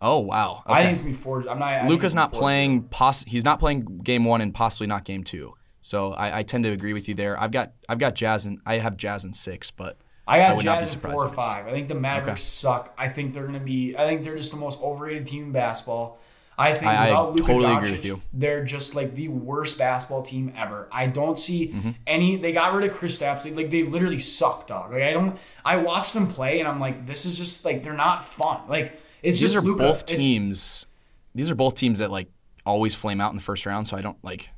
Oh 0.00 0.20
wow. 0.20 0.62
I 0.66 0.82
think 0.82 0.92
it's 0.92 1.00
to 1.00 1.06
be 1.06 1.12
4 1.12 1.48
I'm 1.48 1.58
not. 1.58 1.86
Luka's 1.86 2.14
not 2.14 2.30
gonna 2.30 2.32
be 2.32 2.36
4-0. 2.36 2.40
playing. 2.40 2.82
Poss- 2.84 3.24
he's 3.24 3.44
not 3.44 3.58
playing 3.58 3.98
game 4.04 4.24
one 4.24 4.40
and 4.40 4.54
possibly 4.54 4.86
not 4.86 5.04
game 5.04 5.24
two. 5.24 5.54
So 5.80 6.12
I, 6.12 6.38
I 6.38 6.42
tend 6.42 6.64
to 6.64 6.70
agree 6.70 6.92
with 6.92 7.08
you 7.08 7.14
there. 7.14 7.38
I've 7.40 7.50
got 7.50 7.72
I've 7.88 7.98
got 7.98 8.14
Jazz 8.14 8.46
and 8.46 8.60
I 8.66 8.74
have 8.78 8.96
Jazz 8.96 9.24
in 9.24 9.32
six, 9.32 9.70
but 9.70 9.98
I 10.26 10.38
got 10.40 10.56
would 10.56 10.64
not 10.66 10.76
be 10.78 10.82
Jazz 10.82 10.94
at 10.94 11.00
surprised 11.00 11.14
four 11.16 11.26
or 11.26 11.32
five. 11.32 11.66
I 11.66 11.70
think 11.70 11.88
the 11.88 11.94
Mavericks 11.94 12.42
suck. 12.42 12.92
I 12.98 13.08
think 13.08 13.32
they're 13.34 13.46
to 13.46 13.60
be. 13.60 13.96
I 13.96 14.06
think 14.06 14.22
they're 14.22 14.36
just 14.36 14.52
the 14.52 14.58
most 14.58 14.80
overrated 14.82 15.26
team 15.26 15.44
in 15.44 15.52
basketball. 15.52 16.18
I 16.60 16.74
think 16.74 16.86
I- 16.88 16.94
I 16.96 17.06
without 17.06 17.34
Luka 17.34 17.46
totally 17.52 17.64
Doncic, 17.66 17.78
agree 17.78 17.90
with 17.92 18.04
you. 18.04 18.22
they're 18.32 18.64
just 18.64 18.94
like 18.96 19.14
the 19.14 19.28
worst 19.28 19.78
basketball 19.78 20.22
team 20.22 20.52
ever. 20.56 20.88
I 20.92 21.06
don't 21.06 21.38
see 21.38 21.68
Mm-hmm. 21.68 21.90
any. 22.06 22.36
They 22.36 22.52
got 22.52 22.74
rid 22.74 22.90
of 22.90 22.96
Kristaps. 22.96 23.44
They, 23.44 23.52
like 23.52 23.70
they 23.70 23.84
literally 23.84 24.18
suck, 24.18 24.66
dog. 24.66 24.92
Like 24.92 25.02
I 25.02 25.12
don't. 25.12 25.38
I 25.64 25.76
watch 25.76 26.12
them 26.12 26.26
play 26.26 26.58
and 26.60 26.68
I'm 26.68 26.78
like, 26.80 27.06
this 27.06 27.24
is 27.24 27.38
just 27.38 27.64
like 27.64 27.82
they're 27.82 27.94
not 27.94 28.24
fun. 28.24 28.60
Like 28.68 28.92
it's 29.22 29.40
these 29.40 29.40
just 29.40 29.56
are 29.56 29.60
Luka. 29.60 29.82
both 29.82 30.02
It's- 30.04 30.18
teams. 30.18 30.86
These 31.34 31.50
are 31.50 31.54
both 31.54 31.74
teams 31.74 31.98
that 32.00 32.10
like 32.10 32.28
always 32.66 32.94
flame 32.94 33.20
out 33.20 33.30
in 33.32 33.36
the 33.36 33.42
first 33.42 33.64
round. 33.66 33.86
So 33.86 33.96
I 33.96 34.00
don't 34.00 34.22
like. 34.24 34.50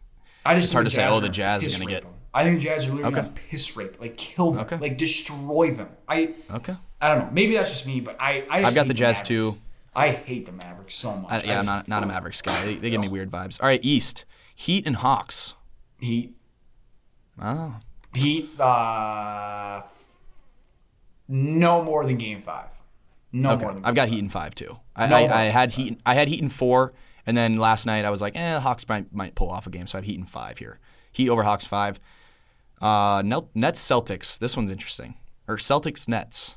I 0.44 0.54
just 0.54 0.66
It's 0.66 0.72
hard 0.72 0.86
to 0.86 0.90
say, 0.90 1.06
oh, 1.06 1.20
the 1.20 1.28
Jazz 1.28 1.64
are 1.66 1.78
gonna 1.78 1.90
get- 1.90 2.02
them. 2.02 2.12
I 2.32 2.44
think 2.44 2.60
the 2.60 2.68
Jazz 2.68 2.86
are 2.88 2.92
literally 2.94 3.12
Okay. 3.12 3.22
gonna 3.28 3.34
piss 3.50 3.76
rape, 3.76 4.00
like 4.00 4.16
kill 4.16 4.52
them, 4.52 4.60
Okay. 4.64 4.76
like 4.78 4.96
destroy 4.96 5.72
them. 5.74 5.88
I 6.08 6.34
Okay. 6.50 6.76
I 7.00 7.08
don't 7.08 7.18
know. 7.18 7.28
Maybe 7.32 7.54
that's 7.54 7.70
just 7.70 7.86
me, 7.86 8.00
but 8.00 8.16
I 8.20 8.46
I 8.48 8.60
just 8.60 8.68
I've 8.68 8.74
got 8.74 8.86
the 8.86 8.94
Jazz, 8.94 9.16
Mavericks. 9.18 9.28
too. 9.28 9.56
I 9.96 10.08
hate 10.10 10.46
the 10.46 10.52
Mavericks 10.52 10.94
so 10.94 11.16
much. 11.16 11.32
I, 11.32 11.42
yeah, 11.46 11.58
I'm 11.58 11.66
not 11.66 11.88
not 11.88 12.04
a 12.04 12.06
Mavericks 12.06 12.40
guy. 12.40 12.64
They, 12.64 12.76
they 12.76 12.90
give 12.90 13.00
me 13.00 13.08
weird 13.08 13.30
vibes. 13.30 13.60
All 13.60 13.66
right, 13.66 13.80
East 13.82 14.24
Heat 14.54 14.86
and 14.86 14.96
Hawks. 14.96 15.54
Heat. 16.00 16.34
Oh, 17.42 17.76
Heat. 18.14 18.60
Uh, 18.60 19.82
no 21.28 21.82
more 21.82 22.04
than 22.06 22.16
Game 22.16 22.42
Five. 22.42 22.68
No 23.32 23.52
okay. 23.52 23.62
more 23.62 23.74
than. 23.74 23.84
I've 23.84 23.94
got 23.94 24.08
Heat 24.08 24.18
in 24.18 24.28
five 24.28 24.54
too. 24.54 24.78
I, 24.96 25.06
No 25.08 25.16
I. 25.16 25.40
I 25.40 25.44
had 25.44 25.72
Heat. 25.72 26.00
I 26.04 26.14
had 26.14 26.28
Heat 26.28 26.40
in 26.40 26.48
four, 26.48 26.92
and 27.26 27.36
then 27.36 27.58
last 27.58 27.86
night 27.86 28.04
I 28.04 28.10
was 28.10 28.20
like, 28.20 28.34
eh, 28.36 28.58
Hawks 28.60 28.88
might 28.88 29.12
might 29.14 29.34
pull 29.34 29.50
off 29.50 29.66
a 29.66 29.70
game, 29.70 29.86
so 29.86 29.98
I 29.98 30.00
have 30.00 30.06
Heat 30.06 30.18
in 30.18 30.26
five 30.26 30.58
here. 30.58 30.78
Heat 31.12 31.28
over 31.28 31.42
Hawks 31.44 31.66
five. 31.66 32.00
Uh, 32.80 33.22
Nets 33.24 33.80
Celtics. 33.86 34.38
This 34.38 34.56
one's 34.56 34.70
interesting. 34.70 35.14
Or 35.46 35.56
Celtics 35.56 36.08
Nets. 36.08 36.56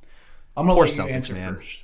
I'm 0.56 0.66
gonna 0.66 0.76
Poor 0.76 0.86
let 0.86 0.98
you 0.98 1.04
Celtics, 1.04 1.16
answer 1.16 1.34
man. 1.34 1.56
first. 1.56 1.83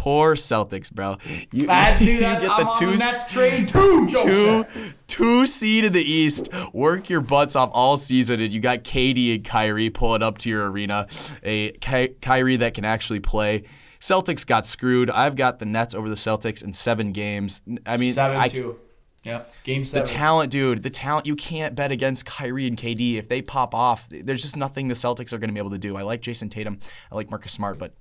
Poor 0.00 0.34
Celtics, 0.34 0.90
bro. 0.90 1.18
You, 1.52 1.68
I 1.68 1.98
do 1.98 2.04
you 2.10 2.20
that. 2.20 2.40
get 2.40 2.50
I'm 2.50 2.60
the 2.60 2.66
on 2.70 2.78
two 2.78 2.96
the 2.96 3.28
trade 3.30 3.68
too, 3.68 4.08
two, 4.08 4.92
two 5.06 5.44
seed 5.44 5.84
in 5.84 5.92
the 5.92 6.00
East. 6.00 6.48
Work 6.72 7.10
your 7.10 7.20
butts 7.20 7.54
off 7.54 7.70
all 7.74 7.98
season, 7.98 8.40
and 8.40 8.50
you 8.50 8.60
got 8.60 8.78
KD 8.82 9.34
and 9.34 9.44
Kyrie 9.44 9.90
pulling 9.90 10.22
up 10.22 10.38
to 10.38 10.48
your 10.48 10.70
arena. 10.70 11.06
A 11.42 11.72
Ky- 11.72 12.14
Kyrie 12.22 12.56
that 12.56 12.72
can 12.72 12.86
actually 12.86 13.20
play. 13.20 13.64
Celtics 14.00 14.46
got 14.46 14.64
screwed. 14.64 15.10
I've 15.10 15.36
got 15.36 15.58
the 15.58 15.66
Nets 15.66 15.94
over 15.94 16.08
the 16.08 16.14
Celtics 16.14 16.64
in 16.64 16.72
seven 16.72 17.12
games. 17.12 17.60
I 17.84 17.98
mean, 17.98 18.14
Seven 18.14 18.38
I, 18.38 18.48
two. 18.48 18.78
Yep. 19.24 19.54
Game 19.64 19.84
seven. 19.84 20.06
the 20.06 20.10
talent, 20.10 20.50
dude. 20.50 20.82
The 20.82 20.88
talent. 20.88 21.26
You 21.26 21.36
can't 21.36 21.74
bet 21.74 21.90
against 21.92 22.24
Kyrie 22.24 22.66
and 22.66 22.78
KD 22.78 23.16
if 23.16 23.28
they 23.28 23.42
pop 23.42 23.74
off. 23.74 24.08
There's 24.08 24.40
just 24.40 24.56
nothing 24.56 24.88
the 24.88 24.94
Celtics 24.94 25.34
are 25.34 25.38
going 25.38 25.50
to 25.50 25.54
be 25.54 25.60
able 25.60 25.72
to 25.72 25.78
do. 25.78 25.96
I 25.98 26.02
like 26.02 26.22
Jayson 26.22 26.48
Tatum. 26.48 26.78
I 27.12 27.16
like 27.16 27.28
Marcus 27.28 27.52
Smart, 27.52 27.78
but 27.78 27.92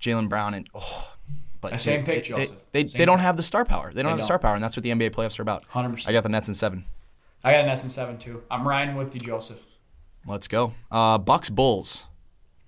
Jaylen 0.00 0.28
Brown 0.28 0.54
and 0.54 0.68
oh, 0.74 1.14
but 1.60 1.78
Same 1.80 2.04
they, 2.04 2.14
pick, 2.14 2.24
they- 2.24 2.28
Joseph. 2.28 2.58
They, 2.72 2.82
they 2.84 3.04
don't 3.04 3.18
have 3.18 3.36
the 3.36 3.42
star 3.42 3.64
power. 3.64 3.92
They 3.92 4.02
don't 4.02 4.10
have 4.10 4.18
the 4.18 4.24
star 4.24 4.38
power, 4.38 4.54
and 4.54 4.62
that's 4.62 4.76
what 4.76 4.82
the 4.82 4.90
NBA 4.90 5.10
playoffs 5.10 5.38
are 5.38 5.42
about. 5.42 5.64
100%. 5.68 6.08
I 6.08 6.12
got 6.12 6.22
the 6.22 6.28
Nets 6.28 6.48
in 6.48 6.54
seven. 6.54 6.84
I 7.42 7.52
got 7.52 7.66
Nets 7.66 7.84
in 7.84 7.90
seven 7.90 8.18
too. 8.18 8.42
I'm 8.50 8.66
riding 8.66 8.96
with 8.96 9.14
you, 9.14 9.20
Joseph. 9.20 9.62
Let's 10.26 10.48
go. 10.48 10.74
Uh, 10.90 11.18
Bucks 11.18 11.50
Bulls. 11.50 12.06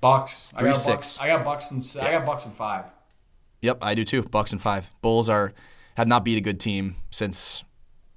Bucks. 0.01 0.53
I 0.55 0.61
Three, 0.61 0.69
got 0.71 0.77
six. 0.77 1.19
Bucks. 1.19 1.21
I 1.21 1.27
got 1.29 1.45
Bucks 1.45 1.71
and 1.71 1.87
I 2.03 2.13
got 2.13 2.25
Bucks 2.25 2.47
and 2.47 2.55
five. 2.55 2.87
Yep, 3.61 3.79
I 3.83 3.95
do 3.95 4.05
too. 4.05 4.23
Bucks 4.23 4.53
and 4.53 4.61
five. 4.63 4.89
Bulls 5.03 5.29
are 5.29 5.53
have 5.97 6.09
not 6.09 6.25
beat 6.25 6.39
a 6.39 6.41
good 6.41 6.59
team 6.59 6.97
since 7.11 7.63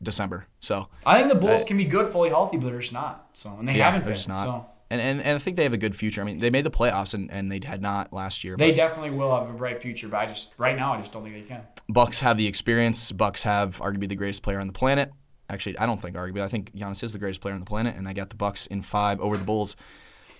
December. 0.01 0.47
So 0.59 0.87
I 1.05 1.17
think 1.19 1.33
the 1.33 1.39
Bulls 1.39 1.63
can 1.65 1.75
be 1.77 1.85
good 1.85 2.07
fully 2.07 2.29
healthy, 2.29 2.57
but 2.57 2.67
they're 2.69 2.79
just 2.79 2.93
not. 2.93 3.29
So 3.33 3.55
and 3.59 3.67
they 3.67 3.73
yeah, 3.73 3.91
haven't 3.91 4.05
been. 4.05 4.15
So 4.15 4.65
And, 4.93 5.01
and 5.01 5.21
and 5.21 5.35
I 5.35 5.39
think 5.39 5.57
they 5.57 5.63
have 5.63 5.73
a 5.73 5.77
good 5.77 5.95
future. 5.95 6.21
I 6.21 6.23
mean, 6.23 6.37
they 6.37 6.51
made 6.51 6.65
the 6.65 6.69
playoffs 6.69 7.15
and, 7.15 7.31
and 7.31 7.51
they 7.51 7.59
had 7.65 7.81
not 7.81 8.13
last 8.13 8.43
year. 8.43 8.55
they 8.55 8.71
definitely 8.71 9.09
will 9.09 9.35
have 9.35 9.49
a 9.49 9.53
bright 9.53 9.81
future. 9.81 10.07
But 10.07 10.17
I 10.17 10.25
just 10.27 10.53
right 10.59 10.75
now 10.75 10.93
I 10.93 10.97
just 10.99 11.11
don't 11.11 11.23
think 11.23 11.33
they 11.33 11.41
can. 11.41 11.63
Bucks 11.89 12.19
have 12.19 12.37
the 12.37 12.45
experience. 12.45 13.11
Bucks 13.11 13.41
have 13.41 13.79
arguably 13.79 14.07
the 14.07 14.15
greatest 14.15 14.43
player 14.43 14.59
on 14.59 14.67
the 14.67 14.73
planet. 14.73 15.11
Actually, 15.49 15.79
I 15.79 15.87
don't 15.87 15.99
think 15.99 16.15
arguably. 16.15 16.41
I 16.41 16.47
think 16.47 16.75
Giannis 16.75 17.01
is 17.03 17.11
the 17.11 17.17
greatest 17.17 17.41
player 17.41 17.55
on 17.55 17.59
the 17.59 17.65
planet, 17.65 17.95
and 17.95 18.07
I 18.07 18.13
got 18.13 18.29
the 18.29 18.35
Bucks 18.35 18.67
in 18.67 18.83
five 18.83 19.19
over 19.19 19.35
the 19.35 19.43
Bulls. 19.43 19.75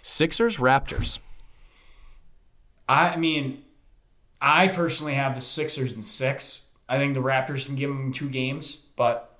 Sixers, 0.03 0.57
Raptors. 0.57 1.17
I 2.87 3.15
mean, 3.15 3.63
I 4.39 4.67
personally 4.67 5.15
have 5.15 5.33
the 5.33 5.41
Sixers 5.41 5.93
in 5.93 6.03
six. 6.03 6.67
I 6.87 6.97
think 6.99 7.15
the 7.15 7.21
Raptors 7.21 7.65
can 7.65 7.75
give 7.75 7.89
them 7.89 8.13
two 8.13 8.29
games, 8.29 8.83
but 8.95 9.35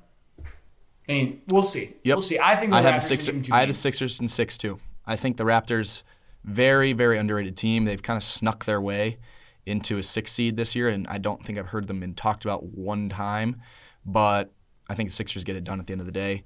I 1.07 1.11
mean, 1.11 1.41
we'll 1.47 1.61
see. 1.61 1.91
Yep. 2.03 2.15
We'll 2.15 2.21
see. 2.23 2.39
I 2.39 2.55
think 2.55 2.71
the 2.71 2.77
I 2.77 2.81
Raptors 2.81 2.85
had 2.85 2.95
the 2.95 3.01
Sixers. 3.01 3.25
give 3.27 3.35
them 3.35 3.43
two 3.43 3.53
I 3.53 3.59
had 3.59 3.69
the. 3.69 3.73
Sixers 3.73 4.19
in 4.19 4.27
six 4.27 4.57
too. 4.57 4.79
I 5.05 5.15
think 5.15 5.37
the 5.37 5.43
Raptors, 5.43 6.03
very 6.43 6.93
very 6.93 7.17
underrated 7.17 7.55
team. 7.55 7.85
They've 7.85 8.01
kind 8.01 8.17
of 8.17 8.23
snuck 8.23 8.65
their 8.65 8.81
way 8.81 9.17
into 9.65 9.97
a 9.97 10.03
six 10.03 10.31
seed 10.31 10.57
this 10.57 10.75
year, 10.75 10.89
and 10.89 11.07
I 11.07 11.17
don't 11.17 11.43
think 11.45 11.57
I've 11.57 11.67
heard 11.67 11.87
them 11.87 11.99
been 11.99 12.15
talked 12.15 12.45
about 12.45 12.63
one 12.63 13.09
time. 13.09 13.61
But 14.05 14.53
I 14.89 14.95
think 14.95 15.09
the 15.09 15.15
Sixers 15.15 15.43
get 15.43 15.55
it 15.55 15.63
done 15.63 15.79
at 15.79 15.87
the 15.87 15.93
end 15.93 16.01
of 16.01 16.05
the 16.05 16.11
day. 16.11 16.43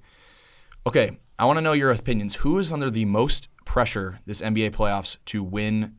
Okay, 0.86 1.18
I 1.38 1.44
want 1.44 1.58
to 1.58 1.60
know 1.60 1.72
your 1.72 1.90
opinions. 1.90 2.36
Who 2.36 2.58
is 2.58 2.72
under 2.72 2.90
the 2.90 3.04
most 3.04 3.48
pressure 3.64 4.20
this 4.26 4.40
NBA 4.40 4.70
playoffs 4.70 5.18
to 5.26 5.42
win 5.42 5.96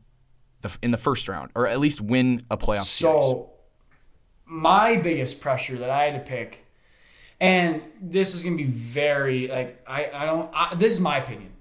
the 0.62 0.76
in 0.82 0.90
the 0.90 0.98
first 0.98 1.28
round, 1.28 1.50
or 1.54 1.66
at 1.66 1.80
least 1.80 2.00
win 2.00 2.42
a 2.50 2.56
playoff 2.56 2.84
series? 2.84 3.24
So, 3.24 3.50
my 4.46 4.96
biggest 4.96 5.40
pressure 5.40 5.76
that 5.76 5.90
I 5.90 6.04
had 6.04 6.14
to 6.14 6.30
pick, 6.30 6.66
and 7.40 7.82
this 8.00 8.34
is 8.34 8.42
going 8.42 8.56
to 8.56 8.64
be 8.64 8.70
very 8.70 9.48
like 9.48 9.82
I 9.86 10.10
I 10.12 10.26
don't. 10.26 10.50
I, 10.54 10.74
this 10.74 10.92
is 10.92 11.00
my 11.00 11.18
opinion. 11.18 11.52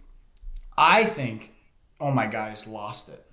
I 0.80 1.04
think. 1.04 1.54
Oh 2.00 2.12
my 2.12 2.28
god, 2.28 2.52
he's 2.52 2.68
lost 2.68 3.10
it. 3.10 3.24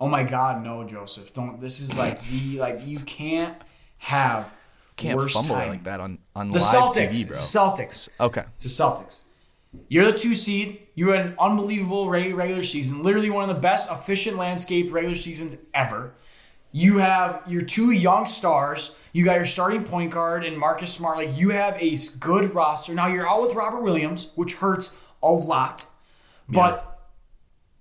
Oh 0.00 0.08
my 0.08 0.24
god, 0.24 0.64
no, 0.64 0.82
Joseph, 0.84 1.32
don't. 1.32 1.60
This 1.60 1.80
is 1.80 1.96
like 1.96 2.20
the 2.24 2.58
like 2.58 2.80
you 2.86 2.98
can't 2.98 3.56
have 3.98 4.52
Can't 4.96 5.16
worse 5.16 5.32
fumble 5.32 5.54
timing. 5.54 5.70
like 5.70 5.84
that 5.84 6.00
on 6.00 6.18
on 6.34 6.50
The 6.50 6.58
live 6.58 6.74
Celtics, 6.74 7.10
TV, 7.10 7.28
bro. 7.28 7.36
Celtics. 7.36 8.08
Okay. 8.20 8.42
It's 8.56 8.64
the 8.64 8.84
Celtics. 8.84 9.20
You're 9.88 10.10
the 10.10 10.18
two 10.18 10.34
seed. 10.34 10.80
You 10.94 11.10
had 11.10 11.24
an 11.24 11.34
unbelievable 11.38 12.10
regular 12.10 12.62
season, 12.62 13.02
literally 13.02 13.30
one 13.30 13.48
of 13.48 13.54
the 13.54 13.60
best 13.62 13.90
efficient 13.90 14.36
landscape 14.36 14.92
regular 14.92 15.14
seasons 15.14 15.56
ever. 15.72 16.12
You 16.72 16.98
have 16.98 17.42
your 17.46 17.62
two 17.62 17.90
young 17.92 18.26
stars. 18.26 18.96
You 19.12 19.24
got 19.24 19.36
your 19.36 19.44
starting 19.44 19.84
point 19.84 20.10
guard 20.10 20.44
and 20.44 20.58
Marcus 20.58 20.92
Smart. 20.92 21.16
Like 21.16 21.38
you 21.38 21.50
have 21.50 21.76
a 21.80 21.96
good 22.18 22.54
roster. 22.54 22.92
Now 22.92 23.06
you're 23.06 23.28
out 23.28 23.40
with 23.42 23.54
Robert 23.54 23.82
Williams, 23.82 24.32
which 24.34 24.54
hurts 24.56 24.98
a 25.22 25.30
lot, 25.30 25.86
but 26.52 27.10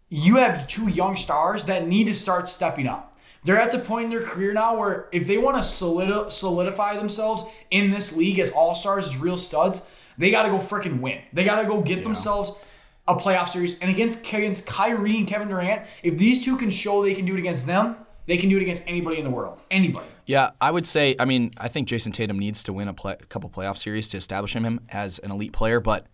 you 0.10 0.38
have 0.38 0.68
two 0.68 0.90
young 0.90 1.16
stars 1.16 1.66
that 1.66 1.88
need 1.88 2.08
to 2.08 2.14
start 2.14 2.50
stepping 2.50 2.88
up. 2.88 3.16
They're 3.44 3.60
at 3.60 3.72
the 3.72 3.80
point 3.80 4.06
in 4.06 4.10
their 4.12 4.22
career 4.22 4.54
now 4.54 4.78
where 4.78 5.08
if 5.12 5.26
they 5.26 5.38
want 5.38 5.56
to 5.58 5.64
solidi- 5.64 6.32
solidify 6.32 6.98
themselves 6.98 7.46
in 7.72 7.90
this 7.90 8.16
league 8.16 8.38
as 8.38 8.52
all 8.52 8.76
stars, 8.76 9.08
as 9.08 9.18
real 9.18 9.38
studs, 9.38 9.88
they 10.18 10.30
got 10.30 10.44
to 10.44 10.50
go 10.50 10.58
freaking 10.58 11.00
win. 11.00 11.22
They 11.34 11.44
got 11.44 11.60
to 11.62 11.68
go 11.68 11.82
get 11.82 12.04
themselves 12.04 12.64
a 13.08 13.16
playoff 13.16 13.48
series. 13.48 13.80
And 13.80 13.90
against 13.90 14.20
against 14.32 14.68
Kyrie 14.68 15.18
and 15.18 15.28
Kevin 15.28 15.48
Durant, 15.48 15.88
if 16.04 16.18
these 16.18 16.46
two 16.46 16.58
can 16.58 16.70
show 16.70 17.02
they 17.02 17.16
can 17.16 17.26
do 17.26 17.36
it 17.36 17.40
against 17.40 17.66
them, 17.66 17.96
they 18.28 18.38
can 18.38 18.50
do 18.50 18.58
it 18.58 18.62
against 18.62 18.88
anybody 18.88 19.18
in 19.18 19.24
the 19.24 19.32
world. 19.32 19.60
Anybody. 19.72 20.08
Yeah, 20.26 20.52
I 20.62 20.70
would 20.70 20.86
say. 20.86 21.16
I 21.18 21.26
mean, 21.26 21.52
I 21.58 21.68
think 21.68 21.88
Jayson 21.88 22.14
Tatum 22.14 22.38
needs 22.38 22.62
to 22.64 22.74
win 22.74 22.88
a, 22.88 22.94
play, 22.94 23.14
a 23.20 23.26
couple 23.26 23.50
playoff 23.50 23.78
series 23.78 24.08
to 24.10 24.18
establish 24.18 24.54
him 24.54 24.80
as 24.90 25.18
an 25.20 25.32
elite 25.32 25.52
player, 25.52 25.80
but 25.80 26.06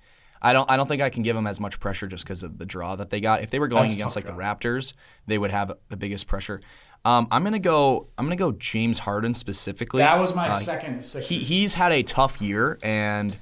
I 0.42 0.54
don't. 0.54 0.70
I 0.70 0.78
don't 0.78 0.88
think 0.88 1.02
I 1.02 1.10
can 1.10 1.24
give 1.24 1.36
them 1.36 1.48
as 1.48 1.60
much 1.60 1.80
pressure 1.80 2.08
just 2.08 2.24
because 2.24 2.44
of 2.44 2.58
the 2.58 2.66
draw 2.66 2.96
that 2.96 3.10
they 3.10 3.20
got. 3.20 3.42
If 3.42 3.50
they 3.52 3.60
were 3.60 3.68
going 3.68 3.84
That's 3.84 3.96
against 3.96 4.16
like 4.16 4.26
the. 4.26 4.32
Raptors, 4.34 4.94
they 5.26 5.38
would 5.38 5.52
have 5.52 5.74
the 5.90 5.98
biggest 5.98 6.28
pressure. 6.28 6.62
Um, 7.06 7.28
I'm 7.32 7.44
gonna 7.44 7.60
go. 7.60 8.08
I'm 8.18 8.26
gonna 8.26 8.36
go 8.36 8.52
James 8.52 9.00
Harden 9.00 9.34
specifically. 9.34 10.00
That 10.00 10.20
was 10.20 10.36
my 10.36 10.48
Uh, 10.48 10.52
second 10.52 11.04
he, 11.24 11.40
he's 11.40 11.74
had 11.76 11.92
a 11.92 12.04
tough 12.04 12.42
year, 12.42 12.78
and 12.84 13.36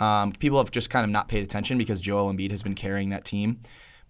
um, 0.00 0.32
people 0.32 0.58
have 0.58 0.70
just 0.70 0.90
kind 0.90 1.04
of 1.04 1.10
not 1.10 1.28
paid 1.28 1.42
attention 1.42 1.76
because 1.78 2.00
Joel 2.00 2.32
Embiid 2.32 2.50
has 2.50 2.62
been 2.62 2.74
carrying 2.74 3.10
that 3.10 3.24
team. 3.24 3.60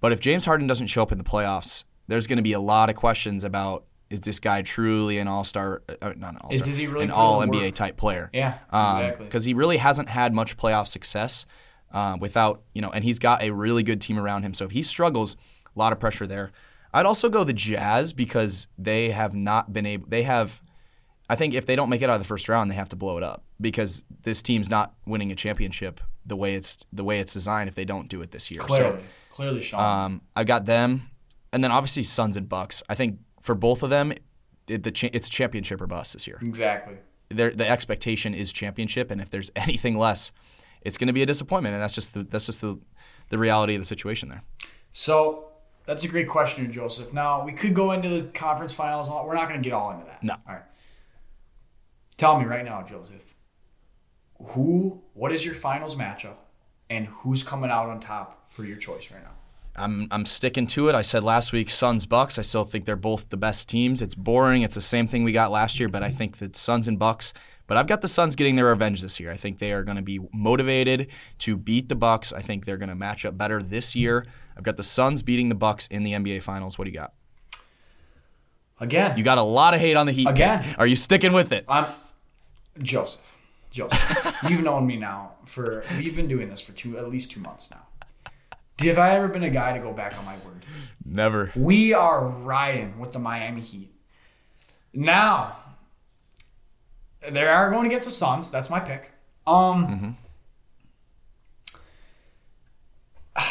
But 0.01 0.13
if 0.13 0.21
James 0.21 0.45
Harden 0.47 0.67
doesn't 0.67 0.87
show 0.87 1.03
up 1.03 1.13
in 1.13 1.19
the 1.19 1.25
playoffs, 1.25 1.85
there's 2.07 2.27
going 2.27 2.37
to 2.39 2.43
be 2.43 2.53
a 2.53 2.61
lot 2.61 2.89
of 2.89 2.97
questions 2.97 3.45
about 3.45 3.85
is 4.09 4.21
this 4.23 4.41
guy 4.41 4.63
truly 4.63 5.19
an 5.19 5.29
all 5.29 5.45
star, 5.45 5.83
uh, 5.89 6.13
not 6.17 6.35
an 6.35 6.39
all 6.43 6.51
star, 6.51 6.61
Is- 6.61 6.61
does 6.63 6.77
he 6.77 6.87
really 6.87 7.05
an 7.05 7.11
all 7.11 7.41
NBA 7.43 7.67
work? 7.67 7.75
type 7.75 7.97
player? 7.97 8.29
Yeah, 8.33 8.59
Um, 8.71 8.99
exactly. 9.03 9.25
Because 9.27 9.45
he 9.45 9.55
really 9.55 9.77
hasn't 9.77 10.09
had 10.09 10.35
much 10.35 10.57
playoff 10.57 10.89
success 10.89 11.47
uh, 11.93 12.17
without, 12.21 12.63
you 12.75 12.83
know, 12.83 12.91
and 12.91 13.05
he's 13.05 13.19
got 13.19 13.43
a 13.43 13.51
really 13.51 13.83
good 13.83 14.01
team 14.01 14.19
around 14.19 14.43
him. 14.43 14.55
So 14.55 14.65
if 14.65 14.71
he 14.73 14.83
struggles, 14.83 15.37
a 15.75 15.79
lot 15.79 15.93
of 15.93 16.01
pressure 16.01 16.27
there. 16.27 16.53
I'd 16.93 17.07
also 17.07 17.29
go 17.29 17.45
the 17.45 17.53
Jazz 17.53 18.13
because 18.13 18.69
they 18.77 19.11
have 19.11 19.35
not 19.35 19.73
been 19.73 19.87
able, 19.87 20.07
they 20.09 20.23
have. 20.25 20.61
I 21.29 21.37
think 21.37 21.55
if 21.55 21.65
they 21.65 21.77
don't 21.77 21.89
make 21.89 22.03
it 22.03 22.11
out 22.11 22.15
of 22.15 22.21
the 22.21 22.27
first 22.27 22.49
round, 22.49 22.71
they 22.71 22.75
have 22.75 22.89
to 22.89 22.97
blow 22.97 23.17
it 23.17 23.23
up 23.23 23.45
because 23.61 24.03
this 24.23 24.43
team's 24.43 24.69
not 24.69 24.95
winning 25.07 25.31
a 25.31 25.37
championship 25.37 26.01
the 26.27 26.35
way 26.35 26.55
it's 26.55 26.79
the 26.93 27.05
way 27.05 27.21
it's 27.21 27.33
designed 27.33 27.69
if 27.69 27.77
they 27.77 27.85
don't 27.85 28.09
do 28.09 28.21
it 28.21 28.33
this 28.33 28.51
year. 28.51 28.61
clearly, 28.61 29.01
clearly 29.31 29.61
shown. 29.61 29.79
So 29.79 29.85
um, 29.85 30.23
I've 30.35 30.47
got 30.47 30.67
them, 30.67 31.11
and 31.53 31.63
then 31.63 31.71
obviously 31.71 32.03
Suns 32.03 32.37
and 32.37 32.49
Bucks. 32.49 32.83
I 32.89 32.97
think 32.97 33.21
for 33.41 33.55
both 33.55 33.85
of 33.85 33.91
them, 33.91 34.13
it, 34.67 34.83
the 34.83 34.91
cha- 34.91 35.11
it's 35.13 35.29
championship 35.29 35.81
or 35.81 35.87
bust 35.87 36.15
this 36.15 36.27
year. 36.27 36.39
exactly. 36.43 36.99
Their, 37.29 37.53
the 37.53 37.69
expectation 37.69 38.35
is 38.35 38.53
championship, 38.53 39.11
and 39.13 39.21
if 39.21 39.31
there's 39.31 39.53
anything 39.57 39.97
less, 39.97 40.33
it's 40.83 40.99
going 40.99 41.09
to 41.09 41.13
be 41.13 41.23
a 41.23 41.27
disappointment, 41.27 41.75
and 41.75 41.83
that's 41.83 41.95
just 41.95 42.15
the 42.15 42.23
that's 42.25 42.47
just 42.47 42.61
the 42.61 42.79
the 43.29 43.39
reality 43.39 43.75
of 43.75 43.81
the 43.81 43.87
situation 43.87 44.29
there. 44.29 44.43
So 44.93 45.51
that's 45.85 46.05
a 46.05 46.09
great 46.09 46.29
question, 46.29 46.71
Joseph. 46.71 47.13
Now 47.13 47.45
we 47.45 47.53
could 47.53 47.75
go 47.75 47.93
into 47.93 48.09
the 48.09 48.29
conference 48.29 48.73
finals. 48.73 49.11
We're 49.11 49.35
not 49.35 49.49
going 49.49 49.63
to 49.63 49.65
get 49.69 49.75
all 49.75 49.93
into 49.93 50.07
that. 50.07 50.23
No. 50.23 50.35
All 50.47 50.55
right. 50.55 50.65
Tell 52.17 52.39
me 52.39 52.45
right 52.45 52.65
now, 52.65 52.83
Joseph. 52.83 53.35
Who? 54.43 55.03
What 55.15 55.33
is 55.33 55.45
your 55.45 55.55
finals 55.55 55.97
matchup, 55.97 56.37
and 56.89 57.07
who's 57.07 57.43
coming 57.43 57.71
out 57.71 57.89
on 57.89 58.01
top 58.01 58.51
for 58.51 58.65
your 58.65 58.77
choice 58.77 59.11
right 59.11 59.23
now? 59.23 59.33
I'm 59.77 60.09
I'm 60.11 60.25
sticking 60.25 60.67
to 60.69 60.89
it. 60.89 60.95
I 60.95 61.03
said 61.03 61.23
last 61.23 61.53
week 61.53 61.71
Suns 61.71 62.07
Bucks. 62.07 62.39
I 62.39 62.43
still 62.43 62.65
think 62.65 62.85
they're 62.85 62.97
both 62.97 63.29
the 63.29 63.37
best 63.37 63.69
teams. 63.69 64.03
It's 64.03 64.15
boring. 64.15 64.63
It's 64.63 64.75
the 64.75 64.81
same 64.81 65.07
thing 65.07 65.25
we 65.25 65.33
got 65.33 65.51
last 65.51 65.79
year, 65.79 65.89
but 65.89 66.03
I 66.03 66.11
think 66.11 66.39
that 66.39 66.57
Suns 66.57 66.89
and 66.89 66.99
Bucks. 66.99 67.33
But 67.71 67.77
I've 67.77 67.87
got 67.87 68.01
the 68.01 68.09
Suns 68.09 68.35
getting 68.35 68.57
their 68.57 68.67
revenge 68.67 69.01
this 69.01 69.21
year. 69.21 69.31
I 69.31 69.37
think 69.37 69.59
they 69.61 69.73
are 69.73 69.85
going 69.85 69.95
to 69.97 70.03
be 70.03 70.19
motivated 70.33 71.07
to 71.39 71.57
beat 71.57 71.89
the 71.89 71.95
Bucks. 71.95 72.33
I 72.33 72.41
think 72.41 72.65
they're 72.65 72.77
going 72.77 72.89
to 72.89 72.97
match 72.97 73.25
up 73.25 73.39
better 73.39 73.63
this 73.63 73.95
year. 73.95 74.27
I've 74.57 74.65
got 74.65 74.77
the 74.77 74.83
Suns 74.83 75.23
beating 75.23 75.51
the 75.51 75.55
Bucks 75.55 75.87
in 75.87 76.03
the 76.03 76.11
NBA 76.11 76.43
Finals. 76.43 76.79
What 76.79 76.87
do 76.87 76.91
you 76.91 76.97
got? 76.97 77.13
Again, 78.81 79.17
You 79.17 79.23
got 79.23 79.39
a 79.39 79.43
lot 79.43 79.73
of 79.73 79.79
hate 79.79 79.97
on 79.97 80.07
the 80.07 80.11
Heat. 80.13 80.27
Again. 80.27 80.75
Are 80.79 80.87
you 80.87 80.97
sticking 80.97 81.33
with 81.33 81.53
it? 81.53 81.65
I'm 81.69 81.87
Joseph. 82.83 83.39
Joseph, 83.71 84.43
you've 84.51 84.65
known 84.65 84.85
me 84.85 84.97
now 84.97 85.35
for 85.45 85.85
we've 85.97 86.17
been 86.17 86.27
doing 86.27 86.49
this 86.49 86.61
for 86.61 86.73
two 86.73 86.99
at 86.99 87.09
least 87.09 87.31
two 87.31 87.39
months 87.39 87.71
now. 87.71 87.87
Have 88.81 88.99
I 88.99 89.15
ever 89.15 89.29
been 89.29 89.45
a 89.45 89.51
guy 89.51 89.75
to 89.75 89.79
go 89.79 89.93
back 89.93 90.19
on 90.19 90.25
my 90.25 90.35
word? 90.39 90.67
Never. 91.05 91.53
We 91.55 91.95
are 91.95 92.27
riding 92.27 92.99
with 92.99 93.13
the 93.13 93.21
Miami 93.21 93.61
Heat. 93.61 93.93
Now, 94.93 95.55
they 97.29 97.47
are 97.47 97.71
going 97.71 97.87
against 97.87 98.07
the 98.07 98.13
Suns. 98.13 98.51
That's 98.51 98.71
my 98.71 98.81
pick. 98.81 99.13
Um, 99.47 100.17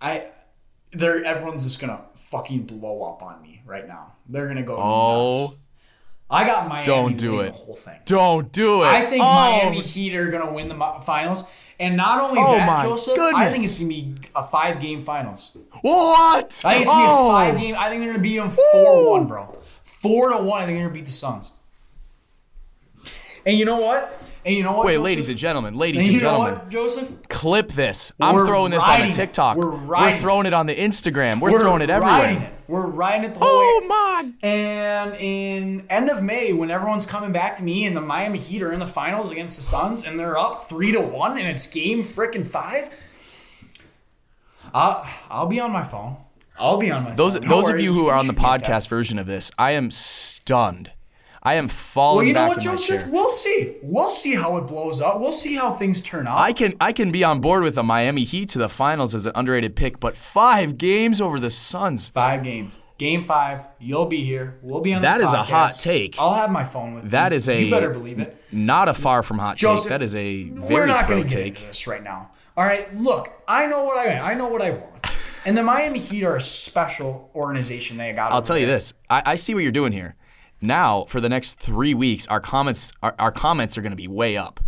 I, 0.00 0.30
they're 0.92 1.24
everyone's 1.24 1.64
just 1.64 1.80
gonna 1.80 2.04
fucking 2.14 2.64
blow 2.64 3.02
up 3.02 3.22
on 3.22 3.42
me 3.42 3.62
right 3.66 3.86
now. 3.86 4.14
They're 4.28 4.48
gonna 4.48 4.62
go. 4.62 4.76
Oh. 4.78 5.40
nuts. 5.42 5.56
I 6.30 6.44
got 6.44 6.66
Miami. 6.66 6.84
Don't 6.84 7.18
do 7.18 7.40
it. 7.40 7.52
The 7.52 7.58
whole 7.58 7.74
thing. 7.74 7.98
Don't 8.06 8.50
do 8.52 8.82
it. 8.82 8.86
I 8.86 9.04
think 9.04 9.22
Oh. 9.22 9.60
Miami 9.60 9.80
Heat 9.80 10.14
are 10.14 10.30
gonna 10.30 10.52
win 10.52 10.68
the 10.68 10.76
finals. 11.04 11.50
And 11.78 11.96
not 11.96 12.20
only 12.20 12.38
Oh 12.40 12.56
that, 12.56 12.82
Joseph, 12.82 13.18
I 13.18 13.50
think 13.50 13.64
it's 13.64 13.78
gonna 13.78 13.88
be 13.88 14.14
a 14.34 14.46
five 14.46 14.80
game 14.80 15.04
finals. 15.04 15.56
What? 15.82 16.62
I 16.64 16.74
think 16.74 16.82
it's 16.82 16.90
oh. 16.92 17.32
gonna 17.32 17.52
be 17.52 17.52
a 17.52 17.52
five 17.52 17.60
game. 17.60 17.74
I 17.78 17.88
think 17.90 18.00
they're 18.00 18.12
gonna 18.12 18.22
beat 18.22 18.36
them 18.38 18.50
four 18.50 19.10
one, 19.10 19.26
bro. 19.26 19.56
Four 19.82 20.30
to 20.30 20.38
one. 20.38 20.62
I 20.62 20.66
think 20.66 20.78
they're 20.78 20.86
gonna 20.86 20.94
beat 20.94 21.06
the 21.06 21.12
Suns. 21.12 21.52
And 23.46 23.56
you 23.58 23.64
know 23.64 23.76
what? 23.80 24.18
And 24.44 24.56
you 24.56 24.64
know 24.64 24.72
what? 24.72 24.86
Wait, 24.86 24.94
Joseph? 24.94 25.04
ladies 25.04 25.28
and 25.28 25.38
gentlemen, 25.38 25.76
ladies 25.76 26.04
And 26.04 26.14
and 26.14 26.20
gentlemen. 26.20 26.52
what, 26.54 26.68
Joseph? 26.70 27.28
clip 27.28 27.68
this. 27.68 28.10
I'm 28.20 28.34
We're 28.34 28.46
throwing 28.46 28.72
this 28.72 28.82
on 28.88 29.06
the. 29.06 29.12
TikTok. 29.12 29.56
We're 29.56 29.66
riding 29.70 30.20
throwing 30.20 30.46
it 30.46 30.52
on 30.52 30.66
the 30.66 30.74
Instagram. 30.74 31.38
We're, 31.40 31.60
throwing 31.60 31.80
it 31.80 31.90
everywhere. 31.90 32.18
Riding 32.18 32.42
it. 32.42 32.52
We're 32.66 32.86
riding 32.88 33.24
it 33.30 33.34
the 33.34 33.40
whole 33.40 33.48
Oh 33.48 33.78
way. 33.82 33.86
my! 33.86 34.32
And 34.48 35.14
in 35.20 35.86
end 35.88 36.10
of 36.10 36.22
May, 36.24 36.52
when 36.52 36.72
everyone's 36.72 37.06
coming 37.06 37.30
back 37.30 37.54
to 37.56 37.62
me 37.62 37.84
and 37.86 37.96
the 37.96 38.00
Miami 38.00 38.38
Heat 38.38 38.62
are 38.62 38.72
in 38.72 38.80
the 38.80 38.86
finals 38.86 39.30
against 39.30 39.56
the 39.56 39.62
Suns 39.62 40.04
and 40.04 40.18
they're 40.18 40.36
up 40.38 40.64
three 40.64 40.90
to 40.90 41.00
one 41.00 41.38
and 41.38 41.46
it's 41.46 41.70
game 41.70 42.02
freaking 42.02 42.44
five, 42.46 42.90
I'll 44.74 45.06
I'll 45.30 45.46
be 45.46 45.60
on 45.60 45.70
my 45.72 45.84
phone. 45.84 46.16
I'll 46.58 46.78
be 46.78 46.90
on 46.90 47.04
my 47.04 47.14
Those 47.14 47.34
phone. 47.36 47.42
No 47.48 47.56
those 47.56 47.66
of 47.68 47.72
worries, 47.74 47.84
you 47.84 47.92
who 47.94 48.06
are 48.06 48.16
on 48.16 48.26
the 48.26 48.32
me 48.32 48.38
podcast 48.40 48.88
version 48.88 49.18
of 49.18 49.26
this, 49.26 49.50
I 49.58 49.72
am 49.72 49.90
stunned. 49.90 50.90
I 51.44 51.54
am 51.54 51.66
falling 51.66 52.18
Well, 52.18 52.26
you 52.26 52.32
know 52.34 52.48
what, 52.48 52.60
Joseph? 52.60 53.08
We'll 53.08 53.28
see. 53.28 53.76
We'll 53.82 54.10
see 54.10 54.34
how 54.36 54.58
it 54.58 54.68
blows 54.68 55.00
up. 55.00 55.18
We'll 55.18 55.32
see 55.32 55.56
how 55.56 55.72
things 55.72 56.00
turn 56.00 56.28
out. 56.28 56.38
I 56.38 56.52
can 56.52 56.74
I 56.80 56.92
can 56.92 57.10
be 57.10 57.24
on 57.24 57.40
board 57.40 57.64
with 57.64 57.74
the 57.74 57.82
Miami 57.82 58.22
Heat 58.22 58.48
to 58.50 58.58
the 58.58 58.68
finals 58.68 59.12
as 59.12 59.26
an 59.26 59.32
underrated 59.34 59.74
pick, 59.74 59.98
but 59.98 60.16
five 60.16 60.78
games 60.78 61.20
over 61.20 61.40
the 61.40 61.50
Suns. 61.50 62.10
Five 62.10 62.44
games. 62.44 62.78
Game 62.96 63.24
five, 63.24 63.66
you'll 63.80 64.06
be 64.06 64.22
here. 64.24 64.60
We'll 64.62 64.80
be 64.80 64.94
on. 64.94 65.02
That 65.02 65.20
is 65.20 65.32
a 65.32 65.42
hot 65.42 65.72
take. 65.80 66.14
I'll 66.20 66.34
have 66.34 66.50
my 66.50 66.62
phone 66.62 66.94
with 66.94 67.04
me. 67.04 67.10
That 67.10 67.32
is 67.32 67.48
a 67.48 67.64
You 67.64 67.70
better 67.70 67.90
believe 67.90 68.20
it. 68.20 68.40
Not 68.52 68.88
a 68.88 68.94
far 68.94 69.24
from 69.24 69.40
hot 69.40 69.56
Joseph, 69.56 69.84
take. 69.84 69.90
That 69.90 70.02
is 70.02 70.14
a 70.14 70.50
We're 70.50 70.68
very 70.68 70.86
not 70.86 71.08
going 71.08 71.26
to 71.26 71.28
get 71.28 71.42
take. 71.42 71.54
into 71.56 71.66
this 71.66 71.88
right 71.88 72.04
now. 72.04 72.30
All 72.56 72.64
right, 72.64 72.92
look, 72.94 73.32
I 73.48 73.66
know 73.66 73.82
what 73.82 73.98
I 74.06 74.18
I 74.18 74.34
know 74.34 74.46
what 74.46 74.62
I 74.62 74.70
want, 74.70 75.06
and 75.44 75.56
the 75.58 75.64
Miami 75.64 75.98
Heat 75.98 76.22
are 76.22 76.36
a 76.36 76.40
special 76.40 77.30
organization. 77.34 77.96
They 77.96 78.12
got. 78.12 78.30
I'll 78.32 78.42
tell 78.42 78.58
you 78.58 78.66
this. 78.66 78.94
I, 79.10 79.22
I 79.26 79.34
see 79.34 79.54
what 79.54 79.64
you're 79.64 79.72
doing 79.72 79.90
here. 79.90 80.14
Now, 80.62 81.04
for 81.04 81.20
the 81.20 81.28
next 81.28 81.58
three 81.58 81.92
weeks, 81.92 82.26
our 82.28 82.40
comments 82.40 82.92
our, 83.02 83.14
our 83.18 83.32
comments 83.32 83.76
are 83.76 83.82
going 83.82 83.90
to 83.90 83.96
be 83.96 84.08
way 84.08 84.36
up 84.36 84.60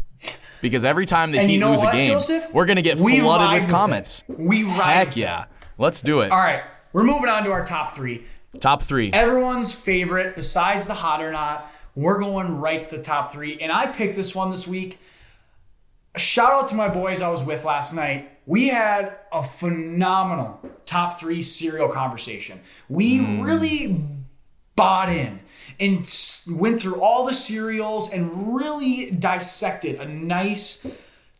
because 0.60 0.84
every 0.84 1.06
time 1.06 1.30
the 1.30 1.38
And 1.38 1.48
Heat 1.48 1.54
you 1.54 1.60
know 1.60 1.70
lose 1.70 1.82
what, 1.82 1.94
a 1.94 1.98
game, 1.98 2.10
Joseph? 2.10 2.52
we're 2.52 2.66
going 2.66 2.76
to 2.76 2.82
get 2.82 2.98
We 2.98 3.20
flooded 3.20 3.52
with 3.52 3.62
with 3.62 3.70
comments. 3.70 4.24
it. 4.28 4.38
we 4.38 4.64
ride. 4.64 4.92
Heck 4.92 5.16
yeah, 5.16 5.44
let's 5.78 6.02
do 6.02 6.20
it. 6.20 6.32
All 6.32 6.38
right, 6.38 6.64
we're 6.92 7.04
moving 7.04 7.28
on 7.28 7.44
to 7.44 7.52
our 7.52 7.64
top 7.64 7.94
three. 7.94 8.24
Top 8.60 8.82
three. 8.82 9.12
Everyone's 9.12 9.74
favorite, 9.74 10.36
besides 10.36 10.86
the 10.86 10.94
hot 10.94 11.22
or 11.22 11.30
not, 11.30 11.70
we're 11.94 12.18
going 12.18 12.58
right 12.58 12.82
to 12.82 12.96
the 12.96 13.02
top 13.02 13.32
three. 13.32 13.58
And 13.60 13.70
I 13.70 13.86
picked 13.86 14.16
this 14.16 14.34
one 14.34 14.50
this 14.50 14.66
week. 14.66 14.98
Shout 16.16 16.52
out 16.52 16.68
to 16.68 16.74
my 16.74 16.88
boys 16.88 17.20
I 17.22 17.28
was 17.30 17.42
with 17.42 17.64
last 17.64 17.94
night. 17.94 18.30
We 18.46 18.68
had 18.68 19.16
a 19.32 19.42
phenomenal 19.42 20.60
top 20.86 21.18
three 21.18 21.42
cereal 21.42 21.88
conversation. 21.88 22.60
We 22.88 23.18
mm. 23.18 23.44
really 23.44 24.06
bought 24.76 25.08
in 25.08 25.40
and 25.78 25.98
went 26.50 26.80
through 26.80 27.00
all 27.00 27.26
the 27.26 27.34
cereals 27.34 28.10
and 28.12 28.56
really 28.56 29.10
dissected 29.10 30.00
a 30.00 30.06
nice 30.06 30.86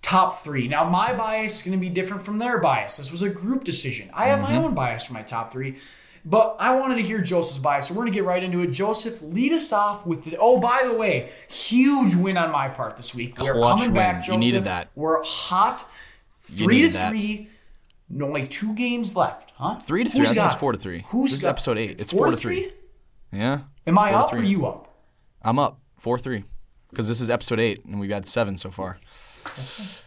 top 0.02 0.44
three. 0.44 0.68
Now, 0.68 0.88
my 0.88 1.14
bias 1.14 1.60
is 1.60 1.66
going 1.66 1.78
to 1.78 1.80
be 1.80 1.92
different 1.92 2.24
from 2.24 2.38
their 2.38 2.58
bias. 2.58 2.98
This 2.98 3.10
was 3.10 3.22
a 3.22 3.30
group 3.30 3.64
decision. 3.64 4.10
I 4.12 4.26
have 4.26 4.40
my 4.40 4.50
mm-hmm. 4.50 4.64
own 4.64 4.74
bias 4.74 5.06
for 5.06 5.14
my 5.14 5.22
top 5.22 5.50
three, 5.50 5.76
but 6.24 6.56
I 6.60 6.74
wanted 6.74 6.96
to 6.96 7.02
hear 7.02 7.20
Joseph's 7.20 7.58
bias, 7.58 7.88
so 7.88 7.94
we're 7.94 8.02
going 8.02 8.12
to 8.12 8.18
get 8.18 8.24
right 8.24 8.42
into 8.42 8.60
it. 8.60 8.68
Joseph, 8.68 9.20
lead 9.22 9.52
us 9.52 9.72
off 9.72 10.06
with 10.06 10.24
the. 10.24 10.36
Oh, 10.38 10.60
by 10.60 10.82
the 10.86 10.94
way, 10.94 11.30
huge 11.48 12.14
win 12.14 12.36
on 12.36 12.52
my 12.52 12.68
part 12.68 12.96
this 12.96 13.14
week. 13.14 13.38
We're 13.40 13.54
Clutch 13.54 13.78
coming 13.80 13.94
back, 13.94 14.26
win. 14.26 14.34
You 14.34 14.38
needed 14.38 14.64
that. 14.64 14.90
We're 14.94 15.22
hot. 15.22 15.86
Three 16.38 16.82
to 16.82 16.88
that. 16.90 17.10
three. 17.10 17.48
No, 18.10 18.26
only 18.26 18.46
two 18.46 18.74
games 18.74 19.16
left, 19.16 19.52
huh? 19.56 19.76
Three 19.76 20.04
to 20.04 20.10
three. 20.10 20.20
Who's 20.20 20.30
I 20.30 20.34
think 20.34 20.44
it's 20.44 20.54
four 20.54 20.72
to 20.72 20.78
three. 20.78 21.04
Who's 21.08 21.30
This 21.30 21.40
is 21.40 21.46
episode 21.46 21.78
eight. 21.78 22.00
It's 22.00 22.12
four 22.12 22.30
to 22.30 22.36
three. 22.36 22.70
Yeah. 23.34 23.60
Am 23.86 23.98
I 23.98 24.10
Four 24.10 24.18
to 24.20 24.24
up 24.26 24.34
or 24.34 24.42
you 24.42 24.66
up? 24.66 24.94
I'm 25.42 25.58
up 25.58 25.80
four 25.94 26.18
three 26.18 26.44
because 26.90 27.08
this 27.08 27.20
is 27.20 27.28
episode 27.30 27.60
eight 27.60 27.84
and 27.84 27.98
we've 28.00 28.10
had 28.10 28.26
seven 28.26 28.56
so 28.56 28.70
far. 28.70 28.98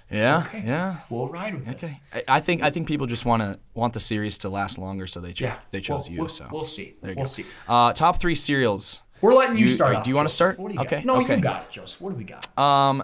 Yeah. 0.10 0.46
Okay. 0.48 0.64
Yeah. 0.66 0.98
We'll 1.10 1.28
ride 1.28 1.54
with 1.54 1.68
it. 1.68 1.76
Okay. 1.76 2.00
I, 2.14 2.24
I 2.28 2.40
think 2.40 2.64
I 2.64 2.70
think 2.70 2.88
people 2.88 3.06
just 3.08 3.26
want 3.26 3.42
to 3.44 3.60
want 3.74 3.94
the 3.94 4.00
series 4.00 4.38
to 4.40 4.50
last 4.50 4.78
longer, 4.78 5.06
so 5.06 5.20
they 5.20 5.34
cho- 5.34 5.46
Yeah, 5.46 5.60
they 5.72 5.82
chose 5.82 6.06
we'll, 6.08 6.14
you. 6.14 6.20
We'll, 6.22 6.30
so 6.30 6.48
we'll 6.52 6.66
see. 6.66 6.96
there 7.02 7.12
you 7.12 7.16
we'll 7.18 7.26
go. 7.26 7.30
see. 7.30 7.46
Uh, 7.68 7.94
top 7.94 8.20
three 8.20 8.36
cereals. 8.36 9.02
We're 9.22 9.34
letting 9.34 9.58
you, 9.58 9.66
You- 9.66 9.70
start. 9.72 9.96
off, 9.96 10.04
do 10.04 10.10
you 10.10 10.16
wanna 10.16 10.30
start? 10.30 10.58
What 10.60 10.70
do 10.70 10.74
you 10.74 10.78
got? 10.80 10.88
Okay, 10.88 11.04
No, 11.04 11.22
okay. 11.22 11.36
you 11.36 11.42
got 11.42 11.64
it, 11.66 11.72
Joseph. 11.72 12.02
What 12.02 12.12
do 12.12 12.16
we 12.16 12.24
got? 12.24 12.58
Um, 12.58 13.04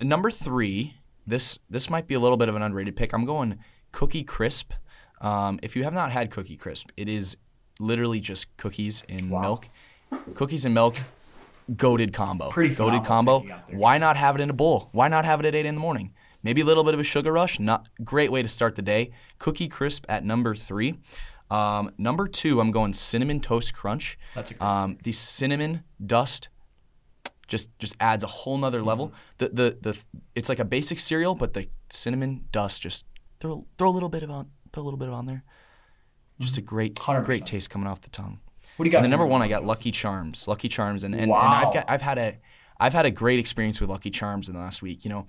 number 0.00 0.30
three. 0.30 0.94
This 1.26 1.58
this 1.70 1.88
might 1.88 2.08
be 2.08 2.14
a 2.14 2.18
little 2.20 2.36
bit 2.36 2.48
of 2.48 2.56
an 2.56 2.62
underrated 2.62 2.96
pick. 2.96 3.12
I'm 3.12 3.24
going 3.24 3.58
Cookie 3.92 4.24
Crisp. 4.24 4.72
Um, 5.20 5.60
if 5.62 5.76
you 5.76 5.84
have 5.84 5.92
not 5.94 6.10
had 6.10 6.32
Cookie 6.32 6.56
Crisp, 6.56 6.90
it 6.96 7.08
is 7.08 7.36
literally 7.82 8.20
just 8.20 8.54
cookies 8.56 9.04
and 9.08 9.28
milk. 9.30 9.66
Cookies 10.34 10.64
and 10.64 10.74
milk, 10.74 10.96
goaded 11.76 12.12
combo. 12.12 12.50
Pretty 12.50 12.74
goaded 12.74 13.04
combo. 13.04 13.40
pick 13.40 13.48
you 13.48 13.54
got 13.54 13.66
there, 13.66 13.78
Why 13.78 13.98
not 13.98 14.16
have 14.16 14.34
it 14.36 14.40
in 14.40 14.50
a 14.50 14.54
bowl? 14.54 14.88
Why 14.92 15.08
not 15.08 15.24
have 15.24 15.40
it 15.40 15.46
at 15.46 15.54
eight 15.54 15.66
in 15.66 15.74
the 15.74 15.80
morning? 15.80 16.12
Maybe 16.42 16.60
a 16.60 16.64
little 16.64 16.84
bit 16.84 16.94
of 16.94 17.00
a 17.00 17.04
sugar 17.04 17.32
rush. 17.32 17.58
Not 17.60 17.88
great 18.04 18.30
way 18.32 18.42
to 18.42 18.48
start 18.48 18.74
the 18.74 18.82
day. 18.82 19.12
Cookie 19.38 19.68
Crisp 19.68 20.04
at 20.08 20.24
number 20.24 20.54
three. 20.54 20.98
Um, 21.50 21.90
number 21.98 22.26
two, 22.28 22.60
I'm 22.60 22.70
going 22.70 22.92
cinnamon 22.94 23.40
toast 23.40 23.74
crunch. 23.74 24.18
That's 24.34 24.50
a 24.50 24.54
great 24.54 24.66
um, 24.66 24.98
the 25.04 25.12
cinnamon 25.12 25.84
dust 26.04 26.48
just 27.48 27.76
just 27.78 27.94
adds 28.00 28.24
a 28.24 28.26
whole 28.26 28.56
nother 28.58 28.78
Mm-hmm. 28.78 28.88
level. 28.88 29.12
The, 29.38 29.48
the 29.48 29.78
the 29.80 29.98
it's 30.34 30.48
like 30.48 30.58
a 30.58 30.64
basic 30.64 30.98
cereal, 30.98 31.34
but 31.34 31.52
the 31.54 31.68
cinnamon 31.90 32.46
dust 32.52 32.82
just 32.82 33.04
throw 33.40 33.66
throw 33.78 33.90
a 33.90 33.92
little 33.92 34.08
bit 34.08 34.22
of 34.22 34.30
on 34.30 34.48
throw 34.72 34.82
a 34.82 34.86
little 34.86 34.98
bit 34.98 35.08
on 35.10 35.26
there. 35.26 35.44
Just 36.42 36.58
a 36.58 36.62
great 36.62 36.94
100%. 36.96 37.24
great 37.24 37.46
taste 37.46 37.70
coming 37.70 37.86
off 37.86 38.00
the 38.00 38.10
tongue. 38.10 38.40
What 38.76 38.84
do 38.84 38.88
you 38.88 38.92
got? 38.92 38.98
And 38.98 39.06
for 39.06 39.10
number 39.10 39.26
one, 39.26 39.42
I 39.42 39.48
got 39.48 39.64
Lucky 39.64 39.90
Charms. 39.90 40.48
Lucky 40.48 40.68
Charms, 40.68 41.04
and 41.04 41.14
and, 41.14 41.24
and 41.24 41.32
I've 41.32 41.72
got 41.72 41.84
I've 41.88 42.02
had 42.02 42.18
a 42.18 42.38
I've 42.80 42.92
had 42.92 43.06
a 43.06 43.10
great 43.10 43.38
experience 43.38 43.80
with 43.80 43.90
Lucky 43.90 44.10
Charms 44.10 44.48
in 44.48 44.54
the 44.54 44.60
last 44.60 44.82
week. 44.82 45.04
You 45.04 45.10
know, 45.10 45.26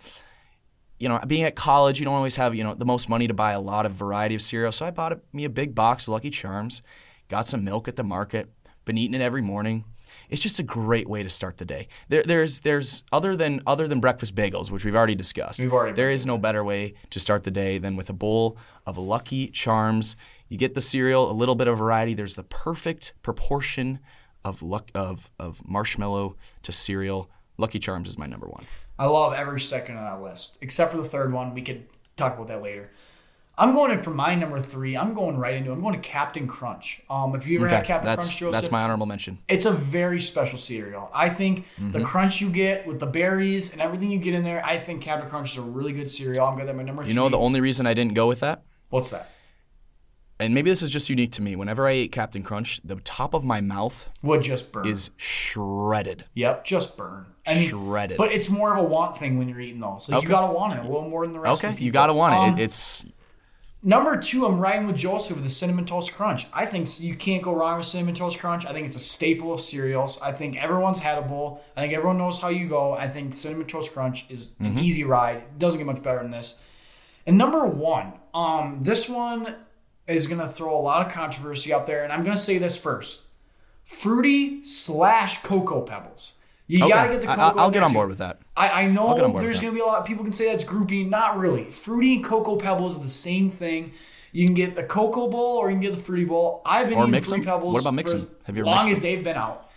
you 1.00 1.10
know, 1.10 1.20
being 1.28 1.44
at 1.44 1.56
college, 1.56 2.00
you 2.00 2.06
don't 2.06 2.16
always 2.16 2.38
have 2.38 2.56
you 2.56 2.64
know 2.64 2.74
the 2.74 2.86
most 2.86 3.10
money 3.10 3.28
to 3.28 3.34
buy 3.34 3.52
a 3.52 3.60
lot 3.60 3.86
of 3.86 3.92
variety 3.92 4.36
of 4.36 4.42
cereal. 4.42 4.72
So 4.72 4.86
I 4.86 4.92
bought 4.92 5.14
a, 5.14 5.22
me 5.34 5.44
a 5.44 5.50
big 5.50 5.76
box 5.76 6.08
of 6.08 6.14
Lucky 6.14 6.30
Charms, 6.30 6.82
got 7.28 7.48
some 7.48 7.64
milk 7.64 7.88
at 7.88 7.96
the 7.96 8.04
market, 8.04 8.52
been 8.86 8.98
eating 8.98 9.20
it 9.20 9.24
every 9.24 9.42
morning. 9.42 9.86
It's 10.30 10.42
just 10.42 10.60
a 10.60 10.64
great 10.64 11.08
way 11.08 11.22
to 11.22 11.30
start 11.30 11.58
the 11.58 11.66
day. 11.66 11.88
There, 12.08 12.24
there's 12.24 12.62
there's 12.62 13.04
other 13.12 13.36
than 13.36 13.62
other 13.68 13.88
than 13.88 14.00
breakfast 14.00 14.36
bagels, 14.36 14.72
which 14.72 14.86
we've 14.86 14.96
already 14.96 15.16
discussed. 15.16 15.60
We've 15.60 15.74
already 15.74 15.96
There 15.96 16.10
is 16.10 16.26
no 16.26 16.38
better 16.38 16.64
way 16.64 16.94
to 17.10 17.20
start 17.20 17.44
the 17.44 17.52
day 17.52 17.78
than 17.78 17.96
with 17.96 18.10
a 18.10 18.14
bowl 18.14 18.58
of 18.88 18.98
Lucky 18.98 19.48
Charms. 19.48 20.16
You 20.54 20.60
get 20.60 20.76
the 20.76 20.82
cereal, 20.82 21.32
a 21.32 21.34
little 21.34 21.56
bit 21.56 21.68
of 21.68 21.80
variety. 21.80 22.14
There's 22.14 22.36
the 22.36 22.44
perfect 22.44 23.14
proportion 23.24 23.98
of 24.44 24.62
luck 24.62 24.92
of 24.94 25.32
of 25.40 25.68
marshmallow 25.68 26.36
to 26.62 26.72
cereal. 26.72 27.28
Lucky 27.58 27.80
Charms 27.80 28.08
is 28.08 28.20
my 28.20 28.28
number 28.28 28.46
one. 28.46 28.66
I 29.00 29.08
love 29.08 29.34
every 29.34 29.60
second 29.60 29.98
of 29.98 30.04
that 30.04 30.24
list, 30.24 30.60
except 30.62 30.92
for 30.92 30.98
the 30.98 31.10
third 31.10 31.34
one. 31.34 31.56
We 31.56 31.64
could 31.64 31.86
talk 32.16 32.36
about 32.36 32.50
that 32.50 32.62
later. 32.62 32.92
I'm 33.58 33.74
going 33.74 33.92
in 33.98 34.04
for 34.04 34.12
my 34.12 34.36
number 34.36 34.60
three. 34.60 34.96
I'm 34.96 35.16
going 35.16 35.38
right 35.38 35.56
into. 35.56 35.72
it. 35.72 35.74
I'm 35.74 35.82
going 35.82 35.96
to 36.00 36.08
Captain 36.08 36.46
Crunch. 36.48 37.02
Um, 37.10 37.34
if 37.34 37.48
you 37.48 37.58
ever 37.58 37.68
had 37.68 37.84
Captain 37.84 38.06
that's 38.06 38.26
Crunch, 38.26 38.40
Joseph, 38.40 38.52
that's 38.54 38.72
my 38.72 38.84
honorable 38.84 39.08
mention. 39.08 39.40
it's 39.48 39.66
a 39.66 39.72
very 39.72 40.22
special 40.22 40.60
cereal. 40.60 41.10
I 41.16 41.30
think 41.30 41.66
the 41.78 41.82
Mm-hmm. 42.00 42.04
crunch 42.04 42.42
you 42.42 42.52
get 42.52 42.86
with 42.86 43.00
the 43.00 43.08
berries 43.08 43.72
and 43.74 43.82
everything 43.82 44.12
you 44.12 44.20
get 44.20 44.36
in 44.36 44.44
there, 44.44 44.64
I 44.64 44.78
think 44.78 45.02
Captain 45.02 45.28
Crunch 45.32 45.54
is 45.54 45.58
a 45.58 45.62
really 45.64 45.94
good 45.94 46.12
cereal. 46.12 46.46
I'm 46.46 46.54
going 46.56 46.68
to 46.68 46.74
my 46.76 46.84
number 46.84 47.02
three. 47.04 47.10
You 47.12 47.16
know 47.16 47.30
the 47.30 47.40
only 47.40 47.60
reason 47.60 47.88
I 47.88 47.96
didn't 47.96 48.14
go 48.14 48.28
with 48.28 48.40
that, 48.42 48.62
What's 48.90 49.10
that? 49.10 49.32
And 50.44 50.54
maybe 50.54 50.70
this 50.70 50.82
is 50.84 50.90
just 50.90 51.10
unique 51.10 51.32
to 51.34 51.42
me. 51.42 51.56
Whenever 51.56 51.88
I 51.88 51.92
ate 51.92 52.12
Captain 52.12 52.44
Crunch, 52.44 52.80
the 52.84 52.96
top 52.98 53.34
of 53.34 53.44
my 53.44 53.62
mouth 53.62 54.10
Would 54.22 54.42
just 54.44 54.72
burn. 54.72 54.86
is 54.88 55.12
shredded. 55.18 56.26
Yep, 56.34 56.66
just 56.66 56.98
burn. 56.98 57.26
I 57.48 57.56
mean, 57.56 57.70
Shredded. 57.70 58.18
But 58.18 58.32
it's 58.32 58.50
more 58.50 58.74
of 58.78 58.84
a 58.84 58.88
want 58.88 59.18
thing 59.18 59.38
when 59.38 59.50
you're 59.50 59.60
eating 59.60 59.80
those. 59.82 60.08
Like 60.10 60.18
Okay. 60.20 60.26
you 60.28 60.30
gotta 60.30 60.54
want 60.54 60.74
it 60.74 60.80
a 60.80 60.84
little 60.84 61.10
more 61.10 61.26
than 61.26 61.34
the 61.34 61.40
rest. 61.40 61.64
Okay, 61.66 61.82
you 61.82 61.92
gotta 61.92 62.14
want 62.14 62.36
it. 62.36 62.38
Um, 62.38 62.58
it. 62.58 62.64
It's 62.64 63.06
Number 63.86 64.16
two, 64.16 64.46
I'm 64.46 64.62
riding 64.62 64.88
with 64.88 64.96
Joseph 64.96 65.36
with 65.36 65.44
the 65.44 65.50
cinnamon 65.52 65.86
toast 65.86 66.14
crunch. 66.14 66.46
I 66.54 66.66
think 66.66 66.88
you 67.02 67.16
can't 67.16 67.44
go 67.44 67.54
wrong 67.54 67.76
with 67.78 67.86
cinnamon 67.86 68.16
toast 68.16 68.40
crunch. 68.40 68.66
I 68.66 68.72
think 68.72 68.88
it's 68.88 68.96
a 68.96 69.00
staple 69.02 69.52
of 69.52 69.60
cereals. 69.60 70.22
I 70.22 70.32
think 70.32 70.56
everyone's 70.56 71.00
had 71.00 71.18
a 71.18 71.22
bowl. 71.22 71.62
I 71.76 71.82
think 71.82 71.92
everyone 71.94 72.18
knows 72.18 72.40
how 72.40 72.48
you 72.48 72.70
go. 72.70 72.94
I 72.94 73.10
think 73.10 73.34
cinnamon 73.34 73.68
toast 73.68 73.94
crunch 73.94 74.26
is 74.30 74.52
Mm-hmm. 74.62 74.78
an 74.78 74.80
easy 74.80 75.04
ride. 75.04 75.38
It 75.40 75.60
doesn't 75.60 75.80
get 75.80 75.86
much 75.86 76.02
better 76.02 76.20
than 76.22 76.32
this. 76.32 76.62
And 77.28 77.38
number 77.38 77.66
one, 77.66 78.14
um, 78.34 78.80
this 78.84 79.10
one 79.10 79.54
is 80.08 80.28
gonna 80.28 80.50
throw 80.50 80.78
a 80.78 80.82
lot 80.82 81.06
of 81.06 81.12
controversy 81.12 81.74
out 81.74 81.86
there, 81.86 82.04
and 82.04 82.12
I'm 82.12 82.24
gonna 82.24 82.38
say 82.38 82.58
this 82.58 82.78
first: 82.78 83.22
fruity 83.84 84.64
slash 84.64 85.42
cocoa 85.44 85.82
pebbles. 85.82 86.40
You 86.68 86.84
okay. 86.86 86.94
gotta 86.94 87.14
get 87.14 87.22
the 87.22 87.30
I- 87.30 87.36
cocoa. 87.36 87.42
I'll, 87.42 87.60
I'll 87.66 87.72
get 87.72 87.84
on 87.84 87.90
too. 87.90 87.94
board 87.96 88.10
with 88.10 88.18
that. 88.20 88.40
I, 88.56 88.84
I 88.84 88.88
know 88.88 89.14
get 89.16 89.24
on 89.24 89.32
board 89.32 89.44
there's 89.44 89.60
going 89.60 89.74
to 89.74 89.76
be 89.76 89.82
a 89.82 89.86
lot 89.86 90.00
of 90.00 90.06
people 90.06 90.24
can 90.24 90.34
say 90.34 90.50
that's 90.50 90.64
groupie. 90.64 91.08
Not 91.10 91.38
really. 91.38 91.66
Fruity 91.66 92.16
and 92.16 92.24
Cocoa 92.24 92.56
Pebbles 92.56 92.98
are 93.00 93.04
the 93.04 93.10
same 93.10 93.50
thing. 93.50 93.94
You 94.32 94.46
can 94.46 94.54
get 94.56 94.76
the 94.76 94.84
Cocoa 94.84 95.28
Bowl 95.28 95.58
or 95.58 95.70
you 95.70 95.76
can 95.76 95.82
get 95.82 95.94
the 95.94 96.02
Fruity 96.02 96.26
Bowl. 96.26 96.62
I've 96.66 96.88
been 96.88 96.98
Or 96.98 97.08
eating 97.08 97.22
Fruity 97.24 97.44
them? 97.44 97.54
Pebbles 97.54 97.74
What 97.74 97.82
about 97.82 97.94
mix 97.96 98.12
for 98.12 98.20
them? 98.20 98.30
Have 98.44 98.56
you 98.56 98.62
ever 98.64 98.68
long 98.68 98.92
as 98.92 99.02
they've 99.02 99.24
been 99.24 99.38
out. 99.38 99.70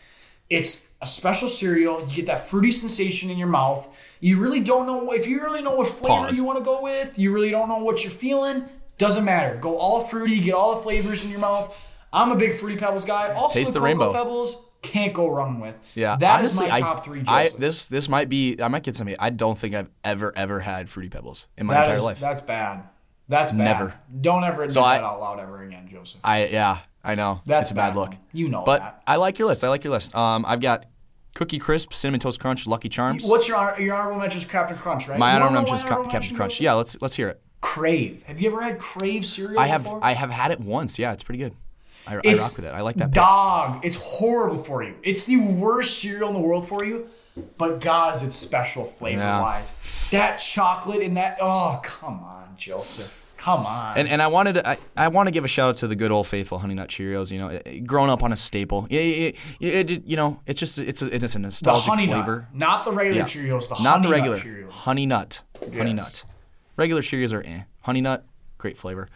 It's 0.49 0.87
a 1.03 1.07
special 1.07 1.49
cereal. 1.49 2.07
You 2.07 2.14
get 2.14 2.27
that 2.27 2.47
fruity 2.49 2.70
sensation 2.70 3.31
in 3.31 3.39
your 3.39 3.49
mouth. 3.49 3.89
You 4.20 4.41
really 4.41 4.61
don't 4.61 4.87
know 4.87 5.12
if 5.12 5.27
you 5.27 5.41
really 5.43 5.62
know 5.62 5.74
what 5.74 5.89
flavor 5.89 6.27
Pause. 6.27 6.39
you 6.39 6.45
want 6.45 6.59
to 6.59 6.64
go 6.64 6.83
with. 6.83 7.18
You 7.18 7.33
really 7.33 7.51
don't 7.51 7.68
know 7.68 7.79
what 7.79 8.05
you're 8.05 8.12
feeling. 8.12 8.68
Doesn't 8.99 9.25
matter. 9.25 9.57
Go 9.57 9.77
all 9.79 10.05
fruity. 10.05 10.41
Get 10.41 10.55
all 10.55 10.77
the 10.77 10.83
flavors 10.83 11.25
in 11.25 11.31
your 11.31 11.41
mouth. 11.41 11.77
I'm 12.13 12.31
a 12.33 12.37
big 12.37 12.55
Fruity 12.55 12.77
Pebbles 12.79 13.05
guy. 13.05 13.33
Also, 13.35 13.59
Taste 13.59 13.75
the 13.75 13.79
Cocoa 13.81 13.85
rainbow. 13.85 14.13
Pebbles 14.13 14.67
can't 14.81 15.13
go 15.13 15.29
wrong 15.29 15.61
with. 15.61 15.77
Yeah, 15.95 16.17
that 16.17 16.45
is 16.45 16.57
honestly, 16.59 16.69
my 16.69 16.77
I, 16.77 16.81
top 16.81 17.05
three. 17.05 17.23
I 17.27 17.51
this 17.59 17.89
this 17.89 18.09
might 18.09 18.29
be 18.29 18.57
I 18.63 18.69
might 18.69 18.85
get 18.85 18.97
some. 18.97 19.09
I 19.19 19.31
don't 19.31 19.59
think 19.59 19.75
I've 19.75 19.91
ever 20.05 20.33
ever 20.37 20.61
had 20.61 20.89
fruity 20.89 21.11
pebbles 21.11 21.47
in 21.59 21.67
my 21.67 21.75
That 21.75 21.81
entire 21.85 21.97
is- 21.99 22.05
life. 22.05 22.21
That's 22.21 22.41
bad. 22.41 22.85
That's 23.29 23.53
bad. 23.53 23.59
Never. 23.65 23.95
Don't 24.21 24.45
ever 24.45 24.63
admit 24.63 24.73
So 24.73 24.83
I- 24.83 24.97
that 24.99 25.05
out 25.05 25.21
loud 25.21 25.41
ever 25.41 25.63
again, 25.63 25.89
Joseph. 25.91 26.21
I 26.25 26.47
yeah, 26.47 26.79
I 27.05 27.17
know. 27.17 27.43
That's 27.45 27.71
it's 27.71 27.73
a 27.73 27.75
bad 27.75 27.89
bad 27.91 27.97
look. 27.97 28.09
one. 28.11 28.19
You 28.33 28.49
know 28.49 28.63
but 28.65 28.81
that. 28.81 29.03
I 29.07 29.17
like 29.17 29.39
your 29.39 29.49
list. 29.49 29.63
I 29.65 29.69
like 29.69 29.85
your 29.85 29.93
list. 29.93 30.15
Um, 30.15 30.47
I've 30.47 30.61
got 30.61 30.87
Cookie 31.35 31.59
Crisp, 31.59 31.93
Cinnamon 31.93 32.21
Toast 32.21 32.41
Crunch, 32.41 32.67
Lucky 32.67 32.89
Charms. 32.89 33.27
What's 33.27 33.47
your 33.49 33.59
honor- 33.59 33.79
your 33.81 33.95
honorable 33.97 34.21
mention 34.21 34.39
is 34.41 34.47
Captain 34.47 34.79
Crunch, 34.79 35.09
right? 35.09 35.19
my 35.19 35.35
honorable 35.35 35.55
mention 35.57 35.75
is 35.75 35.83
my 35.83 35.89
Captain 35.91 36.13
mention, 36.13 36.37
Crunch. 36.37 36.61
Yeah, 36.61 36.75
let's 36.75 36.97
let's 37.03 37.17
hear 37.17 37.29
it. 37.29 37.43
Crave. 37.67 38.23
Have 38.27 38.41
you 38.41 38.51
ever 38.51 38.62
had 38.62 38.79
Crave 38.79 39.27
cereal? 39.27 39.59
I 39.61 39.67
have 39.67 39.83
before? 39.83 40.05
I 40.05 40.12
have 40.14 40.31
had 40.31 40.51
it 40.51 40.61
once. 40.61 40.99
Yeah, 40.99 41.12
it's 41.12 41.23
pretty 41.25 41.39
good. 41.39 41.55
I, 42.07 42.12
I 42.14 42.17
rock 42.17 42.25
with 42.57 42.64
it. 42.64 42.73
I 42.73 42.81
like 42.83 42.97
that. 42.97 43.07
pick. 43.07 43.14
Dog. 43.14 43.85
It's 43.85 43.97
horrible 44.01 44.62
for 44.62 44.83
you. 44.85 44.95
It's 45.03 45.25
the 45.27 45.39
worst 45.39 45.99
cereal 45.99 46.29
in 46.29 46.35
the 46.35 46.41
world 46.41 46.69
for 46.69 46.85
you. 46.85 47.09
But 47.59 47.81
God, 47.81 48.14
is 48.14 48.23
it 48.23 48.31
special 48.33 48.85
flavor 48.85 49.19
Yeah. 49.21 49.41
wise? 49.41 49.77
That 50.12 50.37
chocolate 50.39 51.03
and 51.03 51.17
that. 51.17 51.39
Oh, 51.41 51.81
come 51.83 52.21
on, 52.21 52.55
Joseph. 52.57 53.25
come 53.37 53.67
on. 53.67 53.99
And, 53.99 54.09
and 54.09 54.23
I 54.23 54.29
wanted 54.29 54.55
to, 54.55 54.69
I, 54.69 54.79
I 54.97 55.09
want 55.09 55.27
to 55.27 55.31
give 55.33 55.45
a 55.45 55.49
shout 55.49 55.69
out 55.71 55.77
to 55.77 55.87
the 55.89 55.97
good 55.97 56.11
old 56.12 56.27
faithful 56.29 56.59
Honey 56.61 56.75
Nut 56.75 56.89
Cheerios. 56.89 57.31
You 57.33 57.39
know, 57.39 57.49
it- 57.49 57.87
growing 57.87 58.09
up 58.11 58.23
on 58.23 58.33
a 58.33 58.37
staple. 58.37 58.87
It, 58.89 59.37
it, 59.61 59.91
it- 59.91 60.05
you 60.07 60.17
know, 60.17 60.41
it's 60.47 60.61
just 60.61 60.79
it's 60.79 61.03
a, 61.03 61.14
it's 61.14 61.35
a 61.35 61.39
the 61.39 61.43
nostalgic 61.43 61.85
honey 61.89 62.07
flavor. 62.07 62.47
nut, 62.53 62.57
not 62.59 62.85
the 62.85 62.93
regular 62.93 63.19
Yeah. 63.21 63.25
Cheerios. 63.27 63.69
The 63.69 63.83
Not 63.83 63.87
honey 63.99 64.03
the 64.05 64.09
regular 64.11 64.37
nut 64.37 64.45
Cheerios. 64.47 64.71
honey 64.71 65.07
nut. 65.07 65.43
Honey 65.75 65.93
nut. 65.93 66.25
Regular 66.77 67.03
Cheerios 67.03 67.33
are 67.33 67.43
eh. 67.45 67.62
Honey 67.83 68.01
nut, 68.01 68.24
great 68.59 68.77
flavor. 68.79 69.09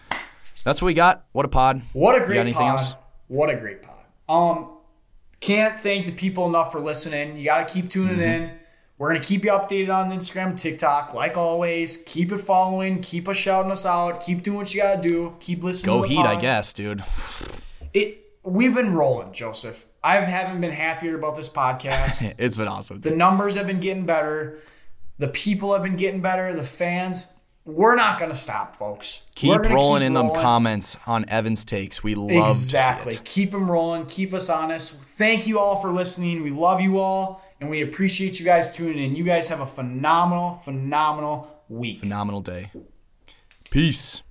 That's 0.64 0.80
what 0.82 0.86
we 0.86 0.94
got. 0.94 1.24
What 1.32 1.44
a 1.44 1.48
pod. 1.48 1.82
What 1.92 2.20
a 2.20 2.24
great 2.24 2.34
got 2.36 2.40
anything 2.42 2.60
pod. 2.62 2.70
else? 2.72 2.94
What 3.28 3.50
a 3.50 3.56
great 3.56 3.82
pod. 3.82 3.96
Um, 4.28 4.70
can't 5.40 5.78
thank 5.80 6.06
the 6.06 6.12
people 6.12 6.46
enough 6.46 6.72
for 6.72 6.80
listening. 6.80 7.36
You 7.36 7.44
got 7.46 7.66
to 7.68 7.72
keep 7.74 7.90
tuning 7.90 8.14
Mm-hmm. 8.16 8.22
in. 8.22 8.50
We're 8.98 9.08
gonna 9.14 9.24
keep 9.24 9.44
you 9.44 9.50
updated 9.52 9.88
on 9.94 10.10
Instagram, 10.10 10.60
TikTok, 10.60 11.14
like 11.14 11.34
always. 11.34 12.02
Keep 12.04 12.32
it 12.32 12.38
following. 12.42 13.00
Keep 13.00 13.30
us 13.30 13.38
shouting 13.38 13.70
us 13.70 13.86
out. 13.86 14.22
Keep 14.26 14.42
doing 14.42 14.58
what 14.58 14.74
you 14.74 14.82
gotta 14.82 15.00
do. 15.00 15.36
Keep 15.40 15.64
listening. 15.64 15.96
Go 15.96 16.02
to 16.02 16.08
Heat, 16.08 16.18
I 16.18 16.36
guess, 16.38 16.74
dude. 16.74 17.02
It. 17.94 18.18
We've 18.42 18.74
been 18.74 18.92
rolling, 18.92 19.32
Joseph. 19.32 19.86
I 20.04 20.16
haven't 20.20 20.60
been 20.60 20.72
happier 20.72 21.16
about 21.16 21.34
this 21.34 21.48
podcast. 21.50 22.34
It's 22.38 22.58
been 22.58 22.68
awesome. 22.68 23.00
the 23.00 23.10
numbers 23.16 23.54
have 23.56 23.66
been 23.66 23.80
getting 23.80 24.04
better. 24.04 24.58
The 25.16 25.28
people 25.28 25.72
have 25.72 25.82
been 25.82 25.96
getting 25.96 26.20
better. 26.20 26.54
The 26.54 26.62
fans. 26.62 27.32
We're 27.70 27.96
not 27.96 28.18
gonna 28.18 28.34
stop, 28.34 28.76
folks. 28.76 29.26
Keep 29.34 29.62
rolling 29.66 30.00
keep 30.00 30.06
in 30.08 30.14
them 30.14 30.30
comments 30.34 30.96
on 31.06 31.24
Evan's 31.28 31.64
takes. 31.64 32.02
We 32.02 32.14
love 32.14 32.50
Exactly. 32.50 33.14
to. 33.14 33.22
Keep 33.22 33.52
them 33.52 33.70
rolling. 33.70 34.06
Keep 34.06 34.34
us 34.34 34.48
honest. 34.50 35.00
Thank 35.02 35.46
you 35.46 35.58
all 35.58 35.80
for 35.80 35.90
listening. 35.90 36.42
We 36.42 36.50
love 36.50 36.80
you 36.80 36.98
all, 36.98 37.42
and 37.60 37.70
we 37.70 37.80
appreciate 37.82 38.38
you 38.38 38.44
guys 38.44 38.72
tuning 38.72 39.02
in. 39.02 39.14
You 39.14 39.24
guys 39.24 39.48
have 39.48 39.60
a 39.60 39.66
phenomenal, 39.66 40.60
phenomenal 40.64 41.48
week. 41.68 42.00
Phenomenal 42.00 42.40
day. 42.40 42.70
Peace. 43.70 44.22